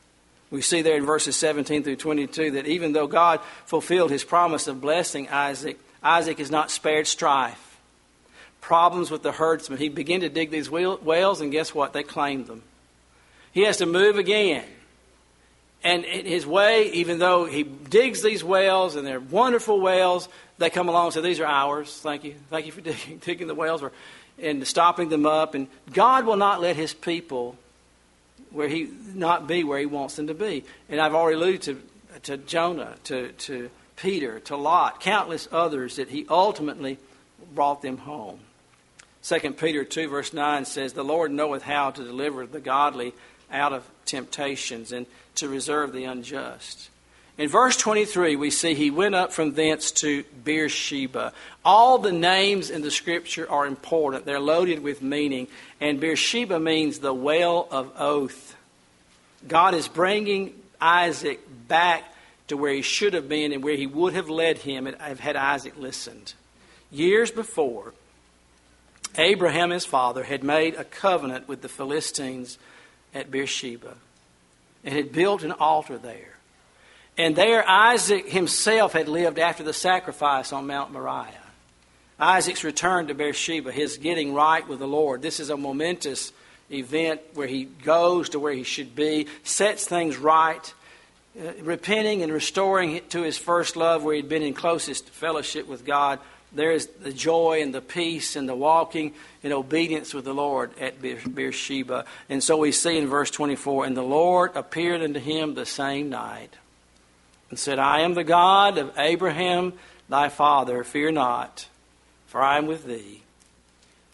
We 0.51 0.61
see 0.61 0.81
there 0.81 0.97
in 0.97 1.05
verses 1.05 1.35
17 1.37 1.83
through 1.83 1.95
22 1.95 2.51
that 2.51 2.67
even 2.67 2.93
though 2.93 3.07
God 3.07 3.39
fulfilled 3.65 4.11
his 4.11 4.23
promise 4.23 4.67
of 4.67 4.81
blessing 4.81 5.29
Isaac, 5.29 5.79
Isaac 6.03 6.39
is 6.39 6.51
not 6.51 6.71
spared 6.71 7.07
strife. 7.07 7.79
Problems 8.61 9.11
with 9.11 9.23
the 9.23 9.31
herdsmen. 9.31 9.79
He 9.79 9.89
began 9.89 10.21
to 10.21 10.29
dig 10.29 10.51
these 10.51 10.69
wells, 10.69 11.41
and 11.41 11.51
guess 11.51 11.73
what? 11.73 11.93
They 11.93 12.03
claimed 12.03 12.47
them. 12.47 12.63
He 13.51 13.63
has 13.63 13.77
to 13.77 13.85
move 13.85 14.17
again. 14.17 14.65
And 15.83 16.05
in 16.05 16.25
his 16.25 16.47
way, 16.47 16.91
even 16.93 17.19
though 17.19 17.45
he 17.45 17.63
digs 17.63 18.21
these 18.21 18.43
wells, 18.43 18.95
and 18.95 19.05
they're 19.05 19.19
wonderful 19.19 19.81
wells, 19.81 20.29
they 20.57 20.69
come 20.69 20.87
along 20.87 21.07
and 21.07 21.13
say, 21.15 21.21
These 21.21 21.41
are 21.41 21.45
ours. 21.45 21.99
Thank 22.01 22.23
you. 22.23 22.35
Thank 22.49 22.65
you 22.65 22.71
for 22.71 22.81
digging, 22.81 23.17
digging 23.17 23.47
the 23.47 23.55
wells 23.55 23.83
or, 23.83 23.91
and 24.41 24.65
stopping 24.65 25.09
them 25.09 25.25
up. 25.25 25.55
And 25.55 25.67
God 25.91 26.25
will 26.25 26.37
not 26.37 26.61
let 26.61 26.77
his 26.77 26.93
people 26.93 27.57
where 28.51 28.69
he 28.69 28.89
not 29.13 29.47
be 29.47 29.63
where 29.63 29.79
he 29.79 29.85
wants 29.85 30.15
them 30.15 30.27
to 30.27 30.33
be. 30.33 30.63
And 30.87 31.01
I've 31.01 31.15
already 31.15 31.35
alluded 31.35 31.61
to, 31.63 31.81
to 32.21 32.37
Jonah, 32.37 32.95
to, 33.05 33.31
to 33.31 33.69
Peter, 33.95 34.39
to 34.41 34.55
Lot, 34.55 34.99
countless 34.99 35.47
others 35.51 35.97
that 35.97 36.09
he 36.09 36.25
ultimately 36.29 36.97
brought 37.53 37.81
them 37.81 37.97
home. 37.97 38.39
2 39.23 39.53
Peter 39.53 39.83
2, 39.83 40.09
verse 40.09 40.33
9 40.33 40.65
says, 40.65 40.93
The 40.93 41.03
Lord 41.03 41.31
knoweth 41.31 41.63
how 41.63 41.91
to 41.91 42.03
deliver 42.03 42.45
the 42.45 42.59
godly 42.59 43.13
out 43.51 43.71
of 43.71 43.89
temptations 44.05 44.91
and 44.91 45.05
to 45.35 45.47
reserve 45.47 45.93
the 45.93 46.03
unjust. 46.03 46.89
In 47.37 47.49
verse 47.49 47.75
23, 47.77 48.35
we 48.35 48.51
see 48.51 48.75
he 48.75 48.91
went 48.91 49.15
up 49.15 49.33
from 49.33 49.53
thence 49.53 49.91
to 49.91 50.23
Beersheba. 50.43 51.33
All 51.65 51.97
the 51.97 52.11
names 52.11 52.69
in 52.69 52.83
the 52.83 52.91
scripture 52.91 53.49
are 53.49 53.65
important, 53.65 54.25
they're 54.25 54.39
loaded 54.39 54.83
with 54.83 55.01
meaning. 55.01 55.47
And 55.81 55.99
Beersheba 55.99 56.59
means 56.59 56.99
the 56.99 57.13
well 57.13 57.67
of 57.71 57.91
oath. 57.97 58.55
God 59.47 59.73
is 59.73 59.87
bringing 59.87 60.53
Isaac 60.79 61.39
back 61.67 62.12
to 62.47 62.57
where 62.57 62.73
he 62.73 62.81
should 62.81 63.13
have 63.13 63.29
been 63.29 63.53
and 63.53 63.63
where 63.63 63.75
he 63.75 63.87
would 63.87 64.13
have 64.13 64.29
led 64.29 64.59
him 64.59 64.85
had 64.85 65.35
Isaac 65.35 65.77
listened. 65.77 66.33
Years 66.91 67.31
before, 67.31 67.93
Abraham, 69.17 69.69
his 69.69 69.85
father, 69.85 70.23
had 70.23 70.43
made 70.43 70.75
a 70.75 70.83
covenant 70.83 71.47
with 71.47 71.61
the 71.61 71.69
Philistines 71.69 72.57
at 73.13 73.31
Beersheba 73.31 73.95
and 74.83 74.95
had 74.95 75.11
built 75.11 75.43
an 75.43 75.51
altar 75.51 75.97
there. 75.97 76.37
And 77.17 77.35
there, 77.35 77.67
Isaac 77.67 78.29
himself 78.29 78.93
had 78.93 79.07
lived 79.07 79.37
after 79.37 79.63
the 79.63 79.73
sacrifice 79.73 80.51
on 80.51 80.67
Mount 80.67 80.91
Moriah. 80.91 81.39
Isaac's 82.19 82.63
return 82.63 83.07
to 83.07 83.13
Beersheba, 83.13 83.71
his 83.71 83.97
getting 83.97 84.33
right 84.33 84.67
with 84.67 84.79
the 84.79 84.87
Lord. 84.87 85.21
This 85.21 85.39
is 85.39 85.49
a 85.49 85.57
momentous 85.57 86.31
event 86.71 87.21
where 87.33 87.47
he 87.47 87.65
goes 87.65 88.29
to 88.29 88.39
where 88.39 88.53
he 88.53 88.63
should 88.63 88.95
be, 88.95 89.27
sets 89.43 89.85
things 89.85 90.17
right, 90.17 90.73
Uh, 91.35 91.51
repenting 91.63 92.21
and 92.21 92.31
restoring 92.31 93.01
to 93.09 93.23
his 93.23 93.39
first 93.39 93.75
love 93.75 94.03
where 94.03 94.13
he'd 94.13 94.29
been 94.29 94.43
in 94.43 94.53
closest 94.53 95.09
fellowship 95.09 95.67
with 95.67 95.83
God. 95.83 96.19
There 96.51 96.71
is 96.71 96.85
the 96.85 97.11
joy 97.11 97.63
and 97.63 97.73
the 97.73 97.81
peace 97.81 98.35
and 98.35 98.47
the 98.47 98.53
walking 98.55 99.15
in 99.41 99.51
obedience 99.51 100.13
with 100.13 100.25
the 100.25 100.33
Lord 100.33 100.77
at 100.79 101.01
Beersheba. 101.01 102.05
And 102.29 102.43
so 102.43 102.57
we 102.57 102.71
see 102.71 102.99
in 102.99 103.07
verse 103.07 103.31
24, 103.31 103.85
and 103.85 103.97
the 103.97 104.03
Lord 104.03 104.51
appeared 104.53 105.01
unto 105.01 105.19
him 105.19 105.55
the 105.55 105.65
same 105.65 106.11
night 106.11 106.55
and 107.49 107.57
said, 107.57 107.79
I 107.79 108.01
am 108.01 108.13
the 108.13 108.23
God 108.23 108.77
of 108.77 108.95
Abraham 108.95 109.73
thy 110.07 110.29
father. 110.29 110.83
Fear 110.83 111.13
not, 111.13 111.67
for 112.27 112.43
I 112.43 112.59
am 112.59 112.67
with 112.67 112.85
thee, 112.85 113.23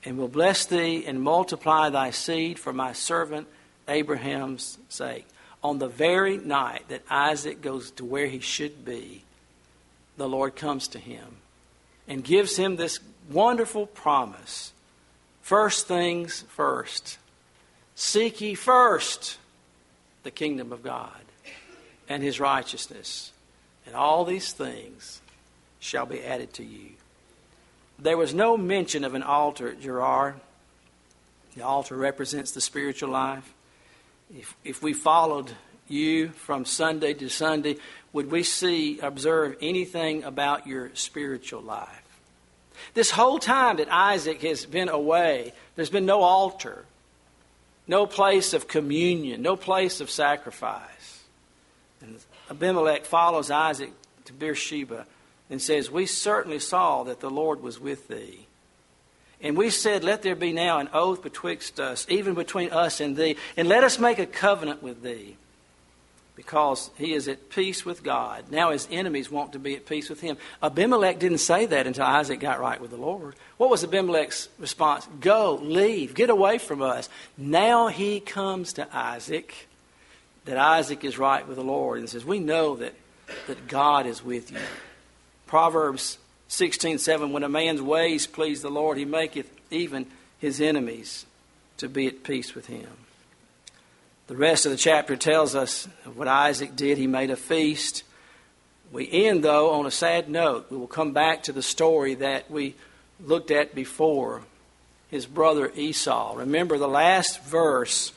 and 0.06 0.18
will 0.18 0.30
bless 0.30 0.66
thee 0.66 1.04
and 1.06 1.22
multiply 1.22 1.90
thy 1.90 2.12
seed 2.12 2.58
for 2.58 2.72
my 2.72 2.94
servant 2.94 3.48
Abraham's 3.90 4.78
sake. 4.88 5.28
On 5.64 5.80
the 5.80 5.88
very 5.88 6.38
night 6.38 6.88
that 6.88 7.04
Isaac 7.10 7.62
goes 7.62 7.92
to 7.92 8.06
where 8.06 8.28
he 8.28 8.40
should 8.40 8.86
be, 8.86 9.24
the 10.18 10.30
Lord 10.30 10.56
comes 10.56 10.88
to 10.90 11.00
him 11.00 11.38
and 12.08 12.24
gives 12.24 12.56
him 12.58 12.76
this 12.76 13.00
wonderful 13.30 13.86
promise. 13.86 14.74
First 15.42 15.88
things 15.88 16.44
first. 16.50 17.18
Seek 17.96 18.40
ye 18.40 18.56
first 18.56 19.38
the 20.24 20.32
kingdom 20.32 20.72
of 20.72 20.84
God 20.84 21.12
and 22.08 22.24
his 22.24 22.40
righteousness, 22.40 23.32
and 23.86 23.96
all 23.96 24.26
these 24.26 24.52
things 24.54 25.22
shall 25.80 26.06
be 26.06 26.24
added 26.24 26.54
to 26.54 26.64
you. 26.64 26.92
There 27.98 28.18
was 28.18 28.34
no 28.34 28.58
mention 28.58 29.04
of 29.04 29.14
an 29.14 29.24
altar 29.24 29.70
at 29.70 29.82
Gerar. 29.82 30.36
The 31.56 31.64
altar 31.64 31.96
represents 31.96 32.52
the 32.52 32.62
spiritual 32.62 33.10
life. 33.10 33.54
If, 34.36 34.56
if 34.64 34.84
we 34.84 34.94
followed 34.94 35.52
you 35.88 36.30
from 36.30 36.66
Sunday 36.66 37.14
to 37.16 37.30
Sunday, 37.30 37.78
would 38.14 38.32
we 38.32 38.44
see, 38.44 39.00
observe 39.00 39.58
anything 39.62 40.24
about 40.24 40.68
your 40.68 40.92
spiritual 40.94 41.62
life? 41.62 42.04
This 42.94 43.12
whole 43.12 43.40
time 43.40 43.78
that 43.78 43.92
Isaac 43.92 44.42
has 44.44 44.66
been 44.66 44.90
away, 44.90 45.54
there's 45.76 45.90
been 45.90 46.06
no 46.06 46.22
altar, 46.22 46.86
no 47.88 48.06
place 48.06 48.54
of 48.54 48.68
communion, 48.68 49.42
no 49.42 49.56
place 49.56 50.00
of 50.00 50.10
sacrifice. 50.10 51.24
And 52.02 52.18
Abimelech 52.50 53.06
follows 53.06 53.52
Isaac 53.52 53.92
to 54.26 54.34
Beersheba 54.34 55.06
and 55.50 55.62
says, 55.62 55.90
We 55.90 56.06
certainly 56.06 56.60
saw 56.60 57.04
that 57.04 57.20
the 57.20 57.30
Lord 57.30 57.62
was 57.62 57.80
with 57.80 58.08
thee. 58.08 58.48
And 59.42 59.58
we 59.58 59.70
said, 59.70 60.04
Let 60.04 60.22
there 60.22 60.36
be 60.36 60.52
now 60.52 60.80
an 60.80 60.90
oath 60.94 61.24
betwixt 61.24 61.80
us, 61.80 62.06
even 62.10 62.34
between 62.34 62.72
us 62.72 63.00
and 63.00 63.16
thee, 63.16 63.38
and 63.56 63.68
let 63.68 63.84
us 63.84 64.00
make 64.00 64.20
a 64.20 64.26
covenant 64.26 64.84
with 64.84 65.02
thee. 65.02 65.38
Because 66.36 66.90
he 66.98 67.14
is 67.14 67.28
at 67.28 67.50
peace 67.50 67.86
with 67.86 68.02
God. 68.02 68.46
Now 68.50 68.72
his 68.72 68.88
enemies 68.90 69.30
want 69.30 69.54
to 69.54 69.60
be 69.60 69.76
at 69.76 69.86
peace 69.86 70.10
with 70.10 70.22
him. 70.22 70.38
Abimelech 70.64 71.20
didn't 71.20 71.40
say 71.40 71.66
that 71.66 71.86
until 71.86 72.06
Isaac 72.06 72.40
got 72.40 72.62
right 72.62 72.80
with 72.80 72.92
the 72.92 72.98
Lord. 72.98 73.36
What 73.58 73.70
was 73.70 73.84
Abimelech's 73.84 74.48
response? 74.58 75.06
Go, 75.20 75.56
leave, 75.62 76.14
get 76.14 76.30
away 76.30 76.58
from 76.58 76.82
us. 76.82 77.10
Now 77.38 77.88
he 77.88 78.22
comes 78.22 78.74
to 78.74 78.88
Isaac 78.96 79.68
that 80.46 80.58
Isaac 80.58 81.04
is 81.04 81.18
right 81.18 81.46
with 81.46 81.58
the 81.58 81.64
Lord 81.64 82.00
and 82.00 82.10
says, 82.10 82.24
We 82.24 82.40
know 82.40 82.78
that, 82.78 82.94
that 83.48 83.68
God 83.68 84.06
is 84.06 84.24
with 84.24 84.50
you. 84.52 84.60
Proverbs 85.46 86.18
16:7 86.50 87.32
When 87.32 87.44
a 87.44 87.50
man's 87.50 87.82
ways 87.82 88.28
please 88.28 88.62
the 88.62 88.70
Lord, 88.70 88.98
he 88.98 89.06
maketh 89.06 89.50
even 89.72 90.08
his 90.40 90.60
enemies 90.60 91.26
to 91.78 91.88
be 91.88 92.08
at 92.08 92.24
peace 92.24 92.56
with 92.56 92.66
him. 92.66 92.90
The 94.28 94.36
rest 94.36 94.66
of 94.66 94.72
the 94.72 94.78
chapter 94.78 95.16
tells 95.16 95.56
us 95.56 95.88
what 96.14 96.28
Isaac 96.28 96.76
did. 96.76 96.98
He 96.98 97.08
made 97.08 97.32
a 97.32 97.36
feast. 97.36 98.04
We 98.92 99.10
end, 99.12 99.44
though, 99.44 99.72
on 99.72 99.86
a 99.86 99.92
sad 99.92 100.30
note. 100.30 100.68
We 100.70 100.78
will 100.78 100.88
come 100.88 101.14
back 101.14 101.44
to 101.44 101.52
the 101.52 101.62
story 101.62 102.16
that 102.16 102.50
we 102.50 102.76
looked 103.20 103.52
at 103.52 103.76
before 103.76 104.42
his 105.10 105.26
brother 105.26 105.72
Esau. 105.76 106.36
Remember 106.36 106.78
the 106.78 106.88
last 106.88 107.44
verse 107.44 108.12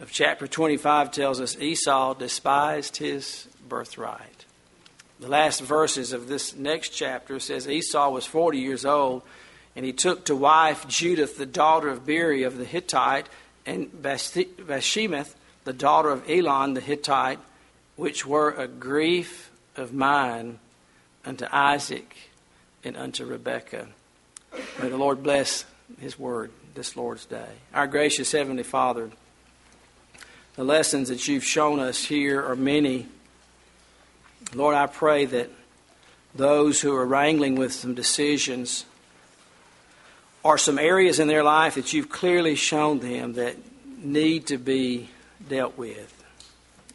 of 0.00 0.10
chapter 0.12 0.46
25 0.46 1.10
tells 1.12 1.40
us 1.40 1.58
Esau 1.58 2.14
despised 2.14 2.98
his 2.98 3.48
birthright. 3.68 4.37
The 5.20 5.28
last 5.28 5.60
verses 5.60 6.12
of 6.12 6.28
this 6.28 6.54
next 6.54 6.90
chapter 6.90 7.40
says 7.40 7.68
Esau 7.68 8.10
was 8.10 8.24
40 8.24 8.58
years 8.58 8.84
old, 8.84 9.22
and 9.74 9.84
he 9.84 9.92
took 9.92 10.24
to 10.26 10.36
wife 10.36 10.86
Judith, 10.86 11.36
the 11.36 11.46
daughter 11.46 11.88
of 11.88 12.06
Beeri 12.06 12.44
of 12.44 12.56
the 12.56 12.64
Hittite, 12.64 13.28
and 13.66 13.90
Bashemath, 13.90 15.34
the 15.64 15.72
daughter 15.72 16.10
of 16.10 16.28
Elon 16.30 16.74
the 16.74 16.80
Hittite, 16.80 17.40
which 17.96 18.24
were 18.24 18.50
a 18.50 18.68
grief 18.68 19.50
of 19.76 19.92
mine 19.92 20.60
unto 21.24 21.46
Isaac 21.50 22.30
and 22.84 22.96
unto 22.96 23.24
Rebekah. 23.24 23.88
May 24.80 24.88
the 24.88 24.96
Lord 24.96 25.22
bless 25.22 25.64
His 26.00 26.18
Word 26.18 26.52
this 26.74 26.96
Lord's 26.96 27.26
Day. 27.26 27.48
Our 27.74 27.88
gracious 27.88 28.30
Heavenly 28.30 28.62
Father, 28.62 29.10
the 30.54 30.64
lessons 30.64 31.08
that 31.08 31.26
you've 31.26 31.44
shown 31.44 31.80
us 31.80 32.04
here 32.04 32.40
are 32.42 32.56
many. 32.56 33.08
Lord, 34.54 34.74
I 34.74 34.86
pray 34.86 35.26
that 35.26 35.50
those 36.34 36.80
who 36.80 36.94
are 36.94 37.06
wrangling 37.06 37.56
with 37.56 37.72
some 37.72 37.94
decisions 37.94 38.86
or 40.42 40.56
some 40.56 40.78
areas 40.78 41.18
in 41.18 41.28
their 41.28 41.42
life 41.42 41.74
that 41.74 41.92
you've 41.92 42.08
clearly 42.08 42.54
shown 42.54 43.00
them 43.00 43.34
that 43.34 43.56
need 43.98 44.46
to 44.46 44.56
be 44.56 45.10
dealt 45.48 45.76
with. 45.76 46.14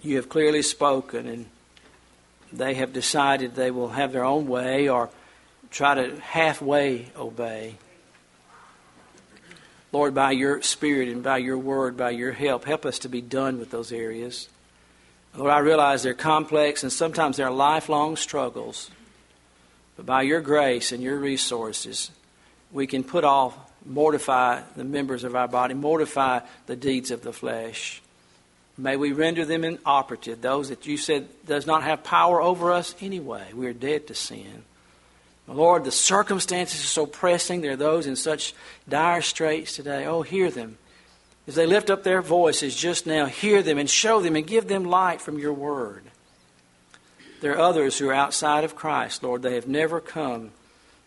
You 0.01 0.15
have 0.15 0.29
clearly 0.29 0.61
spoken, 0.61 1.27
and 1.27 1.45
they 2.51 2.73
have 2.75 2.91
decided 2.91 3.55
they 3.55 3.71
will 3.71 3.89
have 3.89 4.11
their 4.11 4.25
own 4.25 4.47
way 4.47 4.89
or 4.89 5.09
try 5.69 5.95
to 5.95 6.19
halfway 6.19 7.11
obey. 7.15 7.75
Lord, 9.91 10.15
by 10.15 10.31
your 10.31 10.61
Spirit 10.63 11.09
and 11.09 11.21
by 11.21 11.37
your 11.37 11.57
word, 11.57 11.95
by 11.95 12.09
your 12.09 12.31
help, 12.31 12.65
help 12.65 12.85
us 12.85 12.97
to 12.99 13.09
be 13.09 13.21
done 13.21 13.59
with 13.59 13.69
those 13.69 13.91
areas. 13.91 14.49
Lord, 15.35 15.51
I 15.51 15.59
realize 15.59 16.03
they're 16.03 16.13
complex 16.13 16.83
and 16.83 16.91
sometimes 16.91 17.37
they're 17.37 17.49
lifelong 17.49 18.15
struggles. 18.15 18.91
But 19.95 20.05
by 20.05 20.23
your 20.23 20.41
grace 20.41 20.91
and 20.91 21.01
your 21.01 21.17
resources, 21.17 22.11
we 22.71 22.87
can 22.87 23.03
put 23.03 23.23
off, 23.23 23.57
mortify 23.85 24.61
the 24.75 24.83
members 24.83 25.23
of 25.23 25.35
our 25.35 25.47
body, 25.47 25.73
mortify 25.73 26.41
the 26.67 26.75
deeds 26.75 27.11
of 27.11 27.21
the 27.21 27.33
flesh. 27.33 28.01
May 28.77 28.95
we 28.95 29.11
render 29.11 29.45
them 29.45 29.63
inoperative, 29.63 30.41
those 30.41 30.69
that 30.69 30.87
you 30.87 30.97
said 30.97 31.27
does 31.45 31.67
not 31.67 31.83
have 31.83 32.03
power 32.03 32.41
over 32.41 32.71
us 32.71 32.95
anyway. 33.01 33.53
We 33.53 33.67
are 33.67 33.73
dead 33.73 34.07
to 34.07 34.15
sin. 34.15 34.63
Lord, 35.47 35.83
the 35.83 35.91
circumstances 35.91 36.81
are 36.81 36.87
so 36.87 37.05
pressing. 37.05 37.61
There 37.61 37.73
are 37.73 37.75
those 37.75 38.07
in 38.07 38.15
such 38.15 38.53
dire 38.87 39.21
straits 39.21 39.75
today. 39.75 40.05
Oh, 40.05 40.21
hear 40.21 40.49
them. 40.49 40.77
As 41.47 41.55
they 41.55 41.65
lift 41.65 41.89
up 41.89 42.03
their 42.03 42.21
voices 42.21 42.75
just 42.75 43.05
now, 43.05 43.25
hear 43.25 43.61
them 43.61 43.77
and 43.77 43.89
show 43.89 44.21
them 44.21 44.35
and 44.35 44.47
give 44.47 44.67
them 44.67 44.85
light 44.85 45.21
from 45.21 45.39
your 45.39 45.53
word. 45.53 46.03
There 47.41 47.53
are 47.53 47.59
others 47.59 47.97
who 47.97 48.09
are 48.09 48.13
outside 48.13 48.63
of 48.63 48.75
Christ, 48.75 49.23
Lord. 49.23 49.41
They 49.41 49.55
have 49.55 49.67
never 49.67 49.99
come 49.99 50.51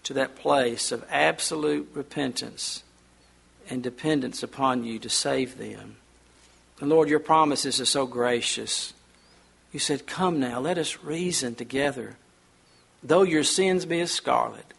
to 0.02 0.12
that 0.14 0.36
place 0.36 0.92
of 0.92 1.04
absolute 1.10 1.88
repentance 1.94 2.82
and 3.70 3.82
dependence 3.82 4.42
upon 4.42 4.84
you 4.84 4.98
to 4.98 5.08
save 5.08 5.56
them. 5.56 5.96
And 6.80 6.90
Lord, 6.90 7.08
your 7.08 7.20
promises 7.20 7.80
are 7.80 7.86
so 7.86 8.06
gracious. 8.06 8.92
You 9.72 9.80
said, 9.80 10.06
Come 10.06 10.38
now, 10.38 10.60
let 10.60 10.76
us 10.76 11.02
reason 11.02 11.54
together. 11.54 12.16
Though 13.02 13.22
your 13.22 13.44
sins 13.44 13.86
be 13.86 14.00
as 14.00 14.12
scarlet, 14.12 14.74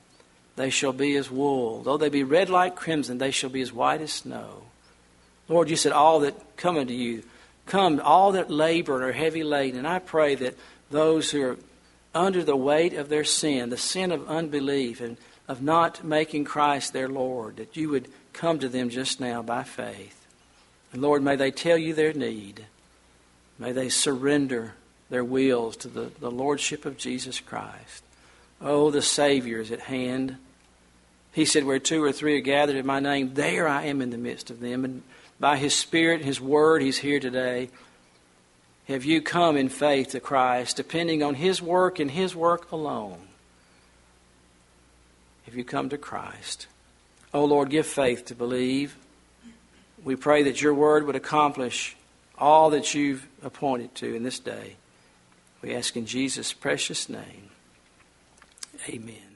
they 0.55 0.70
shall 0.70 0.93
be 0.93 1.16
as 1.16 1.32
wool. 1.32 1.82
Though 1.82 1.97
they 1.97 2.10
be 2.10 2.24
red 2.24 2.49
like 2.49 2.76
crimson, 2.76 3.18
they 3.18 3.32
shall 3.32 3.49
be 3.49 3.62
as 3.62 3.74
white 3.74 4.01
as 4.01 4.14
snow. 4.14 4.64
Lord, 5.49 5.69
you 5.69 5.75
said, 5.75 5.91
All 5.91 6.21
that 6.21 6.57
come 6.57 6.77
unto 6.77 6.93
you, 6.93 7.23
come, 7.65 8.01
all 8.03 8.33
that 8.33 8.49
labor 8.49 8.95
and 8.95 9.03
are 9.03 9.13
heavy 9.13 9.43
laden. 9.43 9.79
And 9.79 9.87
I 9.87 9.99
pray 9.99 10.35
that 10.35 10.55
those 10.89 11.31
who 11.31 11.43
are 11.43 11.57
under 12.13 12.43
the 12.43 12.55
weight 12.55 12.93
of 12.93 13.09
their 13.09 13.23
sin, 13.23 13.69
the 13.69 13.77
sin 13.77 14.11
of 14.11 14.27
unbelief 14.27 15.01
and 15.01 15.17
of 15.47 15.61
not 15.61 16.03
making 16.03 16.45
Christ 16.45 16.93
their 16.93 17.07
Lord, 17.07 17.57
that 17.57 17.77
you 17.77 17.89
would 17.89 18.09
come 18.33 18.59
to 18.59 18.69
them 18.69 18.89
just 18.89 19.19
now 19.19 19.41
by 19.41 19.63
faith. 19.63 20.25
And 20.91 21.01
Lord, 21.01 21.23
may 21.23 21.35
they 21.35 21.51
tell 21.51 21.77
you 21.77 21.93
their 21.93 22.13
need. 22.13 22.65
May 23.59 23.71
they 23.71 23.89
surrender 23.89 24.73
their 25.09 25.23
wills 25.23 25.77
to 25.77 25.87
the, 25.87 26.11
the 26.19 26.31
Lordship 26.31 26.85
of 26.85 26.97
Jesus 26.97 27.39
Christ. 27.39 28.03
Oh, 28.61 28.91
the 28.91 29.01
Savior 29.01 29.59
is 29.59 29.71
at 29.71 29.81
hand. 29.81 30.37
He 31.31 31.45
said, 31.45 31.63
Where 31.63 31.79
two 31.79 32.03
or 32.03 32.11
three 32.11 32.37
are 32.37 32.41
gathered 32.41 32.75
in 32.75 32.85
my 32.85 32.99
name, 32.99 33.33
there 33.33 33.67
I 33.67 33.85
am 33.85 34.01
in 34.01 34.09
the 34.09 34.17
midst 34.17 34.49
of 34.49 34.59
them. 34.59 34.83
And 34.83 35.03
by 35.39 35.57
His 35.57 35.75
Spirit, 35.75 36.21
His 36.23 36.41
Word, 36.41 36.81
He's 36.81 36.97
here 36.97 37.19
today. 37.19 37.69
Have 38.88 39.03
you 39.03 39.21
come 39.21 39.57
in 39.57 39.69
faith 39.69 40.09
to 40.09 40.19
Christ, 40.19 40.77
depending 40.77 41.21
on 41.21 41.35
His 41.35 41.61
work 41.61 41.99
and 41.99 42.09
His 42.09 42.35
work 42.35 42.71
alone? 42.71 43.19
Have 45.45 45.55
you 45.55 45.63
come 45.63 45.89
to 45.89 45.97
Christ? 45.97 46.67
Oh 47.33 47.45
Lord, 47.45 47.69
give 47.69 47.85
faith 47.85 48.25
to 48.25 48.35
believe. 48.35 48.95
We 50.03 50.15
pray 50.15 50.43
that 50.43 50.61
your 50.61 50.73
word 50.73 51.05
would 51.05 51.15
accomplish 51.15 51.95
all 52.38 52.69
that 52.69 52.93
you've 52.93 53.27
appointed 53.43 53.95
to 53.95 54.15
in 54.15 54.23
this 54.23 54.39
day. 54.39 54.75
We 55.61 55.75
ask 55.75 55.97
in 55.97 56.05
Jesus' 56.05 56.53
precious 56.53 57.09
name. 57.09 57.49
Amen. 58.88 59.26